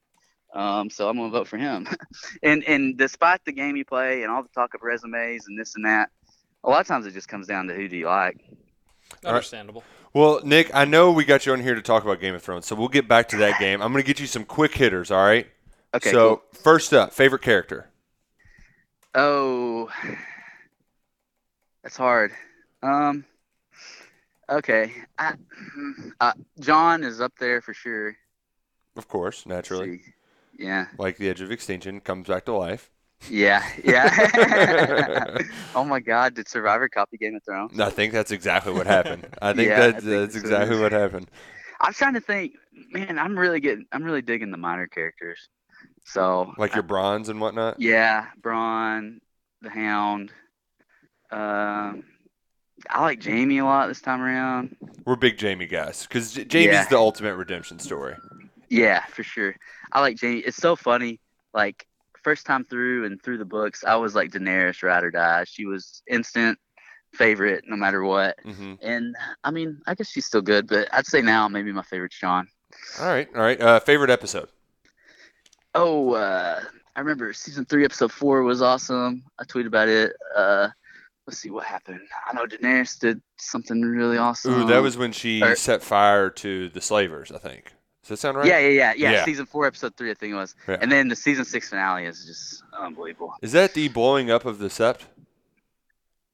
um, 0.54 0.90
so 0.90 1.10
I'm 1.10 1.18
gonna 1.18 1.30
vote 1.30 1.48
for 1.48 1.58
him." 1.58 1.88
and 2.44 2.64
and 2.66 2.98
despite 2.98 3.44
the 3.46 3.52
game 3.52 3.76
you 3.76 3.86
play 3.86 4.24
and 4.24 4.32
all 4.32 4.44
the 4.44 4.50
talk 4.50 4.74
of 4.74 4.82
resumes 4.82 5.48
and 5.48 5.58
this 5.60 5.76
and 5.76 5.86
that, 5.86 6.10
a 6.64 6.70
lot 6.70 6.82
of 6.82 6.88
times 6.88 7.06
it 7.06 7.14
just 7.14 7.28
comes 7.28 7.48
down 7.48 7.68
to 7.68 7.74
who 7.74 7.88
do 7.88 7.98
you 7.98 8.08
like. 8.08 8.38
right. 9.24 9.30
Understandable. 9.30 9.84
well, 10.14 10.42
Nick, 10.44 10.74
I 10.74 10.86
know 10.86 11.12
we 11.12 11.26
got 11.26 11.46
you 11.46 11.54
on 11.54 11.62
here 11.62 11.76
to 11.76 11.82
talk 11.82 12.04
about 12.04 12.20
Game 12.20 12.36
of 12.36 12.44
Thrones, 12.44 12.66
so 12.66 12.76
we'll 12.76 12.88
get 12.88 13.08
back 13.08 13.30
to 13.30 13.38
that 13.38 13.60
game. 13.60 13.82
I'm 13.82 13.92
going 13.92 14.04
to 14.04 14.08
get 14.08 14.20
you 14.20 14.28
some 14.28 14.44
quick 14.44 14.76
hitters. 14.76 15.12
All 15.12 15.24
right. 15.24 15.48
Okay. 15.94 16.12
so 16.12 16.38
cool. 16.38 16.62
first 16.62 16.94
up, 16.94 17.14
favorite 17.14 17.42
character. 17.42 17.90
Oh, 19.16 19.90
that's 21.84 21.98
hard. 21.98 22.32
Um. 22.84 23.26
Okay. 24.50 24.92
I, 25.18 25.34
uh, 26.22 26.34
Jon 26.60 27.04
is 27.04 27.20
up 27.20 27.34
there 27.40 27.62
for 27.62 27.74
sure. 27.74 28.16
Of 28.96 29.08
course, 29.08 29.46
naturally, 29.46 30.00
see. 30.00 30.14
Yeah. 30.58 30.88
like 30.98 31.18
the 31.18 31.30
Edge 31.30 31.42
of 31.42 31.52
Extinction 31.52 32.00
comes 32.02 32.28
back 32.28 32.46
to 32.46 32.54
life. 32.54 32.90
Yeah. 33.30 33.64
Yeah. 33.84 35.38
oh 35.76 35.84
my 35.84 36.00
God! 36.00 36.36
Did 36.36 36.48
Survivor 36.48 36.88
copy 36.88 37.18
Game 37.18 37.36
of 37.36 37.44
Thrones? 37.44 37.80
I 37.80 37.90
think 37.90 38.14
that's 38.14 38.32
exactly 38.32 38.74
what 38.74 38.86
happened. 38.88 39.28
I 39.42 39.54
think 39.54 39.70
Yeah, 39.70 39.76
I 39.76 39.80
that's, 39.92 40.04
think 40.06 40.06
that's 40.06 40.36
exactly 40.36 40.80
what 40.80 40.92
happened. 40.92 41.28
I'm 41.82 41.94
trying 41.94 42.14
to 42.14 42.22
think. 42.22 42.54
Man, 42.92 43.18
I'm 43.18 43.38
really 43.38 43.60
getting. 43.60 43.86
I'm 43.92 44.04
really 44.04 44.22
digging 44.22 44.52
the 44.52 44.58
minor 44.58 44.86
characters. 44.88 45.50
So 46.06 46.54
Like 46.58 46.74
your 46.76 46.84
bronze 46.84 47.30
and 47.30 47.42
whatnot. 47.42 47.80
yeah, 47.82 48.28
Bronn, 48.42 49.18
the 49.62 49.70
Hound. 49.72 50.32
Um, 51.32 52.04
I 52.90 53.02
like 53.02 53.24
Jaime 53.24 53.58
a 53.58 53.66
lot 53.66 53.88
this 53.88 54.00
time 54.02 54.22
around. 54.22 54.76
We're 55.06 55.16
big 55.16 55.42
Jaime 55.42 55.66
guys 55.66 56.04
because 56.08 56.36
Jaime's 56.36 56.54
Yeah. 56.54 56.86
the 56.88 56.98
ultimate 56.98 57.36
redemption 57.36 57.80
story. 57.80 58.16
Yeah, 58.70 59.04
for 59.06 59.24
sure. 59.24 59.56
I 59.92 60.02
like 60.02 60.20
Jaime. 60.20 60.40
It's 60.40 60.58
so 60.58 60.76
funny. 60.76 61.20
Like 61.54 61.88
first 62.24 62.46
time 62.46 62.66
through 62.66 63.06
and 63.06 63.22
through 63.22 63.38
the 63.38 63.46
books, 63.46 63.84
I 63.86 63.96
was 63.96 64.14
like 64.16 64.32
Daenerys 64.32 64.84
ride 64.84 65.04
or 65.04 65.12
die. 65.12 65.46
She 65.48 65.66
was 65.66 66.02
instant 66.08 66.60
favorite 67.14 67.64
no 67.68 67.78
matter 67.78 68.04
what. 68.04 68.36
hmm 68.44 68.74
And 68.82 69.16
I 69.44 69.52
mean, 69.52 69.80
I 69.88 69.96
guess 69.96 70.10
she's 70.10 70.26
still 70.26 70.42
good, 70.42 70.68
but 70.68 70.90
I'd 70.94 71.08
say 71.08 71.22
now 71.22 71.48
maybe 71.48 71.72
my 71.72 71.82
favorite's 71.84 72.16
Sean. 72.16 72.48
All 73.00 73.08
right, 73.08 73.28
all 73.34 73.42
right. 73.42 73.60
Uh, 73.60 73.80
favorite 73.80 74.10
episode. 74.10 74.50
Oh, 75.74 76.14
uh, 76.14 76.60
I 76.96 77.00
remember 77.00 77.32
season 77.34 77.66
three, 77.66 77.86
episode 77.86 78.12
four 78.12 78.44
was 78.44 78.62
awesome. 78.62 79.24
I 79.40 79.44
tweeted 79.46 79.68
about 79.68 79.88
it. 79.88 80.14
Uh, 80.36 80.70
let's 81.28 81.40
see 81.40 81.50
what 81.50 81.66
happened. 81.66 82.02
I 82.28 82.34
know 82.34 82.46
Daenerys 82.46 83.00
did 83.00 83.22
something 83.38 83.82
really 83.82 84.18
awesome. 84.18 84.54
Ooh, 84.64 84.68
that 84.68 84.80
was 84.80 84.98
when 84.98 85.12
she 85.12 85.42
or- 85.44 85.56
set 85.56 85.84
fire 85.84 86.30
to 86.32 86.70
the 86.70 86.82
slavers. 86.82 87.32
I 87.32 87.38
think. 87.38 87.74
Does 88.08 88.10
that 88.10 88.18
sound 88.18 88.38
right? 88.38 88.48
Yeah, 88.48 88.60
yeah, 88.60 88.70
yeah, 88.70 88.94
yeah, 88.96 89.12
Yeah. 89.12 89.26
Season 89.26 89.46
four, 89.46 89.68
episode 89.68 89.96
three, 89.98 90.10
I 90.12 90.14
think 90.14 90.32
it 90.34 90.36
was. 90.38 90.56
Yeah. 90.68 90.78
And 90.82 90.90
then 90.92 91.10
the 91.10 91.16
season 91.16 91.44
six 91.46 91.70
finale 91.70 92.06
is 92.06 92.26
just 92.26 92.64
unbelievable. 92.80 93.34
Is 93.42 93.52
that 93.52 93.74
the 93.74 93.90
blowing 93.90 94.32
up 94.32 94.46
of 94.46 94.60
the 94.60 94.68
sept? 94.68 95.02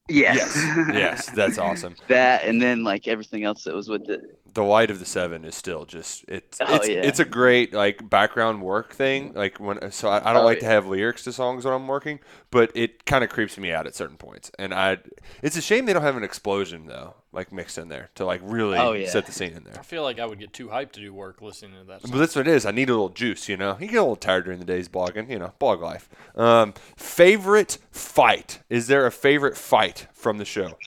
Yes. 0.09 0.36
Yes. 0.38 0.55
yes, 0.93 1.30
that's 1.30 1.57
awesome. 1.57 1.95
that 2.09 2.43
and 2.43 2.61
then 2.61 2.84
like 2.84 3.07
everything 3.07 3.45
else 3.45 3.63
that 3.63 3.74
was 3.74 3.88
with 3.88 4.09
it. 4.09 4.38
The 4.53 4.61
light 4.63 4.91
of 4.91 4.99
the 4.99 5.05
seven 5.05 5.45
is 5.45 5.55
still 5.55 5.86
just 5.86 6.26
it's 6.28 6.59
Oh, 6.61 6.76
it's 6.76 6.89
yeah. 6.89 7.01
it's 7.03 7.19
a 7.19 7.26
great 7.26 7.74
like 7.74 8.07
background 8.09 8.61
work 8.61 8.93
thing. 8.93 9.32
Like 9.34 9.59
when 9.61 9.91
so 9.91 10.09
I, 10.09 10.30
I 10.30 10.34
don't 10.34 10.41
Oh, 10.43 10.45
like 10.45 10.59
to 10.59 10.65
have 10.65 10.86
lyrics 10.88 11.24
to 11.24 11.32
songs 11.32 11.63
when 11.63 11.74
I'm 11.74 11.88
working, 11.88 12.19
but 12.51 12.69
it 12.76 13.05
kind 13.05 13.24
of 13.24 13.30
creeps 13.30 13.57
me 13.57 13.71
out 13.71 13.88
at 13.88 13.95
certain 13.95 14.17
points. 14.17 14.51
And 14.59 14.74
I 14.74 14.97
it's 15.41 15.55
a 15.55 15.61
shame 15.61 15.86
they 15.86 15.93
don't 15.93 16.03
have 16.03 16.17
an 16.17 16.24
explosion 16.24 16.86
though, 16.88 17.15
like 17.34 17.52
mixed 17.52 17.78
in 17.78 17.90
there 17.90 18.10
to 18.16 18.26
like 18.26 18.40
really 18.44 18.78
Oh, 18.78 18.94
yeah. 18.94 19.10
set 19.10 19.26
the 19.26 19.32
scene 19.32 19.54
in 19.54 19.64
there. 19.64 19.74
I 19.78 19.82
feel 19.82 20.04
like 20.04 20.20
I 20.20 20.26
would 20.26 20.40
get 20.40 20.54
too 20.54 20.68
hyped 20.68 20.92
to 20.94 21.00
do 21.02 21.14
work 21.14 21.42
listening 21.42 21.72
to 21.80 21.86
that. 21.88 22.02
But 22.04 22.10
Song. 22.12 22.20
that's 22.20 22.36
what 22.36 22.48
it 22.48 22.52
is. 22.54 22.66
I 22.66 22.72
need 22.72 22.90
a 22.90 22.94
little 22.94 23.10
juice, 23.10 23.50
you 23.50 23.58
know. 23.58 23.76
You 23.80 23.88
get 23.88 23.96
a 23.98 24.02
little 24.02 24.16
tired 24.16 24.46
during 24.46 24.60
the 24.60 24.66
days 24.66 24.88
blogging, 24.88 25.30
you 25.30 25.40
know, 25.40 25.54
blog 25.60 25.82
life. 25.82 26.08
Um, 26.36 26.74
favorite 26.96 27.80
fight? 27.92 28.62
Is 28.70 28.88
there 28.88 29.06
a 29.06 29.12
favorite 29.12 29.58
fight 29.58 30.08
from 30.14 30.38
the 30.38 30.46
show? 30.46 30.78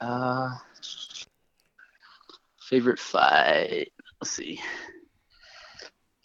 Uh, 0.00 0.50
favorite 2.60 2.98
fight. 2.98 3.92
Let's 4.20 4.30
see. 4.30 4.60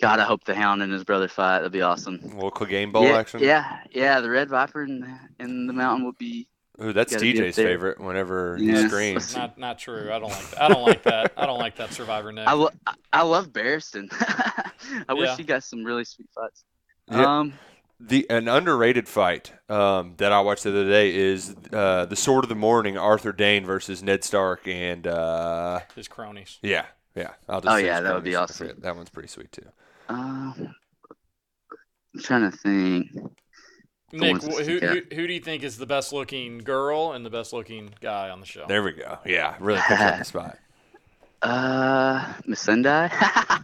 God, 0.02 0.20
I 0.20 0.24
hope 0.24 0.46
the 0.46 0.56
Hound 0.56 0.82
and 0.82 0.94
his 0.94 1.04
brother 1.04 1.28
fight. 1.28 1.58
That'd 1.58 1.74
be 1.74 1.82
awesome. 1.82 2.20
Local 2.38 2.66
game 2.66 2.92
bowl 2.94 3.04
yeah, 3.04 3.18
action. 3.18 3.42
yeah, 3.42 3.80
yeah. 3.92 4.22
The 4.22 4.30
Red 4.30 4.48
Viper 4.50 4.84
in 4.84 5.02
the, 5.02 5.44
in 5.44 5.68
the 5.68 5.74
mountain 5.74 6.06
would 6.06 6.18
be. 6.18 6.48
Ooh, 6.82 6.94
that's 6.94 7.12
Gotta 7.14 7.22
be 7.24 7.38
up 7.40 7.46
TJ's 7.48 7.56
there. 7.58 7.68
favorite. 7.68 8.00
Whenever 8.00 8.56
he 8.58 8.68
Yes. 8.68 8.90
screams. 8.90 9.36
Not 9.36 9.58
not 9.58 9.80
true. 9.80 10.12
I 10.12 10.20
don't 10.20 10.32
like 10.32 10.50
that. 10.52 10.62
I 10.62 10.68
don't 10.70 10.84
like 10.86 11.04
that. 11.04 11.34
I 11.38 11.46
don't 11.46 11.60
like 11.60 11.76
that 11.78 11.92
Survivor 11.94 12.32
Nick. 12.32 12.48
I, 12.48 12.54
lo- 12.54 12.70
I- 12.88 12.94
I 13.12 13.22
love 13.24 13.50
Barristan. 13.50 14.08
I 14.12 14.72
Yeah. 15.10 15.14
wish 15.14 15.38
he 15.38 15.44
got 15.44 15.64
some 15.64 15.84
really 15.84 16.06
sweet 16.06 16.30
fights. 16.34 16.64
Yeah. 17.12 17.40
Um, 17.40 17.54
The 18.00 18.26
an 18.30 18.48
underrated 18.48 19.10
fight 19.10 19.52
um, 19.68 20.14
that 20.18 20.32
I 20.32 20.40
watched 20.40 20.64
the 20.64 20.70
other 20.70 20.88
day 20.88 21.14
is 21.14 21.54
uh, 21.74 22.06
the 22.06 22.16
Sword 22.16 22.46
of 22.46 22.50
the 22.50 22.56
Morning, 22.56 22.98
Arthur 22.98 23.34
Dayne 23.34 23.66
versus 23.66 24.02
Ned 24.02 24.24
Stark, 24.24 24.66
and 24.70 25.06
uh, 25.06 25.82
His 25.96 26.08
cronies. 26.08 26.60
yeah, 26.62 26.86
yeah. 27.14 27.32
I'll 27.50 27.60
just 27.60 27.74
Oh, 27.74 27.78
say 27.78 27.86
yeah, 27.88 28.00
that 28.00 28.14
would 28.14 28.24
be 28.24 28.36
awesome. 28.36 28.72
That 28.80 28.96
one's 28.96 29.10
pretty 29.10 29.28
sweet 29.28 29.52
too. 29.52 29.66
uh, 30.08 30.14
I'm 32.14 32.22
trying 32.22 32.50
to 32.50 32.56
think. 32.58 33.08
Nick, 34.12 34.32
ones 34.32 34.46
that 34.46 34.54
wh- 34.64 34.66
who, 34.68 34.80
who 34.80 35.02
who 35.16 35.28
do 35.28 35.34
you 35.34 35.40
think 35.40 35.64
is 35.64 35.78
the 35.78 35.86
best 35.86 36.12
looking 36.14 36.60
girl 36.60 37.12
and 37.14 37.26
the 37.26 37.30
best 37.30 37.54
looking 37.54 37.92
guy 38.02 38.30
on 38.30 38.40
the 38.40 38.46
show? 38.46 38.66
There 38.68 38.82
we 38.84 38.92
go. 38.94 39.20
Yeah, 39.26 39.56
really 39.60 39.80
puts 39.82 40.00
you 40.00 40.06
on 40.06 40.20
the 40.20 40.26
spot. 40.34 40.58
Uh, 41.42 42.26
Missandei. 42.48 43.10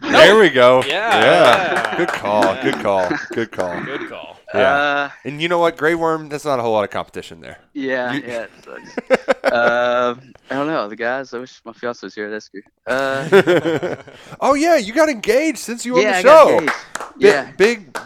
There 0.00 0.38
we 0.38 0.48
go. 0.50 0.82
Yeah. 0.86 1.20
Yeah. 1.20 1.96
Good 1.98 2.08
call. 2.08 2.44
Yeah. 2.44 2.62
Good 2.62 2.74
call. 2.82 3.08
Good 3.32 3.52
call. 3.52 3.82
Good 3.84 4.08
call. 4.08 4.38
Yeah. 4.54 4.72
Uh, 4.74 5.10
And 5.24 5.42
you 5.42 5.48
know 5.48 5.58
what? 5.58 5.76
Grey 5.76 5.94
Worm, 5.94 6.28
that's 6.28 6.44
not 6.44 6.58
a 6.58 6.62
whole 6.62 6.72
lot 6.72 6.84
of 6.84 6.90
competition 6.90 7.40
there. 7.40 7.58
yeah, 7.74 8.12
You- 8.12 8.22
yeah. 8.26 8.46
Uh, 9.44 10.14
I 10.50 10.54
don't 10.54 10.66
know. 10.66 10.88
The 10.88 10.96
guys. 10.96 11.32
I 11.34 11.38
wish 11.38 11.60
my 11.64 11.72
fiance 11.72 12.04
was 12.04 12.14
here. 12.14 12.30
That's 12.30 12.48
good. 12.48 12.64
Uh, 12.86 13.96
oh, 14.40 14.54
yeah. 14.54 14.76
You 14.76 14.92
got 14.92 15.08
engaged 15.08 15.58
since 15.58 15.84
you 15.86 15.94
were 15.94 16.00
yeah, 16.00 16.08
on 16.08 16.14
I 16.14 16.22
the 16.22 16.28
got 16.28 16.46
show. 16.48 16.52
engaged. 16.58 16.72
Bi- 16.94 17.06
Yeah. 17.18 17.52
Big, 17.56 17.98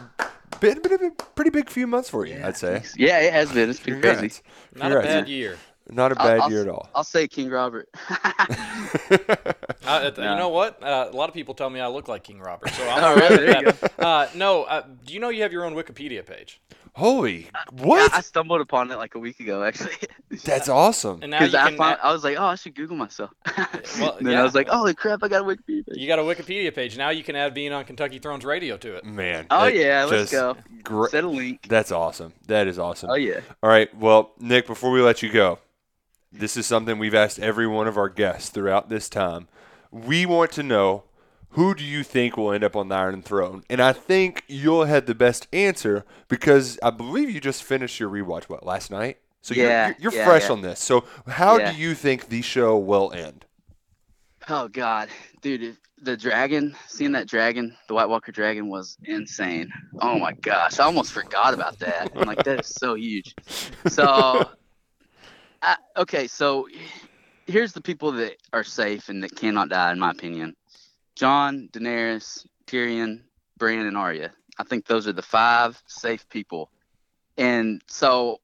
bit, 0.61 0.83
bit, 0.83 1.01
bit, 1.01 1.35
pretty 1.35 1.51
big 1.51 1.69
few 1.69 1.87
months 1.87 2.09
for 2.11 2.27
you, 2.27 2.35
Yeah, 2.37 2.49
I'd 2.49 2.57
say. 2.57 2.83
Yeah, 2.97 3.19
it 3.21 3.33
has 3.33 3.53
been. 3.53 3.69
It's 3.71 3.81
been 3.81 4.01
crazy. 4.01 4.29
Congrats. 4.29 4.43
Not 4.75 4.87
a 4.93 4.95
Congrats. 4.95 5.07
bad 5.07 5.29
year. 5.29 5.57
Not 5.93 6.13
a 6.13 6.21
I'll- 6.21 6.29
bad 6.29 6.41
I'll 6.41 6.51
year 6.51 6.63
at 6.63 6.69
all. 6.69 6.89
I'll 6.95 7.03
say 7.05 7.27
King 7.27 7.51
Robert. 7.51 7.89
Uh, 9.87 10.03
it- 10.05 10.19
You 10.19 10.23
know 10.37 10.51
what? 10.51 10.81
Uh, 10.83 11.09
a 11.13 11.17
lot 11.17 11.29
of 11.29 11.35
people 11.35 11.55
tell 11.55 11.69
me 11.71 11.81
I 11.81 11.89
look 11.89 12.07
like 12.07 12.23
King 12.23 12.39
Robert. 12.39 12.71
So 12.71 12.89
I'm 12.89 13.03
Oh, 13.03 13.07
all 13.09 13.17
right 13.17 13.31
really? 13.31 13.47
with 13.47 13.53
There 13.55 13.65
you 13.65 13.73
that. 13.73 14.01
Uh, 14.05 14.29
no, 14.37 14.63
uh, 14.65 14.83
do 15.05 15.13
you 15.15 15.19
know 15.21 15.31
you 15.31 15.43
have 15.43 15.53
your 15.53 15.65
own 15.65 15.75
Wikipedia 15.75 16.25
page? 16.25 16.61
Holy 16.95 17.49
what? 17.73 18.11
Yeah, 18.13 18.19
I 18.19 18.21
stumbled 18.21 18.61
upon 18.61 18.91
it 18.91 18.97
like 18.97 19.15
a 19.15 19.19
week 19.19 19.41
ago, 19.41 19.63
actually. 19.63 19.93
That's 20.45 20.69
awesome. 20.69 21.21
And 21.23 21.31
now 21.31 21.39
you 21.41 21.47
Because 21.47 21.55
I, 21.55 21.69
can. 21.69 21.79
find, 21.79 21.99
I 22.03 22.13
was 22.13 22.25
like, 22.25 22.37
oh, 22.39 22.45
I 22.45 22.55
should 22.57 22.75
Google 22.75 22.97
myself. 22.97 23.31
Well, 24.01 24.17
and 24.17 24.27
then 24.27 24.35
yeah. 24.35 24.41
I 24.41 24.45
was 24.45 24.55
like, 24.55 24.69
holy 24.69 24.95
crap, 24.95 25.23
I 25.23 25.29
got 25.29 25.43
a 25.43 25.45
Wikipedia. 25.45 25.87
page. 25.87 25.97
you 25.97 26.07
got 26.07 26.19
a 26.19 26.23
Wikipedia 26.23 26.75
page. 26.75 26.97
Now 26.97 27.11
you 27.11 27.23
can 27.23 27.37
add 27.37 27.55
being 27.55 27.73
on 27.73 27.85
Kentucky 27.85 28.19
Thrones 28.19 28.45
Radio 28.45 28.77
to 28.79 28.97
it. 28.97 29.05
Man. 29.05 29.47
Oh 29.51 29.67
yeah, 29.67 30.05
let's 30.05 30.31
go. 30.31 30.57
gr- 30.83 31.09
Set 31.09 31.25
a 31.25 31.29
link. 31.29 31.67
That's 31.69 31.93
awesome. 31.93 32.33
That 32.47 32.67
is 32.67 32.79
awesome. 32.79 33.11
Oh 33.11 33.15
yeah. 33.15 33.41
All 33.63 33.71
right. 33.71 33.95
Well, 33.97 34.33
Nick, 34.39 34.67
before 34.67 34.91
we 34.91 35.01
let 35.01 35.23
you 35.23 35.31
go, 35.31 35.59
this 36.33 36.57
is 36.57 36.67
something 36.67 36.99
we've 36.99 37.15
asked 37.15 37.39
every 37.41 37.67
one 37.67 37.87
of 37.89 37.97
our 37.97 38.09
guests 38.09 38.51
throughout 38.51 38.89
this 38.89 39.09
time. 39.09 39.49
We 39.91 40.25
want 40.27 40.53
to 40.53 40.63
know 40.63 41.05
who 41.51 41.75
do 41.75 41.85
you 41.85 42.03
think 42.05 42.37
will 42.37 42.53
end 42.53 42.65
up 42.65 42.77
on 42.77 42.89
the 42.89 42.95
Iron 42.95 43.23
Throne? 43.23 43.65
And 43.69 43.81
I 43.81 43.93
think 43.93 44.45
you'll 44.47 44.85
have 44.85 45.07
the 45.07 45.15
best 45.15 45.49
answer 45.53 46.05
because 46.29 46.79
I 46.83 46.91
believe 46.91 47.31
you 47.31 47.41
just 47.41 47.63
finished 47.65 47.99
your 48.01 48.09
rewatch, 48.11 48.45
what, 48.45 48.65
last 48.65 48.91
night? 48.91 49.19
So 49.43 49.55
you're- 49.55 49.69
Yeah, 49.69 49.87
you're, 49.89 49.97
you're, 50.01 50.13
yeah, 50.13 50.25
fresh 50.27 50.45
yeah. 50.45 50.53
on 50.53 50.63
this. 50.63 50.81
So 50.81 51.05
how 51.27 51.59
Yeah. 51.59 51.73
do 51.73 51.79
you 51.79 51.95
think 51.95 52.29
the 52.29 52.43
show 52.43 52.77
will 52.79 53.13
end? 53.13 53.45
Oh 54.49 54.69
god, 54.69 55.09
dude, 55.43 55.77
the 56.03 56.17
dragon, 56.17 56.75
seeing 56.89 57.13
that 57.13 57.29
dragon, 57.29 57.77
the 57.89 57.95
White 57.95 58.09
Walker 58.09 58.33
dragon 58.33 58.69
was 58.69 58.97
insane. 59.05 59.71
Oh 60.01 60.19
my 60.19 60.33
gosh, 60.33 60.79
I 60.79 60.85
almost 60.85 61.13
forgot 61.13 61.53
about 61.55 61.79
that. 61.81 62.11
I'm 62.17 62.27
like, 62.27 62.43
that 62.45 62.61
is 62.61 62.67
so 62.69 62.95
huge. 62.95 63.35
So, 63.89 64.49
I, 65.63 65.77
okay, 65.99 66.27
so 66.27 66.67
here's 67.47 67.73
the 67.73 67.83
people 67.83 68.13
that 68.13 68.37
are 68.53 68.65
safe 68.65 69.09
and 69.11 69.23
that 69.23 69.37
cannot 69.37 69.69
die, 69.69 69.93
in 69.93 69.99
my 69.99 70.11
opinion: 70.11 70.57
Jon, 71.21 71.69
Daenerys, 71.73 72.47
Tyrion, 72.67 73.21
Bran, 73.59 73.87
and 73.87 73.97
Arya. 73.97 74.33
I 74.59 74.65
think 74.65 74.87
those 74.87 75.07
are 75.07 75.13
the 75.13 75.23
five 75.23 75.81
safe 75.87 76.29
people. 76.29 76.71
And 77.37 77.83
so, 77.87 78.41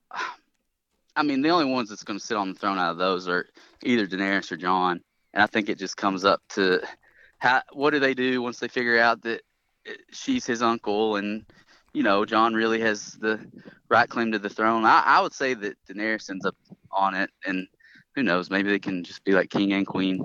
I 1.17 1.23
mean, 1.23 1.43
the 1.43 1.49
only 1.49 1.73
ones 1.73 1.89
that's 1.89 2.05
going 2.05 2.19
to 2.19 2.25
sit 2.25 2.37
on 2.37 2.53
the 2.53 2.59
throne 2.59 2.79
out 2.79 2.93
of 2.93 2.99
those 2.99 3.29
are 3.29 3.47
either 3.83 4.07
Daenerys 4.07 4.53
or 4.53 4.57
Jon 4.57 5.01
and 5.37 5.43
I 5.43 5.47
think 5.47 5.69
it 5.69 5.79
just 5.79 5.99
comes 5.99 6.25
up 6.25 6.41
to 6.51 6.81
how 7.39 7.61
what 7.75 7.91
do 7.91 7.99
they 8.01 8.15
do 8.15 8.41
once 8.41 8.59
they 8.59 8.69
figure 8.69 8.99
out 8.99 9.21
that 9.23 9.43
she's 10.11 10.47
his 10.47 10.63
uncle 10.63 11.17
and 11.17 11.45
you 11.93 12.03
know 12.03 12.25
Jon 12.25 12.55
really 12.55 12.81
has 12.81 13.13
the 13.21 13.39
right 13.91 14.09
claim 14.09 14.33
to 14.33 14.39
the 14.39 14.49
throne. 14.49 14.87
I, 14.87 15.03
I 15.05 15.21
would 15.21 15.35
say 15.35 15.53
that 15.53 15.77
Daenerys 15.87 16.31
ends 16.31 16.47
up 16.47 16.57
on 16.91 17.15
it, 17.15 17.29
and 17.45 17.69
who 18.17 18.23
knows, 18.23 18.51
maybe 18.51 18.71
they 18.71 18.79
can 18.81 19.05
just 19.05 19.23
be 19.25 19.33
like 19.33 19.51
king 19.51 19.73
and 19.75 19.87
queen. 19.87 20.21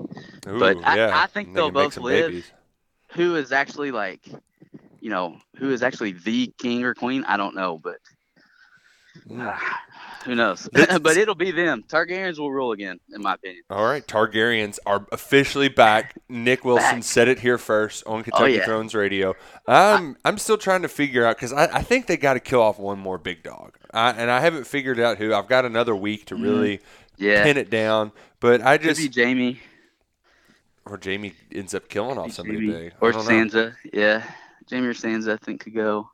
Ooh, 0.48 0.58
But 0.58 0.78
I- 0.82 0.96
yeah. 0.96 1.10
I 1.22 1.26
think 1.26 1.48
They 1.48 1.54
they'll 1.54 1.70
both 1.70 1.96
live. 1.98 2.30
babies. 2.30 2.50
Who 3.12 3.36
is 3.36 3.52
actually 3.52 3.90
like, 3.92 4.26
you 5.00 5.10
know, 5.10 5.36
who 5.56 5.70
is 5.70 5.82
actually 5.82 6.12
the 6.12 6.50
king 6.58 6.82
or 6.82 6.94
queen? 6.94 7.22
I 7.28 7.36
don't 7.36 7.54
know, 7.54 7.78
but. 7.78 7.98
Ah. 9.30 9.82
who 10.24 10.34
knows? 10.34 10.68
But 10.72 11.16
it'll 11.16 11.34
be 11.34 11.50
them. 11.50 11.84
Targaryens 11.88 12.38
will 12.38 12.50
rule 12.50 12.72
again, 12.72 12.98
in 13.12 13.22
my 13.22 13.34
opinion. 13.34 13.62
All 13.70 13.84
right, 13.84 14.06
Targaryens 14.06 14.78
are 14.86 15.06
officially 15.12 15.68
back. 15.68 16.16
Nick 16.28 16.64
Wilson 16.64 16.96
Back. 16.96 17.04
said 17.04 17.28
it 17.28 17.38
here 17.38 17.58
first 17.58 18.04
on 18.06 18.20
oh, 18.20 18.22
Kentucky 18.22 18.54
yeah. 18.54 18.64
Thrones 18.64 18.94
Radio. 18.94 19.34
I'm 19.66 20.16
I'm 20.24 20.38
still 20.38 20.58
trying 20.58 20.82
to 20.82 20.88
figure 20.88 21.24
out 21.26 21.36
because 21.36 21.52
I, 21.52 21.64
I 21.64 21.82
think 21.82 22.06
they 22.06 22.16
got 22.16 22.34
to 22.34 22.40
kill 22.40 22.62
off 22.62 22.78
one 22.78 22.98
more 22.98 23.18
big 23.18 23.42
dog, 23.42 23.76
I, 23.92 24.10
and 24.10 24.30
I 24.30 24.40
haven't 24.40 24.66
figured 24.66 25.00
out 25.00 25.18
who. 25.18 25.34
I've 25.34 25.48
got 25.48 25.64
another 25.64 25.94
week 25.94 26.26
to 26.26 26.34
mm. 26.34 26.42
really 26.42 26.80
Yeah, 27.16 27.42
pin 27.44 27.56
it 27.56 27.70
down, 27.70 28.12
but 28.40 28.62
I 28.62 28.78
could 28.78 28.96
just 28.96 29.14
be 29.14 29.22
Jaime. 29.22 29.60
or 30.86 30.98
Jaime 31.02 31.34
ends 31.52 31.74
up 31.74 31.88
killing 31.88 32.18
off 32.18 32.32
somebody 32.32 32.66
Jaime. 32.66 32.84
big, 32.84 32.94
or 33.00 33.12
don't 33.12 33.24
know. 33.24 33.30
Sansa. 33.30 33.74
Yeah, 33.92 34.24
Jaime 34.70 34.86
or 34.86 34.94
Sansa, 34.94 35.32
I 35.32 35.36
think 35.44 35.62
could 35.62 35.74
go. 35.74 36.08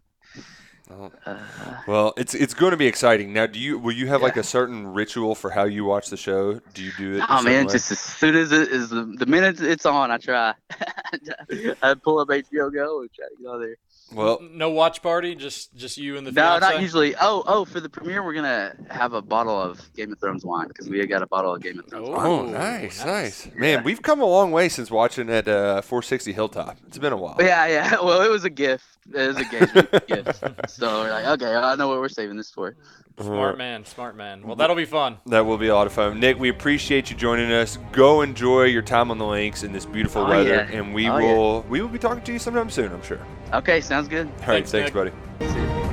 Oh. 0.91 1.11
Uh, 1.27 1.39
Well, 1.87 2.15
it's 2.17 2.35
it's 2.35 2.55
going 2.55 2.71
to 2.71 2.77
be 2.77 2.87
exciting. 2.87 3.33
Now, 3.33 3.47
do 3.47 3.59
you 3.59 3.79
will 3.79 3.93
you 3.93 4.07
have 4.09 4.23
like 4.23 4.37
a 4.37 4.43
certain 4.43 4.87
ritual 4.87 5.35
for 5.35 5.51
how 5.51 5.65
you 5.65 5.85
watch 5.85 6.11
the 6.11 6.17
show? 6.17 6.61
Do 6.75 6.83
you 6.83 6.93
do 6.97 7.17
it? 7.17 7.25
oh 7.29 7.43
man, 7.43 7.67
way? 7.67 7.73
just 7.73 7.91
as 7.91 7.99
soon 7.99 8.37
as 8.37 8.53
it 8.53 8.69
is 8.69 8.91
the, 8.91 9.05
the 9.05 9.27
minute 9.27 9.61
it's 9.61 9.87
on, 9.87 10.11
I 10.11 10.19
try. 10.19 10.55
I 11.83 11.95
pull 11.95 12.19
up 12.21 12.29
HBO 12.29 12.73
Go 12.73 13.01
and 13.01 13.11
try 13.13 13.27
to 13.27 13.49
on 13.49 13.61
there. 13.61 13.77
Well, 14.13 14.39
No 14.53 14.71
watch 14.71 15.03
party, 15.03 15.35
just 15.35 15.75
just 15.77 15.97
you 15.99 16.17
and 16.17 16.27
the 16.27 16.33
No, 16.33 16.43
fiance. 16.43 16.61
not 16.75 16.81
usually. 16.83 17.15
Oh, 17.17 17.43
oh, 17.47 17.65
for 17.65 17.81
the 17.81 17.89
premiere, 17.89 18.23
we're 18.25 18.35
gonna 18.35 18.75
have 18.91 19.13
a 19.13 19.21
bottle 19.23 19.61
of 19.61 19.81
Game 19.95 20.13
of 20.13 20.19
Thrones 20.19 20.45
wine 20.45 20.69
because 20.69 20.89
we 20.89 21.05
got 21.07 21.23
a 21.23 21.27
bottle 21.27 21.55
of 21.55 21.63
Game 21.63 21.79
of 21.79 21.87
Thrones 21.87 22.09
Oh. 22.09 22.13
wine. 22.13 22.27
Oh, 22.27 22.43
nice, 22.47 23.05
nice. 23.05 23.47
nice, 23.47 23.55
man. 23.55 23.79
Yeah. 23.79 23.83
We've 23.83 24.01
come 24.03 24.21
a 24.21 24.25
long 24.27 24.51
way 24.51 24.69
since 24.69 24.91
watching 24.91 25.29
at 25.31 25.47
uh, 25.49 25.83
460 25.83 26.33
Hilltop. 26.33 26.77
It's 26.87 26.99
been 26.99 27.13
a 27.13 27.17
while. 27.17 27.37
Yeah, 27.41 27.67
yeah. 27.67 27.97
Well, 28.03 28.23
it 28.23 28.31
was 28.31 28.45
a 28.45 28.51
gift. 28.51 28.85
It 29.13 29.27
was 29.29 29.37
a 29.37 29.41
engagement 29.41 30.07
gift. 30.07 30.71
So 30.71 31.01
we're 31.03 31.11
like, 31.11 31.27
okay, 31.41 31.55
I 31.55 31.75
know 31.77 31.89
what 31.89 31.99
we're 31.99 32.09
saving 32.09 32.37
this 32.37 32.51
for. 32.51 32.77
Smart 33.21 33.59
man, 33.59 33.85
smart 33.85 34.17
man. 34.17 34.47
Well, 34.47 34.55
that'll 34.55 34.77
be 34.77 34.85
fun. 34.85 35.19
That 35.27 35.45
will 35.45 35.59
be 35.59 35.67
a 35.67 35.75
lot 35.75 35.89
of 35.89 35.93
fun. 35.93 36.21
Nick, 36.21 36.39
we 36.39 36.51
appreciate 36.51 37.11
you 37.11 37.17
joining 37.17 37.51
us. 37.51 37.77
Go 37.91 38.21
enjoy 38.23 38.65
your 38.65 38.83
time 38.83 39.11
on 39.11 39.19
the 39.19 39.27
links 39.27 39.65
in 39.65 39.73
this 39.73 39.85
beautiful 39.85 40.23
Oh, 40.23 40.29
weather, 40.29 40.69
yeah. 40.71 40.79
and 40.79 40.95
we 40.95 41.09
Oh, 41.09 41.19
yeah. 41.19 41.27
will 41.35 41.63
we 41.63 41.81
will 41.81 41.89
be 41.89 41.99
talking 41.99 42.23
to 42.23 42.33
you 42.33 42.39
sometime 42.39 42.71
soon. 42.71 42.93
I'm 42.93 43.03
sure. 43.03 43.19
Okay, 43.53 43.81
sounds 43.81 44.09
good. 44.09 44.27
All 44.27 44.33
right, 44.33 44.69
Thanks, 44.69 44.71
thanks 44.71 44.91
buddy. 44.91 45.11
See 45.41 45.47
ya. 45.47 45.88